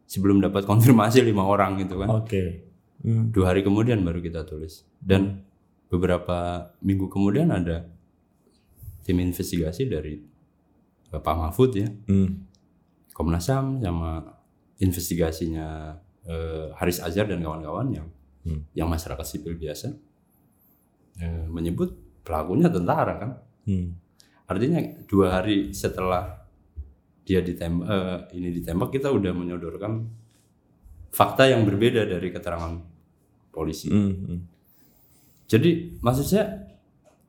sebelum 0.05 0.39
dapat 0.39 0.65
konfirmasi 0.65 1.21
lima 1.23 1.43
orang 1.43 1.77
gitu 1.79 1.97
kan. 1.97 2.09
Oke. 2.15 2.74
Hmm. 3.05 3.29
Dua 3.31 3.53
hari 3.53 3.61
kemudian 3.61 4.01
baru 4.01 4.25
kita 4.25 4.49
tulis. 4.49 4.89
Dan 4.97 5.45
beberapa 5.93 6.73
minggu 6.81 7.13
kemudian 7.13 7.53
ada 7.53 7.85
tim 9.05 9.21
investigasi 9.21 9.85
dari 9.85 10.17
Pak 11.13 11.37
Mahfud 11.37 11.71
ya, 11.77 11.87
Hmm. 12.09 12.49
Komnas 13.15 13.47
HAM 13.47 13.79
sama 13.79 14.25
investigasinya 14.83 15.95
eh, 16.25 16.73
Haris 16.81 16.99
Azhar 17.05 17.29
dan 17.29 17.45
kawan-kawan 17.45 17.89
yang 17.93 18.09
Hmm. 18.45 18.61
yang 18.77 18.89
masyarakat 18.93 19.25
sipil 19.25 19.57
biasa 19.57 19.93
eh, 21.21 21.47
menyebut 21.49 21.95
pelakunya 22.25 22.73
tentara 22.73 23.13
kan. 23.21 23.31
Hmm. 23.69 23.95
Artinya 24.49 24.81
dua 25.09 25.41
hari 25.41 25.73
setelah 25.77 26.45
dia 27.25 27.41
ditembak, 27.41 27.87
eh, 27.89 28.19
ini 28.41 28.49
ditembak 28.57 28.89
kita 28.93 29.13
udah 29.13 29.33
menyodorkan 29.33 29.93
fakta 31.15 31.49
yang 31.49 31.63
berbeda 31.65 32.05
dari 32.05 32.29
keterangan 32.35 32.94
polisi. 33.55 33.87
Hmm. 33.89 34.13
Hmm. 34.19 34.41
Jadi 35.47 36.01
maksud 36.03 36.27
saya 36.27 36.67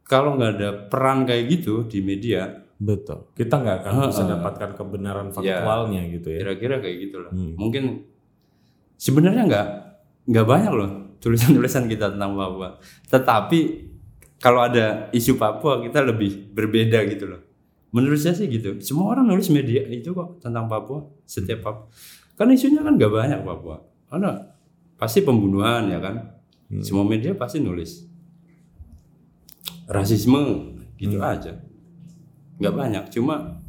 kalau 0.01 0.33
nggak 0.35 0.51
ada 0.57 0.69
peran 0.89 1.23
kayak 1.23 1.45
gitu 1.49 1.85
di 1.85 2.01
media, 2.01 2.65
Betul. 2.75 3.31
Kita 3.31 3.63
nggak 3.63 3.75
akan 3.81 3.91
Ah, 3.95 4.07
bisa 4.11 4.23
dapatkan 4.27 4.69
kebenaran 4.75 5.31
faktualnya 5.31 6.01
gitu 6.11 6.27
ya. 6.27 6.43
kira-kira 6.43 6.83
kayak 6.83 6.97
gitulah. 7.07 7.31
Hmm. 7.31 7.55
Mungkin 7.55 8.03
sebenarnya 8.99 9.47
nggak 9.47 9.67
nggak 10.27 10.45
banyak 10.47 10.73
loh 10.75 10.91
tulisan-tulisan 11.23 11.87
kita 11.87 12.11
tentang 12.11 12.35
Papua. 12.35 12.75
Tetapi 13.07 13.59
kalau 14.43 14.67
ada 14.67 15.07
isu 15.15 15.39
Papua 15.39 15.79
kita 15.79 16.03
lebih 16.03 16.51
berbeda 16.51 16.99
gitu 17.07 17.31
loh. 17.31 17.41
Menurut 17.95 18.19
saya 18.19 18.35
sih 18.35 18.51
gitu. 18.51 18.83
Semua 18.83 19.15
orang 19.15 19.31
nulis 19.31 19.47
media 19.47 19.79
itu 19.87 20.11
kok 20.11 20.43
tentang 20.43 20.67
Papua 20.67 21.07
setiap 21.23 21.63
Papua. 21.63 21.87
Kan 22.35 22.51
isunya 22.51 22.83
kan 22.83 22.99
nggak 22.99 23.07
banyak 23.09 23.39
Papua. 23.39 23.79
Ada 24.11 24.54
pasti 24.95 25.21
pembunuhan 25.21 25.87
ya 25.87 25.99
kan. 25.99 26.15
Hmm. 26.65 26.81
Semua 26.81 27.03
media 27.03 27.33
pasti 27.33 27.59
nulis 27.59 28.07
rasisme 29.85 30.41
gitu 30.95 31.17
Hmm. 31.17 31.31
aja. 31.31 31.53
Nggak 32.57 32.73
banyak. 32.73 33.03
Cuma 33.11 33.59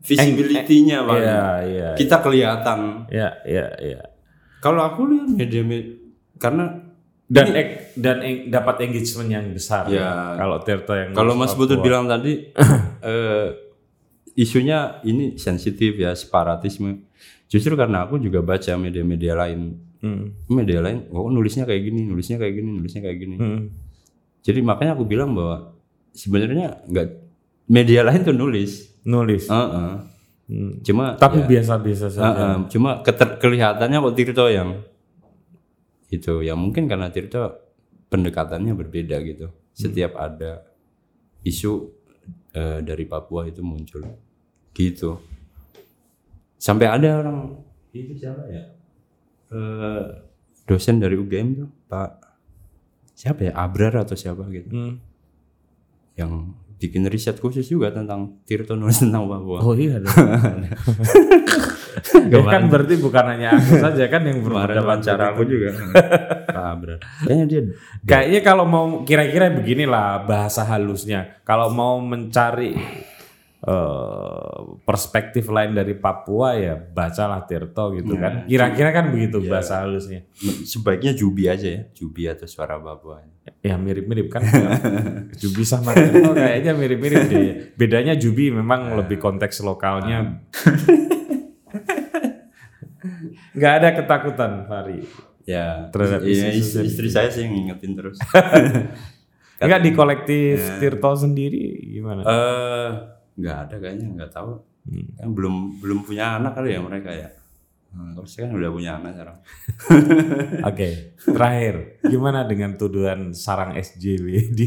visibility-nya 0.00 1.00
paling. 1.00 1.22
Iya, 1.22 1.44
iya. 1.64 1.88
Kita 1.94 2.20
kelihatan. 2.20 3.08
Iya, 3.08 3.30
iya, 3.44 3.66
iya. 3.78 4.02
Kalau 4.58 4.80
aku 4.82 5.06
lihat 5.06 5.28
media, 5.30 5.62
media 5.62 5.96
karena 6.36 6.80
Dan 7.24 7.56
ek- 7.56 7.96
dan 7.96 8.20
eng- 8.20 8.52
dapat 8.52 8.84
engagement 8.84 9.30
yang 9.32 9.46
besar. 9.50 9.88
Ya. 9.88 10.36
Kalau 10.36 10.60
Tirta 10.60 10.92
yang 10.92 11.16
kalau 11.16 11.32
Mas. 11.32 11.56
Butut 11.56 11.80
bilang 11.80 12.04
tadi 12.04 12.52
eh, 13.02 13.48
isunya 14.34 15.00
ini 15.02 15.40
sensitif 15.40 15.96
ya 15.96 16.12
separatisme. 16.12 17.08
Justru 17.48 17.72
karena 17.74 18.04
aku 18.04 18.20
juga 18.20 18.44
baca 18.44 18.76
media-media 18.76 19.32
lain, 19.32 19.72
Hmm. 20.04 20.36
media 20.52 20.84
lain, 20.84 21.08
oh 21.16 21.32
nulisnya 21.32 21.64
kayak 21.64 21.80
gini, 21.80 22.04
nulisnya 22.04 22.36
kayak 22.36 22.60
gini, 22.60 22.68
nulisnya 22.76 23.00
kayak 23.00 23.16
gini. 23.16 23.36
Hmm. 23.40 23.72
Jadi 24.44 24.60
makanya 24.60 24.92
aku 24.92 25.08
bilang 25.08 25.32
bahwa 25.32 25.72
sebenarnya 26.12 26.84
nggak 26.84 27.08
media 27.66 28.04
lain 28.04 28.20
tuh 28.20 28.36
nulis, 28.36 29.00
Nulis. 29.04 29.48
Heeh. 29.48 29.92
Hmm. 30.44 30.84
cuma 30.84 31.16
Tapi 31.16 31.40
ya, 31.40 31.48
biasa-biasa 31.48 32.12
saja. 32.12 32.20
heeh, 32.28 32.56
cuma 32.68 33.00
keter- 33.00 33.40
kelihatannya 33.40 33.96
kok 33.96 34.12
Tirto 34.12 34.44
yang 34.52 34.84
itu 36.12 36.44
ya 36.44 36.52
mungkin 36.52 36.84
karena 36.84 37.08
Tirto 37.08 37.48
pendekatannya 38.12 38.76
berbeda 38.76 39.16
gitu. 39.24 39.48
Setiap 39.72 40.20
ada 40.20 40.68
isu 41.42 41.88
eh, 42.52 42.84
dari 42.84 43.08
Papua 43.08 43.48
itu 43.48 43.64
muncul 43.64 44.04
gitu. 44.76 45.16
Sampai 46.60 46.92
ada 46.92 47.24
orang 47.24 47.56
itu 47.96 48.12
siapa 48.20 48.44
ya? 48.52 48.73
Eh, 49.48 50.04
dosen 50.64 50.96
dari 50.96 51.14
UGM 51.14 51.48
tuh 51.54 51.68
Pak 51.84 52.10
siapa 53.12 53.46
ya 53.46 53.52
Abrar 53.54 53.94
atau 53.94 54.14
siapa 54.14 54.48
gitu 54.48 54.68
Hmm. 54.68 54.96
yang 56.14 56.32
bikin 56.74 57.06
riset 57.06 57.38
khusus 57.38 57.64
juga 57.64 57.88
tentang 57.88 58.40
Tirto 58.42 58.74
nulis 58.74 58.98
tentang 59.04 59.26
Papua. 59.26 59.58
Oh 59.60 59.74
iya 59.74 59.98
dong. 59.98 60.10
Ya 62.04 62.42
kan 62.42 62.66
berarti 62.68 62.98
bukan 62.98 63.24
hanya 63.24 63.54
aku 63.54 63.78
saja 63.78 64.10
kan 64.10 64.26
yang 64.26 64.42
berhadapan 64.42 64.98
wawancara 64.98 65.30
aku 65.30 65.46
juga 65.46 65.70
Pak 66.50 66.64
Abrar. 66.74 66.98
Kayaknya 67.22 67.44
dia 67.46 67.60
Kayaknya 68.02 68.40
kalau 68.42 68.64
mau 68.66 68.86
kira-kira 69.06 69.54
beginilah 69.54 70.26
bahasa 70.26 70.66
halusnya. 70.66 71.38
Kalau 71.46 71.70
mau 71.70 72.02
mencari 72.02 72.74
eh, 73.64 74.58
perspektif 74.84 75.48
lain 75.48 75.72
dari 75.72 75.96
Papua 75.96 76.54
ya 76.54 76.76
bacalah 76.76 77.48
Tirto 77.48 77.96
gitu 77.96 78.14
kan. 78.20 78.44
Kira-kira 78.44 78.92
kan 78.92 79.08
begitu 79.10 79.40
bahasa 79.48 79.80
halusnya. 79.80 80.28
sebaiknya 80.68 81.16
Jubi 81.16 81.48
aja 81.48 81.68
ya, 81.68 81.82
Jubi 81.96 82.28
atau 82.28 82.44
suara 82.44 82.76
Papua. 82.76 83.24
Ya 83.64 83.80
mirip-mirip 83.80 84.28
kan. 84.28 84.44
Jubi 85.40 85.64
sama 85.64 85.96
Tirto 85.96 86.36
kayaknya 86.36 86.72
mirip-mirip 86.76 87.22
deh. 87.26 87.48
Bedanya 87.74 88.14
Jubi 88.14 88.52
memang 88.52 88.94
lebih 89.00 89.16
konteks 89.16 89.64
lokalnya. 89.64 90.20
Nggak 93.54 93.72
ada 93.80 93.88
ketakutan, 93.94 94.52
Fari. 94.66 94.98
Ya, 95.44 95.92
Terhadap 95.92 96.24
isu-isu 96.24 96.80
istri, 96.80 96.88
istri 96.88 97.08
saya 97.12 97.28
sih 97.28 97.44
yang 97.44 97.52
ngingetin 97.52 97.92
terus. 97.92 98.16
Enggak 99.64 99.80
di 99.84 99.90
kolektif 99.94 100.56
Tirto 100.80 101.12
sendiri 101.14 101.78
gimana? 101.94 102.20
Eh, 102.24 102.88
nggak 103.34 103.56
ada 103.68 103.74
kayaknya, 103.78 104.06
nggak 104.14 104.30
tahu. 104.30 104.50
Kan 105.16 105.28
belum 105.32 105.80
belum 105.80 105.98
punya 106.04 106.36
anak 106.36 106.54
kali 106.54 106.76
ya 106.76 106.80
mereka 106.80 107.10
ya. 107.10 107.28
Hmm, 107.94 108.10
Terus 108.18 108.34
kan 108.34 108.50
udah 108.50 108.70
punya 108.74 108.90
anak 108.98 109.14
sekarang. 109.14 109.38
Oke, 110.70 110.88
terakhir, 111.14 111.74
gimana 112.02 112.42
dengan 112.42 112.74
tuduhan 112.74 113.30
sarang 113.30 113.78
SJW 113.78 114.26
di? 114.50 114.66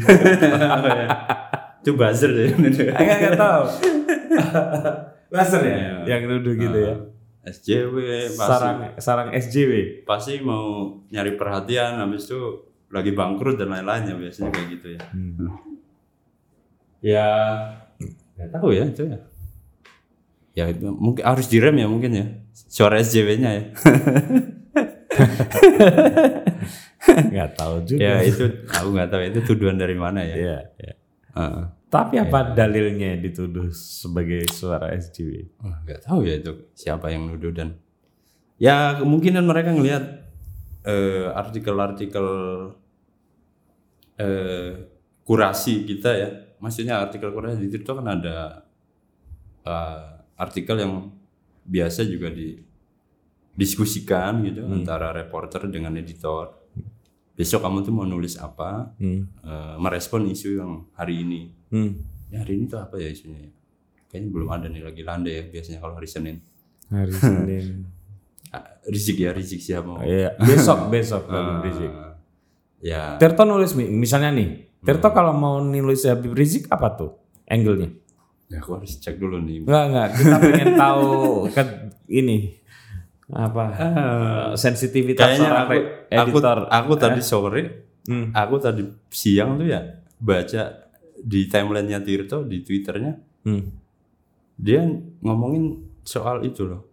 Itu 1.83 1.91
buzzer 1.93 2.31
ya. 2.31 2.47
Enggak 2.55 3.17
enggak 3.19 3.35
tahu. 3.35 3.63
Laser 5.35 5.59
ya, 5.59 6.07
yang 6.07 6.23
nuduh 6.23 6.55
gitu 6.55 6.77
ya. 6.79 6.95
SJW 7.47 7.95
pasti, 8.31 8.39
Sarang 8.39 8.77
sarang 8.99 9.29
SJW. 9.31 10.03
pasti 10.03 10.39
mau 10.39 10.99
nyari 11.07 11.35
perhatian 11.35 11.99
habis 11.99 12.27
itu 12.27 12.39
lagi 12.91 13.11
bangkrut 13.11 13.55
dan 13.59 13.71
lain-lainnya 13.71 14.15
biasanya 14.15 14.51
kayak 14.55 14.67
gitu 14.79 14.87
ya. 14.95 15.01
Ya 16.99 17.27
nggak 17.67 17.86
tahu 18.59 18.71
ya 18.73 18.83
itu 18.89 19.03
ya. 19.07 19.19
Ya 20.57 20.65
itu 20.73 20.89
mungkin 20.89 21.21
harus 21.21 21.45
direm 21.47 21.77
ya 21.77 21.87
mungkin 21.87 22.11
ya. 22.17 22.25
Suara 22.53 22.97
SJW-nya 22.97 23.49
ya. 23.53 23.63
Enggak 27.07 27.49
tahu 27.55 27.75
juga. 27.87 27.99
ya 28.01 28.19
itu 28.25 28.43
aku 28.67 28.87
nggak 28.91 29.09
tahu 29.09 29.21
itu 29.23 29.39
tuduhan 29.45 29.77
dari 29.77 29.95
mana 29.95 30.25
ya. 30.25 30.35
Iya, 30.35 30.57
iya. 30.81 30.93
Heeh. 31.37 31.65
Tapi 31.87 32.19
apa 32.19 32.51
dalilnya 32.51 33.15
dituduh 33.15 33.71
sebagai 33.71 34.43
suara 34.51 34.91
SJW? 34.91 35.47
Nggak 35.87 36.03
tahu 36.03 36.27
ya 36.27 36.35
itu 36.35 36.67
siapa 36.75 37.13
yang 37.13 37.31
nuduh 37.31 37.53
dan 37.55 37.79
ya 38.59 38.99
kemungkinan 38.99 39.45
mereka 39.47 39.71
ngelihat 39.71 40.03
eh, 40.83 41.31
artikel-artikel 41.31 42.27
eh, 44.19 44.71
kurasi 45.23 45.87
kita 45.87 46.11
ya 46.17 46.29
maksudnya 46.57 46.99
artikel 46.99 47.29
kurasi 47.29 47.59
di 47.59 47.69
Tirto 47.69 47.93
kan 47.93 48.07
ada 48.07 48.63
eh, 49.61 50.05
artikel 50.35 50.77
yang 50.77 51.11
biasa 51.63 52.03
juga 52.03 52.29
didiskusikan 53.51 54.39
gitu 54.43 54.63
antara 54.63 55.11
reporter 55.11 55.67
dengan 55.67 55.93
editor 55.93 56.55
besok 57.33 57.61
kamu 57.61 57.77
tuh 57.81 57.93
mau 57.93 58.03
nulis 58.03 58.37
apa 58.37 58.93
Hmm. 58.97 59.27
eh, 59.37 59.75
merespon 59.77 60.25
isu 60.25 60.57
yang 60.57 60.71
hari 60.93 61.21
ini 61.21 61.41
Hmm. 61.67 61.93
ya 62.27 62.39
hari 62.39 62.53
ini 62.55 62.65
tuh 62.65 62.79
apa 62.79 62.95
ya 62.95 63.07
isunya 63.07 63.37
ya? 63.39 63.51
kayaknya 64.07 64.29
belum 64.31 64.49
ada 64.49 64.67
nih 64.67 64.81
lagi 64.81 65.01
landai 65.01 65.33
ya 65.35 65.43
biasanya 65.47 65.79
kalau 65.79 65.93
hari 65.93 66.07
Senin 66.07 66.37
Hari 66.87 67.11
Senin. 67.19 67.83
Ah, 68.47 68.63
Rizik 68.85 69.19
ya 69.19 69.29
Rizik 69.29 69.59
siapa 69.59 69.83
mau 69.85 69.99
Iya, 69.99 70.31
besok 70.39 70.87
besok 70.87 71.27
Rizik. 71.61 71.91
Ah, 71.99 72.15
ya 72.79 73.01
Tirto 73.17 73.43
nulis 73.43 73.73
mi- 73.73 73.91
misalnya 73.91 74.31
nih, 74.31 74.66
Tirto 74.79 75.09
kalau 75.09 75.31
mau 75.31 75.57
nulis 75.59 76.03
Habib 76.03 76.31
Rizik 76.31 76.67
apa 76.67 76.93
tuh 76.93 77.11
angle-nya? 77.45 77.89
ya 78.47 78.57
aku 78.57 78.79
harus 78.79 78.95
cek 78.95 79.17
dulu 79.17 79.39
nih 79.39 79.59
Enggak 79.61 79.83
enggak, 79.85 80.09
kita 80.15 80.35
pengen 80.45 80.71
tahu 80.73 81.07
ke 81.49 81.63
ini 82.07 82.37
apa 83.27 83.63
sensitivitas 84.53 85.19
Ah. 85.19 85.27
kayaknya 85.27 85.51
aku 85.57 85.71
re- 85.73 85.87
aku, 86.09 86.29
editor. 86.31 86.57
aku 86.65 86.91
tadi 86.95 87.21
sore 87.21 87.63
Hmm. 88.03 88.31
aku 88.31 88.55
tadi 88.55 88.87
siang 89.09 89.59
tuh 89.59 89.67
ya 89.67 89.83
baca 90.15 90.87
di 91.13 91.43
timelinenya 91.45 91.99
Tirto 91.99 92.39
di 92.41 92.63
twitternya 92.63 93.19
Hmm. 93.43 93.67
dia 94.55 94.79
ngomongin 95.19 95.75
soal 96.01 96.39
itu 96.41 96.63
loh 96.63 96.87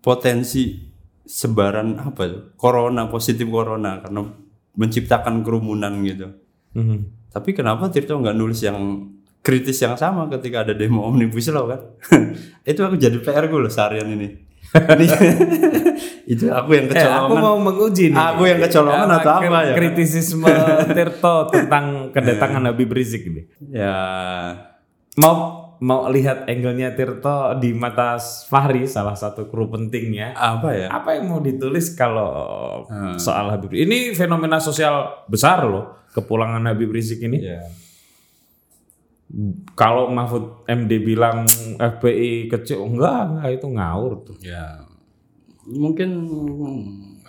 potensi 0.00 0.80
sebaran 1.20 2.00
apa 2.00 2.22
tuh 2.24 2.42
corona 2.56 3.04
positif 3.06 3.44
corona 3.46 4.00
karena 4.00 4.32
menciptakan 4.72 5.44
kerumunan 5.44 5.92
gitu 6.00 6.39
Hmm. 6.70 7.10
Tapi 7.30 7.50
kenapa 7.50 7.86
Tirto 7.88 8.14
nggak 8.14 8.34
nulis 8.34 8.60
yang 8.60 8.78
kritis 9.40 9.80
yang 9.80 9.94
sama 9.94 10.28
ketika 10.28 10.62
ada 10.62 10.74
demo 10.74 11.02
omnibus 11.02 11.48
law 11.48 11.66
kan? 11.66 11.80
itu 12.70 12.80
aku 12.80 12.94
jadi 12.94 13.16
PR 13.18 13.46
gue 13.46 13.58
loh 13.58 13.70
seharian 13.70 14.06
ini. 14.06 14.28
Itu 16.30 16.46
aku 16.46 16.70
yang 16.78 16.86
Eh, 16.86 16.94
aku 16.94 17.34
kecolongan. 17.34 17.42
mau 17.42 17.56
menguji 17.58 18.14
nih. 18.14 18.18
Aku 18.30 18.42
yang 18.46 18.62
kecolongan 18.62 19.08
atau 19.18 19.32
apa 19.42 19.58
ya? 19.66 19.74
Kritisisme 19.74 20.46
Tirto 20.96 21.50
tentang 21.50 22.14
kedatangan 22.14 22.62
Habib 22.70 22.90
Rizik 22.90 23.26
ini. 23.26 23.42
Ya, 23.66 23.98
Mau 25.18 25.34
mau 25.80 26.06
lihat 26.12 26.44
angle-nya 26.44 26.92
Tirto 26.92 27.56
di 27.56 27.72
mata 27.72 28.20
Fahri 28.20 28.84
salah 28.84 29.16
satu 29.16 29.48
kru 29.48 29.72
pentingnya. 29.72 30.36
apa 30.36 30.68
ya? 30.76 30.88
Apa 30.92 31.16
yang 31.16 31.32
mau 31.32 31.40
ditulis 31.40 31.96
kalau 31.96 32.84
soal 33.16 33.48
Habib 33.48 33.72
Rizik? 33.72 33.88
Ini 33.88 33.98
fenomena 34.12 34.60
sosial 34.60 35.24
besar 35.24 35.64
loh, 35.64 36.04
kepulangan 36.12 36.60
Habib 36.68 36.92
Rizik 36.92 37.24
ini. 37.24 37.40
Ya. 37.40 37.64
Kalau 39.78 40.10
Mahfud 40.10 40.66
MD 40.66 41.00
bilang 41.00 41.46
FPI 41.78 42.50
kecil, 42.50 42.82
enggak, 42.82 43.30
enggak 43.30 43.48
itu 43.62 43.66
ngawur 43.70 44.12
tuh. 44.26 44.36
Ya, 44.42 44.84
mungkin 45.64 46.10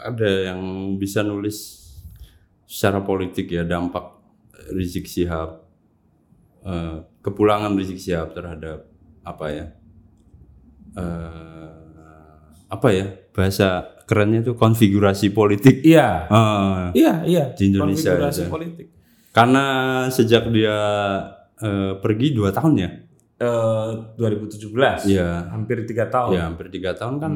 ada 0.01 0.51
yang 0.51 0.61
bisa 0.97 1.21
nulis 1.21 1.77
secara 2.65 3.05
politik 3.05 3.53
ya 3.53 3.61
dampak 3.61 4.17
Rizik 4.73 5.05
Sihab, 5.05 5.61
eh, 6.65 7.05
kepulangan 7.21 7.73
Rizik 7.73 7.97
Sihab 7.97 8.33
terhadap 8.33 8.89
apa 9.21 9.45
ya, 9.47 9.65
eh, 10.93 11.71
apa 12.67 12.87
ya 12.89 13.05
bahasa 13.31 13.67
kerennya 14.05 14.43
itu 14.43 14.53
konfigurasi 14.53 15.31
politik. 15.31 15.79
Iya, 15.81 16.27
Eh, 16.27 16.83
iya, 16.97 17.13
iya. 17.23 17.43
Di 17.53 17.69
Indonesia 17.69 18.11
Konfigurasi 18.11 18.41
itu. 18.41 18.51
politik. 18.51 18.87
karena 19.31 19.65
sejak 20.07 20.51
dia 20.51 20.75
eh, 21.57 21.93
pergi 21.95 22.33
dua 22.33 22.51
tahun 22.51 22.73
ya, 22.75 22.89
Eh, 23.37 23.89
2017, 24.15 25.07
Iya. 25.07 25.49
hampir 25.49 25.81
tiga 25.83 26.05
tahun. 26.05 26.31
ya 26.31 26.41
hampir 26.45 26.67
tiga 26.69 26.91
tahun 26.91 27.17
kan 27.17 27.33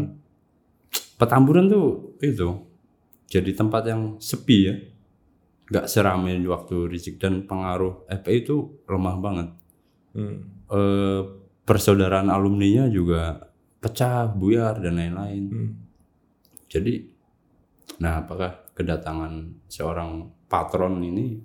Petamburan 1.16 1.66
tuh 1.66 2.20
itu 2.20 2.68
jadi 3.26 3.48
tempat 3.56 3.88
yang 3.88 4.02
sepi 4.20 4.58
ya, 4.62 4.76
nggak 5.66 5.88
seramai 5.88 6.36
waktu 6.44 6.76
Rizik 6.86 7.16
dan 7.16 7.42
pengaruh 7.42 8.04
FPI 8.06 8.44
itu 8.44 8.76
lemah 8.84 9.16
banget. 9.18 9.48
Hmm. 10.16 10.38
Eh, 10.72 11.22
persaudaraan 11.68 12.32
alumninya 12.32 12.88
juga 12.88 13.52
pecah, 13.84 14.26
buyar 14.32 14.80
dan 14.80 14.98
lain-lain. 14.98 15.44
Hmm. 15.52 15.70
Jadi, 16.72 17.06
nah 18.02 18.24
apakah 18.26 18.72
kedatangan 18.74 19.62
seorang 19.70 20.32
patron 20.50 20.98
ini 21.04 21.38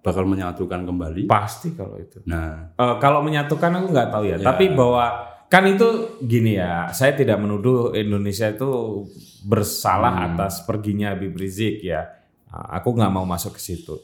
bakal 0.00 0.22
menyatukan 0.22 0.86
kembali? 0.86 1.26
Pasti 1.26 1.74
kalau 1.74 1.98
itu. 1.98 2.22
Nah, 2.30 2.72
Eh, 2.78 2.94
kalau 3.02 3.20
menyatukan 3.26 3.74
aku 3.82 3.86
nggak 3.90 4.10
tahu 4.14 4.24
ya. 4.30 4.36
Tapi 4.38 4.70
bahwa 4.70 5.04
kan 5.50 5.66
itu 5.66 6.18
gini 6.22 6.58
ya. 6.58 6.90
Saya 6.94 7.14
tidak 7.18 7.42
menuduh 7.42 7.90
Indonesia 7.94 8.46
itu 8.50 9.02
bersalah 9.46 10.30
atas 10.32 10.62
perginya 10.62 11.10
Habib 11.14 11.34
Rizik 11.34 11.82
ya. 11.82 12.06
Ah, 12.50 12.78
Aku 12.78 12.94
nggak 12.94 13.10
mau 13.10 13.26
masuk 13.26 13.58
ke 13.58 13.62
situ. 13.62 13.98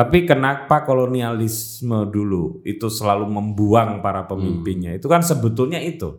Tapi 0.00 0.24
kenapa 0.24 0.80
kolonialisme 0.88 2.08
dulu 2.08 2.64
itu 2.64 2.88
selalu 2.88 3.28
membuang 3.28 4.00
para 4.00 4.24
pemimpinnya? 4.24 4.96
Itu 4.96 5.12
kan 5.12 5.20
sebetulnya 5.20 5.76
itu. 5.76 6.16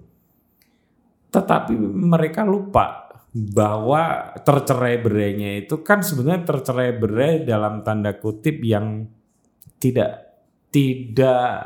Tetapi 1.34 1.74
mereka 1.98 2.46
lupa 2.46 3.10
bahwa 3.34 4.38
tercerai 4.46 5.02
berainya 5.02 5.66
itu 5.66 5.82
kan 5.82 6.06
sebenarnya 6.06 6.46
tercerai 6.46 6.94
berai 6.94 7.42
dalam 7.42 7.82
tanda 7.82 8.22
kutip 8.22 8.62
yang 8.62 9.10
tidak 9.82 10.30
tidak 10.70 11.66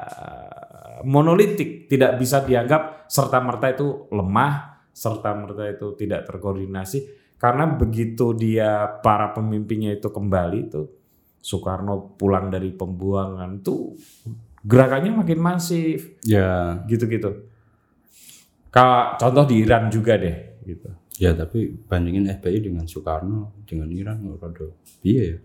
monolitik, 1.03 1.91
tidak 1.91 2.15
bisa 2.15 2.47
dianggap 2.47 3.11
serta 3.11 3.43
merta 3.43 3.75
itu 3.75 4.07
lemah, 4.15 4.87
serta 4.95 5.35
merta 5.35 5.67
itu 5.67 5.99
tidak 5.99 6.31
terkoordinasi 6.31 7.11
karena 7.35 7.67
begitu 7.75 8.31
dia 8.31 9.03
para 9.03 9.35
pemimpinnya 9.35 9.99
itu 9.99 10.07
kembali 10.07 10.59
itu 10.71 10.87
Soekarno 11.45 12.17
pulang 12.17 12.49
dari 12.49 12.73
pembuangan 12.73 13.61
tuh 13.61 13.93
gerakannya 14.65 15.13
makin 15.13 15.37
masif 15.37 16.17
Ya, 16.25 16.81
gitu-gitu. 16.89 17.45
Kayak 18.73 19.21
contoh 19.21 19.45
di 19.45 19.61
Iran 19.61 19.87
juga 19.87 20.17
deh 20.17 20.57
gitu. 20.65 20.89
ya 21.15 21.31
tapi 21.31 21.69
bandingin 21.85 22.27
FPI 22.27 22.59
dengan 22.65 22.83
Soekarno 22.83 23.61
dengan 23.63 23.87
Iran 23.87 24.19
rada 24.35 24.67
iya 24.99 25.23
ya. 25.31 25.37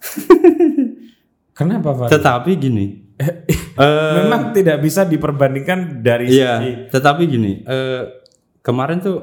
Kenapa 1.58 1.94
Pak? 1.94 2.08
Tetapi 2.10 2.50
gini. 2.56 2.86
eh 3.78 4.14
Memang 4.18 4.50
tidak 4.50 4.78
bisa 4.80 5.02
diperbandingkan 5.04 6.02
dari 6.02 6.26
Iya, 6.30 6.58
sisi 6.58 6.70
tetapi 6.90 7.22
gini, 7.26 7.62
eh, 7.62 8.02
kemarin 8.58 8.98
tuh 8.98 9.18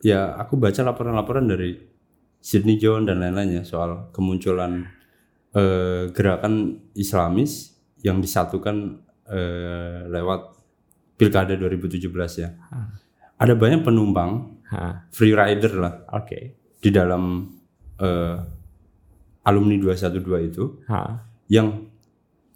ya 0.00 0.32
aku 0.36 0.56
baca 0.56 0.80
laporan-laporan 0.82 1.44
dari 1.44 1.76
Sydney 2.42 2.76
John 2.76 3.06
dan 3.06 3.22
lain-lainnya 3.22 3.62
soal 3.62 4.10
kemunculan 4.10 4.90
eh, 5.54 6.10
gerakan 6.10 6.82
Islamis 6.98 7.78
yang 8.02 8.18
disatukan 8.18 8.98
eh, 9.30 10.10
lewat 10.10 10.58
Pilkada 11.14 11.54
2017 11.54 12.10
ya. 12.42 12.50
Ada 13.38 13.54
banyak 13.54 13.86
penumpang 13.86 14.58
Hah, 14.74 15.06
free 15.14 15.30
rider 15.30 15.78
lah 15.78 16.02
Oke. 16.18 16.58
di 16.82 16.90
dalam 16.90 17.46
eh, 18.02 18.36
alumni 19.46 19.76
212 19.78 20.50
itu 20.50 20.64
Hah, 20.90 21.22
yang 21.46 21.86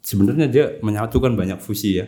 sebenarnya 0.03 0.47
dia 0.51 0.65
menyatukan 0.83 1.31
banyak 1.31 1.63
fusi 1.63 1.95
ya. 1.95 2.07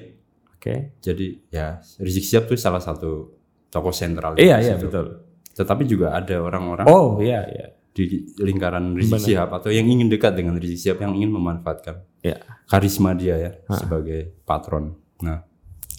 Oke. 0.51 0.99
Jadi 0.99 1.47
ya 1.47 1.79
Rizik 2.03 2.27
Sihab 2.27 2.51
tuh 2.51 2.59
salah 2.59 2.83
satu 2.83 3.39
tokoh 3.71 3.95
sentral 3.95 4.35
Iya 4.35 4.59
iya 4.59 4.75
betul. 4.75 5.28
Tetapi 5.59 5.83
juga 5.83 6.15
ada 6.15 6.39
orang-orang 6.39 6.87
Oh 6.87 7.19
iya 7.19 7.43
iya. 7.51 7.67
di 7.91 8.07
lingkaran 8.39 8.95
Rizik 8.95 9.19
Sihab 9.19 9.51
atau 9.51 9.67
yang 9.67 9.83
ingin 9.83 10.07
dekat 10.07 10.31
dengan 10.39 10.55
Rizik 10.55 10.79
Sihab 10.79 11.03
yang 11.03 11.19
ingin 11.19 11.35
memanfaatkan 11.35 11.99
Iya. 12.23 12.39
karisma 12.63 13.11
dia 13.11 13.35
ya 13.35 13.51
sebagai 13.69 14.39
patron. 14.47 14.95
Nah, 15.19 15.43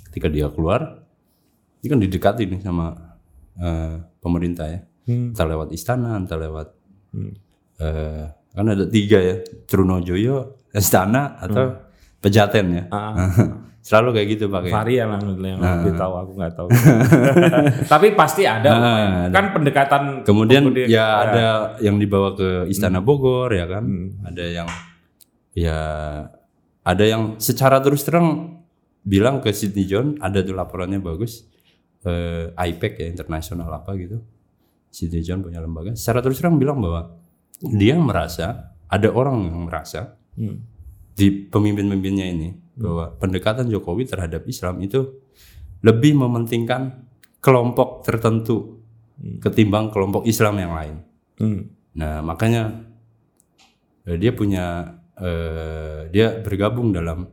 ketika 0.09 0.33
dia 0.33 0.49
keluar, 0.49 1.05
ini 1.81 1.87
kan 1.87 2.01
didekati 2.01 2.49
nih 2.49 2.61
sama 2.65 2.97
eh, 3.61 4.01
pemerintah 4.17 4.65
ya. 4.65 4.81
Hmm. 5.05 5.37
Entah 5.37 5.45
lewat 5.45 5.69
istana, 5.77 6.17
entah 6.17 6.41
lewat 6.41 6.69
eh, 7.81 8.25
kan 8.51 8.67
ada 8.67 8.85
tiga 8.89 9.19
ya, 9.21 9.37
Trunojoyo, 9.69 10.57
istana 10.73 11.37
atau 11.37 11.90
pejaten 12.21 12.67
ya. 12.71 12.85
Ah. 12.93 13.17
Selalu 13.81 14.13
kayak 14.13 14.29
gitu 14.37 14.45
pakai. 14.53 14.69
Fahri 14.69 15.01
yang, 15.01 15.17
yang 15.41 15.57
lebih 15.57 15.97
tahu 15.97 16.13
aku 16.13 16.33
nggak 16.37 16.53
tahu. 16.53 16.69
Tapi 17.97 18.13
pasti 18.13 18.45
ada. 18.45 18.71
Ah, 18.77 19.25
kan 19.33 19.57
pendekatan 19.57 20.21
Kemudian 20.21 20.69
ya 20.85 21.25
ada 21.25 21.47
yang 21.81 21.97
dibawa 21.97 22.37
ke 22.37 22.69
Istana 22.69 23.01
Bogor 23.01 23.49
ya 23.57 23.65
kan. 23.65 23.85
Hmm. 23.89 24.21
Ada 24.29 24.45
yang 24.45 24.69
ya 25.57 25.81
ada 26.85 27.05
yang 27.09 27.41
secara 27.41 27.81
terus 27.81 28.05
terang 28.05 28.61
bilang 29.01 29.41
ke 29.41 29.49
Sydney 29.49 29.89
John 29.89 30.21
ada 30.21 30.45
tuh 30.45 30.53
laporannya 30.53 31.01
bagus. 31.01 31.49
Eh, 32.05 32.53
IPEC 32.53 33.01
ya 33.01 33.07
internasional 33.09 33.69
apa 33.73 33.97
gitu. 33.97 34.21
Sydney 34.93 35.25
John 35.25 35.41
punya 35.41 35.65
lembaga. 35.65 35.97
Secara 35.97 36.21
terus 36.21 36.37
terang 36.37 36.61
bilang 36.61 36.85
bahwa 36.85 37.17
dia 37.65 37.97
merasa 37.97 38.77
ada 38.93 39.09
orang 39.09 39.41
yang 39.49 39.61
merasa 39.73 40.21
Hmm. 40.31 40.63
Di 41.15 41.47
pemimpin-pemimpinnya 41.49 42.27
ini 42.27 42.49
bahwa 42.81 43.13
pendekatan 43.21 43.69
Jokowi 43.69 44.09
terhadap 44.09 44.47
Islam 44.49 44.81
itu 44.81 45.21
lebih 45.85 46.17
mementingkan 46.17 47.09
kelompok 47.41 48.05
tertentu 48.05 48.81
ketimbang 49.41 49.93
kelompok 49.93 50.25
Islam 50.25 50.57
yang 50.61 50.73
lain. 50.73 50.97
Hmm. 51.37 51.61
Nah 51.97 52.25
makanya 52.25 52.89
eh, 54.09 54.17
dia 54.17 54.33
punya 54.33 54.97
eh, 55.17 56.09
dia 56.09 56.41
bergabung 56.41 56.93
dalam 56.93 57.29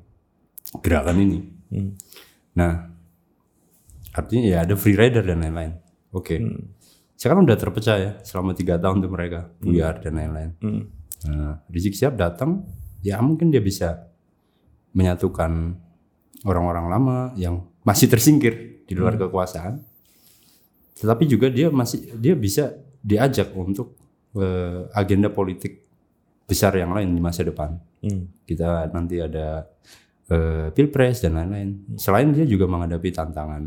gerakan 0.83 1.17
ini. 1.23 1.39
Hmm. 1.71 1.91
Nah 2.59 2.91
artinya 4.11 4.43
ya 4.51 4.57
ada 4.67 4.75
free 4.75 4.99
rider 4.99 5.23
dan 5.23 5.43
lain-lain. 5.43 5.79
Oke. 6.11 6.39
Sekarang 7.17 7.49
udah 7.49 7.57
terpecah 7.57 7.97
ya 7.97 8.11
selama 8.21 8.53
tiga 8.53 8.77
tahun 8.77 9.01
tuh 9.01 9.11
mereka 9.11 9.49
buyar 9.57 9.97
dan 10.03 10.21
lain-lain. 10.21 10.51
Hmm. 10.61 10.83
Nah, 11.25 11.65
Rizik 11.73 11.97
Sihab 11.97 12.13
datang, 12.13 12.61
ya 13.01 13.21
mungkin 13.21 13.49
dia 13.49 13.61
bisa 13.61 14.09
menyatukan 14.93 15.77
orang-orang 16.45 16.85
lama 16.89 17.17
yang 17.37 17.65
masih 17.81 18.09
tersingkir 18.09 18.83
di 18.87 18.93
luar 18.95 19.15
kekuasaan. 19.15 19.81
Tetapi 20.97 21.23
juga 21.29 21.47
dia 21.53 21.69
masih 21.69 22.13
dia 22.17 22.33
bisa 22.33 22.73
diajak 23.03 23.53
untuk 23.53 23.93
eh, 24.33 24.89
agenda 24.93 25.29
politik 25.29 25.85
besar 26.47 26.73
yang 26.73 26.95
lain 26.95 27.13
di 27.13 27.21
masa 27.21 27.45
depan. 27.45 27.77
Hmm. 28.01 28.25
Kita 28.47 28.89
nanti 28.89 29.21
ada 29.21 29.67
eh, 30.27 30.67
pilpres 30.73 31.21
dan 31.21 31.37
lain-lain. 31.37 31.97
Selain 31.99 32.29
dia 32.33 32.45
juga 32.47 32.65
menghadapi 32.65 33.09
tantangan 33.13 33.63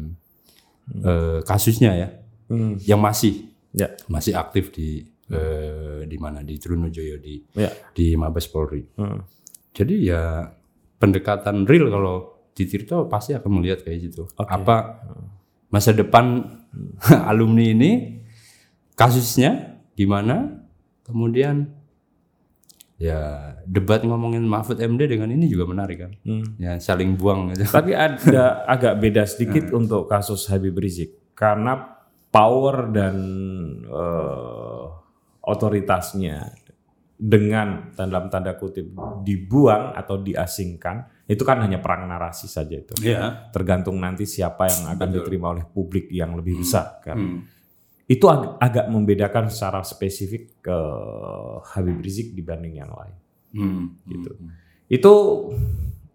eh, 0.90 1.38
kasusnya 1.46 1.92
ya, 1.94 2.08
Hmm. 2.50 2.74
yang 2.82 2.98
masih 2.98 3.46
Ya. 3.70 3.94
masih 4.10 4.34
aktif 4.34 4.74
di 4.74 5.06
eh, 5.30 6.00
di 6.04 6.16
mana 6.18 6.42
di 6.42 6.58
Trunojoyo 6.58 7.16
di 7.18 7.38
Ya. 7.54 7.70
di 7.94 8.18
Mabes 8.18 8.50
Polri. 8.50 8.82
Hmm. 8.98 9.22
Jadi 9.70 10.10
ya 10.10 10.50
pendekatan 10.98 11.64
real 11.64 11.88
kalau 11.88 12.14
di 12.52 12.66
Tirto 12.66 13.06
pasti 13.06 13.32
akan 13.32 13.50
melihat 13.62 13.86
kayak 13.86 14.10
gitu. 14.10 14.26
Apa 14.36 15.00
masa 15.70 15.94
depan 15.94 16.44
alumni 17.30 17.64
ini 17.70 18.20
kasusnya 18.94 19.80
gimana? 19.94 20.60
Kemudian 21.06 21.66
ya 23.00 23.18
debat 23.64 24.04
ngomongin 24.04 24.44
Mahfud 24.44 24.76
MD 24.76 25.08
dengan 25.08 25.32
ini 25.32 25.48
juga 25.48 25.64
menarik 25.64 25.98
kan. 26.04 26.12
Hmm. 26.22 26.44
Ya 26.60 26.76
saling 26.76 27.16
buang 27.16 27.54
gitu. 27.56 27.64
Tapi 27.78 27.96
ada 27.96 28.60
agak 28.74 29.00
beda 29.00 29.24
sedikit 29.24 29.72
untuk 29.72 30.04
kasus 30.06 30.44
Habib 30.52 30.76
Rizik 30.76 31.16
karena 31.32 31.96
power 32.30 32.92
dan 32.92 33.16
eh, 33.88 34.69
otoritasnya 35.50 36.54
dengan 37.20 37.92
dalam 37.92 38.32
tanda 38.32 38.56
kutip 38.56 38.96
dibuang 39.20 39.92
atau 39.92 40.16
diasingkan 40.16 41.28
itu 41.28 41.44
kan 41.44 41.60
hanya 41.60 41.78
perang 41.78 42.08
narasi 42.08 42.48
saja 42.48 42.80
itu. 42.80 42.96
Iya. 43.04 43.52
Tergantung 43.52 44.00
nanti 44.00 44.24
siapa 44.24 44.66
yang 44.66 44.96
akan 44.96 45.08
diterima 45.14 45.52
oleh 45.52 45.68
publik 45.68 46.08
yang 46.10 46.32
lebih 46.34 46.64
besar 46.64 46.98
kan. 47.04 47.18
Hmm. 47.20 47.40
Itu 48.10 48.26
ag- 48.26 48.58
agak 48.58 48.90
membedakan 48.90 49.46
secara 49.52 49.84
spesifik 49.86 50.58
ke 50.64 50.78
Habib 51.70 52.02
Rizik 52.02 52.34
dibanding 52.34 52.82
yang 52.82 52.90
lain. 52.90 53.16
Hmm. 53.54 53.84
Gitu. 54.08 54.30
Itu 54.90 55.14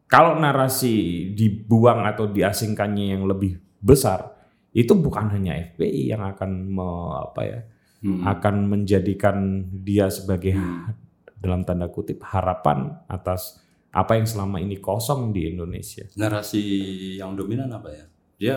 kalau 0.09 0.35
narasi 0.35 1.29
dibuang 1.31 2.03
atau 2.03 2.27
diasingkannya 2.27 3.15
yang 3.15 3.23
lebih 3.23 3.55
besar, 3.79 4.35
itu 4.75 4.91
bukan 4.99 5.31
hanya 5.31 5.55
FPI 5.55 6.11
yang 6.11 6.27
akan 6.27 6.49
me- 6.75 7.15
apa 7.31 7.41
ya, 7.47 7.59
Hmm. 8.05 8.21
akan 8.21 8.69
menjadikan 8.69 9.65
dia 9.81 10.13
sebagai 10.13 10.53
dalam 11.43 11.65
tanda 11.65 11.89
kutip 11.89 12.21
harapan 12.21 12.93
atas 13.09 13.65
apa 13.89 14.13
yang 14.19 14.29
selama 14.29 14.61
ini 14.61 14.77
kosong 14.77 15.33
di 15.33 15.49
Indonesia. 15.49 16.05
Narasi 16.13 16.61
yang 17.17 17.33
dominan 17.33 17.71
apa 17.73 17.89
ya? 17.89 18.05
Dia 18.37 18.55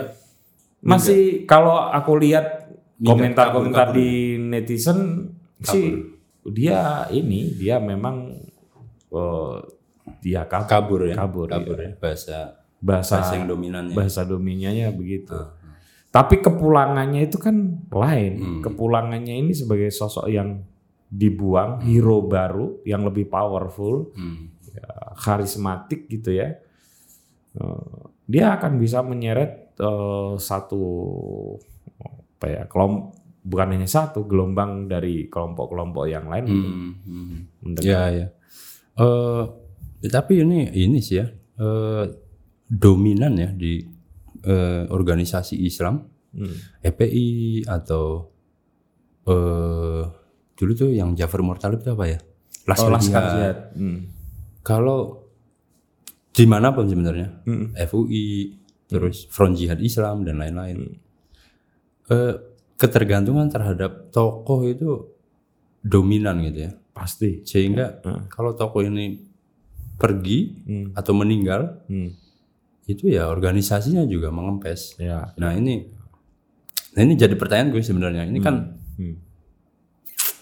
Masih 0.79 1.43
kalau 1.49 1.75
aku 1.91 2.15
lihat 2.21 2.71
komentar-komentar 3.03 3.91
di 3.91 4.39
netizen 4.39 5.31
sih 5.59 6.07
dia 6.47 7.07
ini 7.11 7.51
dia 7.51 7.79
memang 7.83 8.31
eh, 9.11 9.57
dia 10.23 10.47
kabur, 10.47 10.67
kabur 10.67 11.01
ya. 11.07 11.15
kabur, 11.15 11.47
kabur 11.51 11.77
iya. 11.83 11.89
ya. 11.91 11.93
Bahasa 11.99 12.37
bahasa 12.79 13.15
bahasa 13.19 13.33
yang 13.35 13.47
dominannya. 13.51 13.95
bahasa 13.95 14.21
dominannya 14.23 14.87
begitu. 14.95 15.35
Ah. 15.35 15.58
Tapi 16.09 16.41
kepulangannya 16.41 17.21
itu 17.23 17.37
kan 17.37 17.85
lain. 17.87 18.33
Hmm. 18.37 18.61
Kepulangannya 18.65 19.45
ini 19.45 19.53
sebagai 19.53 19.93
sosok 19.93 20.25
yang 20.25 20.65
dibuang, 21.05 21.81
hero 21.81 22.21
baru 22.21 22.81
yang 22.81 23.05
lebih 23.05 23.29
powerful, 23.29 24.13
Hmm. 24.13 24.49
karismatik 25.15 26.05
gitu 26.07 26.33
ya. 26.33 26.57
Eh, 27.55 27.99
Dia 28.29 28.53
akan 28.53 28.77
bisa 28.77 29.01
menyeret 29.01 29.73
eh, 29.75 30.33
satu 30.37 30.83
apa 32.37 32.45
ya 32.45 32.61
kelom 32.69 33.09
bukan 33.41 33.73
hanya 33.73 33.89
satu 33.89 34.23
gelombang 34.23 34.85
dari 34.85 35.25
kelompok-kelompok 35.25 36.05
yang 36.05 36.29
lain 36.29 36.45
Hmm. 36.45 36.91
Hmm. 37.01 37.37
mendekat. 37.59 37.89
Ya 37.89 38.01
ya. 38.11 38.27
Eh 38.95 39.43
tapi 40.07 40.45
ini 40.45 40.69
ini 40.69 41.01
sih 41.01 41.17
ya 41.17 41.25
eh, 41.57 42.03
dominan 42.69 43.33
ya 43.33 43.49
di 43.49 43.81
eh, 44.43 44.83
organisasi 44.87 45.59
Islam 45.59 46.05
Hmm. 46.29 46.53
EPI 46.85 47.65
atau 47.65 48.29
eh 49.25 50.03
dulu 50.53 50.71
tuh 50.75 50.91
yang 50.93 51.17
Jafar 51.17 51.41
Mortalib 51.41 51.81
itu 51.81 51.89
apa 51.89 52.05
ya? 52.05 52.19
Oh, 52.19 52.69
Laskar 52.69 52.91
Laskar 52.93 53.21
Jihad. 53.23 53.33
Jihad. 53.33 53.57
Hmm. 53.73 53.99
Kalau 54.61 54.99
di 56.29 56.45
mana 56.45 56.69
pun 56.69 56.85
sebenarnya, 56.85 57.41
Hmm. 57.43 57.73
FUI, 57.73 58.53
terus 58.85 59.25
Front 59.27 59.57
Jihad 59.57 59.81
Islam 59.81 60.21
dan 60.21 60.37
lain-lain, 60.37 60.77
Hmm. 60.77 60.95
eh, 62.13 62.35
ketergantungan 62.77 63.49
terhadap 63.49 64.13
tokoh 64.13 64.63
itu 64.63 65.09
dominan 65.81 66.45
gitu 66.45 66.69
ya. 66.69 66.71
Pasti. 66.93 67.41
Sehingga 67.41 68.05
Hmm. 68.05 68.29
kalau 68.29 68.53
tokoh 68.53 68.85
ini 68.85 69.17
pergi 69.97 70.39
Hmm. 70.63 70.87
atau 70.93 71.13
meninggal, 71.17 71.81
Hmm. 71.89 72.13
Itu 72.89 73.05
ya 73.05 73.29
organisasinya 73.29 74.01
juga 74.09 74.33
mengempes. 74.33 74.97
Ya. 74.97 75.29
Nah 75.37 75.53
ini, 75.53 75.85
nah 76.97 77.05
ini 77.05 77.13
jadi 77.13 77.37
pertanyaan 77.37 77.69
gue 77.69 77.83
sebenarnya. 77.85 78.25
Ini 78.25 78.39
kan 78.41 78.55
Hmm. 78.97 79.15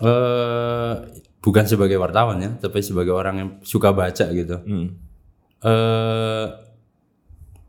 eh 0.02 0.94
bukan 1.44 1.66
sebagai 1.68 2.00
wartawan 2.00 2.40
ya, 2.40 2.52
tapi 2.58 2.80
sebagai 2.82 3.12
orang 3.12 3.36
yang 3.38 3.50
suka 3.62 3.92
baca 3.92 4.26
gitu. 4.32 4.58
Hmm. 4.64 4.88
eh 5.58 6.48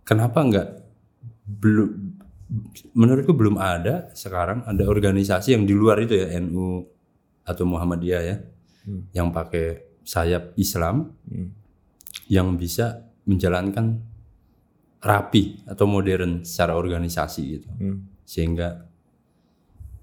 kenapa 0.05 0.45
nggak 0.45 0.69
belum 1.49 1.89
menurutku 2.93 3.33
belum 3.33 3.57
ada 3.57 4.13
sekarang 4.13 4.61
ada 4.65 4.85
organisasi 4.85 5.57
yang 5.57 5.65
di 5.65 5.73
luar 5.73 5.97
itu 6.01 6.13
ya 6.13 6.37
NU 6.37 6.85
atau 7.43 7.65
Muhammadiyah 7.65 8.23
ya 8.25 8.37
Hmm. 8.85 9.05
yang 9.13 9.29
pakai 9.33 9.85
sayap 10.05 10.53
Islam 10.57 11.13
Hmm. 11.29 11.49
yang 12.29 12.57
bisa 12.57 13.09
menjalankan 13.25 14.01
rapi 14.99 15.63
atau 15.65 15.87
modern 15.87 16.43
secara 16.43 16.75
organisasi 16.75 17.43
gitu 17.49 17.69
Hmm. 17.71 17.99
sehingga 18.23 18.87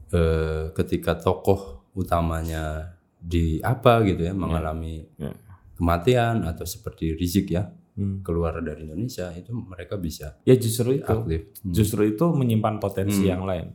eh, 0.09 0.71
ketika 0.71 1.17
tokoh 1.17 1.91
utamanya 1.93 2.95
di 3.17 3.57
apa 3.59 4.05
gitu 4.05 4.21
ya 4.21 4.33
mengalami 4.37 5.01
Ya. 5.17 5.33
kematian 5.75 6.45
atau 6.45 6.63
seperti 6.63 7.17
Rizik 7.17 7.51
ya 7.51 7.67
Hmm. 7.95 8.19
keluar 8.21 8.59
dari 8.59 8.83
Indonesia 8.85 9.31
itu 9.31 9.51
mereka 9.51 9.95
bisa 9.95 10.35
Ya 10.43 10.55
justru 10.55 10.99
itu. 10.99 11.07
aktif. 11.07 11.41
Hmm. 11.63 11.73
Justru 11.73 12.01
itu 12.05 12.25
menyimpan 12.27 12.75
potensi 12.77 13.23
yang 13.25 13.43
lain. 13.43 13.71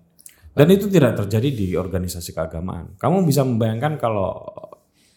Dan 0.51 0.67
itu 0.69 0.91
tidak 0.91 1.15
terjadi 1.17 1.49
di 1.49 1.67
organisasi 1.73 2.31
keagamaan. 2.31 2.99
Kamu 2.99 3.23
bisa 3.25 3.47
membayangkan 3.47 3.97
kalau 3.97 4.35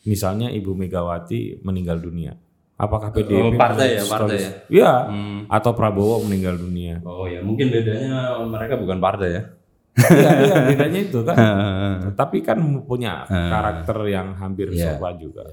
misalnya 0.04 0.48
Ibu 0.48 0.72
Megawati 0.72 1.64
meninggal 1.64 2.00
dunia. 2.00 2.32
Apakah 2.74 3.10
PDIP 3.10 3.38
Oh, 3.40 3.54
partai 3.54 3.96
ya, 3.96 4.04
partai 4.04 4.36
ya? 4.36 4.50
Iya. 4.68 4.92
Hmm. 5.08 5.40
Atau 5.46 5.72
Prabowo 5.72 6.22
meninggal 6.22 6.58
dunia. 6.58 7.00
Oh 7.02 7.26
ya 7.26 7.40
mungkin 7.40 7.70
bedanya 7.70 8.34
mereka 8.44 8.76
bukan 8.76 8.98
partai 8.98 9.30
ya. 9.32 9.44
Iya, 9.94 10.32
iya, 10.42 10.56
bedanya 10.68 11.00
itu 11.00 11.20
kan. 11.22 11.36
Tapi 12.20 12.42
kan 12.42 12.58
punya 12.82 13.24
karakter 13.30 13.98
yang 14.08 14.34
hampir 14.34 14.74
Iya. 14.74 14.98
serupa 14.98 15.14
juga. 15.14 15.46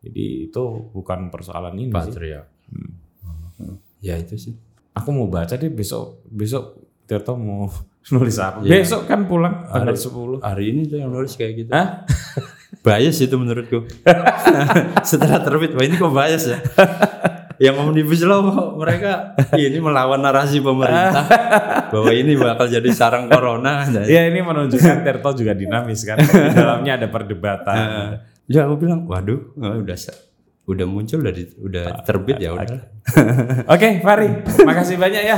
Jadi 0.00 0.48
itu 0.48 0.62
bukan 0.90 1.28
persoalan 1.28 1.76
ini 1.76 1.88
sih. 1.88 1.94
Patriark. 1.94 2.48
Ya 4.00 4.16
itu 4.16 4.34
sih. 4.34 4.56
Aku 4.92 5.08
mau 5.08 5.24
baca 5.26 5.52
deh 5.52 5.68
besok 5.68 6.24
besok 6.26 6.80
Tirto 7.04 7.36
mau 7.36 7.68
nulis 8.12 8.36
apa? 8.36 8.64
Iya. 8.64 8.80
Besok 8.80 9.04
kan 9.04 9.28
pulang 9.28 9.68
tanggal 9.68 9.92
Hari- 9.92 10.40
10. 10.40 10.40
Hari 10.40 10.64
ini 10.66 10.80
tuh 10.86 10.96
yang 10.98 11.10
nulis 11.12 11.36
kayak 11.36 11.52
gitu. 11.58 11.70
Hah? 11.70 12.02
Bias 12.82 13.22
itu 13.22 13.34
menurutku. 13.38 13.86
Setelah 15.10 15.38
terbit, 15.38 15.70
wah 15.78 15.86
ini 15.86 15.94
kok 15.94 16.10
bias 16.10 16.44
ya. 16.50 16.58
yang 17.62 17.78
omnibus 17.78 18.18
law 18.26 18.42
mereka 18.74 19.38
ini 19.54 19.78
melawan 19.78 20.18
narasi 20.18 20.58
pemerintah 20.58 21.22
bahwa 21.94 22.10
ini 22.10 22.34
bakal 22.34 22.66
jadi 22.66 22.90
sarang 22.90 23.30
corona. 23.30 23.86
Ya 24.02 24.26
ini 24.26 24.42
menunjukkan 24.42 25.06
Tirto 25.06 25.30
juga 25.38 25.54
dinamis 25.54 26.02
kan. 26.02 26.18
Di 26.18 26.50
dalamnya 26.50 26.98
ada 26.98 27.06
perdebatan. 27.06 27.76
Ya 28.50 28.66
aku 28.66 28.82
bilang, 28.82 29.06
waduh, 29.06 29.54
oh, 29.54 29.78
udah 29.78 29.94
udah 30.62 30.86
muncul 30.86 31.22
udah 31.22 31.34
di- 31.34 31.54
udah 31.58 32.02
terbit 32.02 32.42
ya 32.42 32.50
udah. 32.54 32.66
Oke, 33.70 34.02
Fari, 34.02 34.28
makasih 34.62 34.98
banyak 34.98 35.22
ya. 35.22 35.36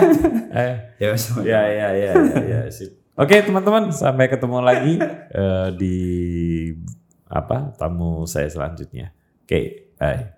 Eh, 0.52 0.74
Ya 0.96 1.12
ya, 1.44 1.60
ya, 1.68 1.88
ya, 1.92 2.12
ya, 2.16 2.40
ya, 2.40 2.60
sip. 2.72 2.92
Oke, 3.14 3.40
teman-teman, 3.40 3.88
sampai 3.88 4.26
ketemu 4.28 4.58
lagi 4.60 4.96
eh, 5.30 5.68
di 5.76 5.96
apa 7.28 7.72
tamu 7.76 8.24
saya 8.28 8.48
selanjutnya. 8.50 9.14
Oke, 9.44 9.92
bye. 9.96 10.33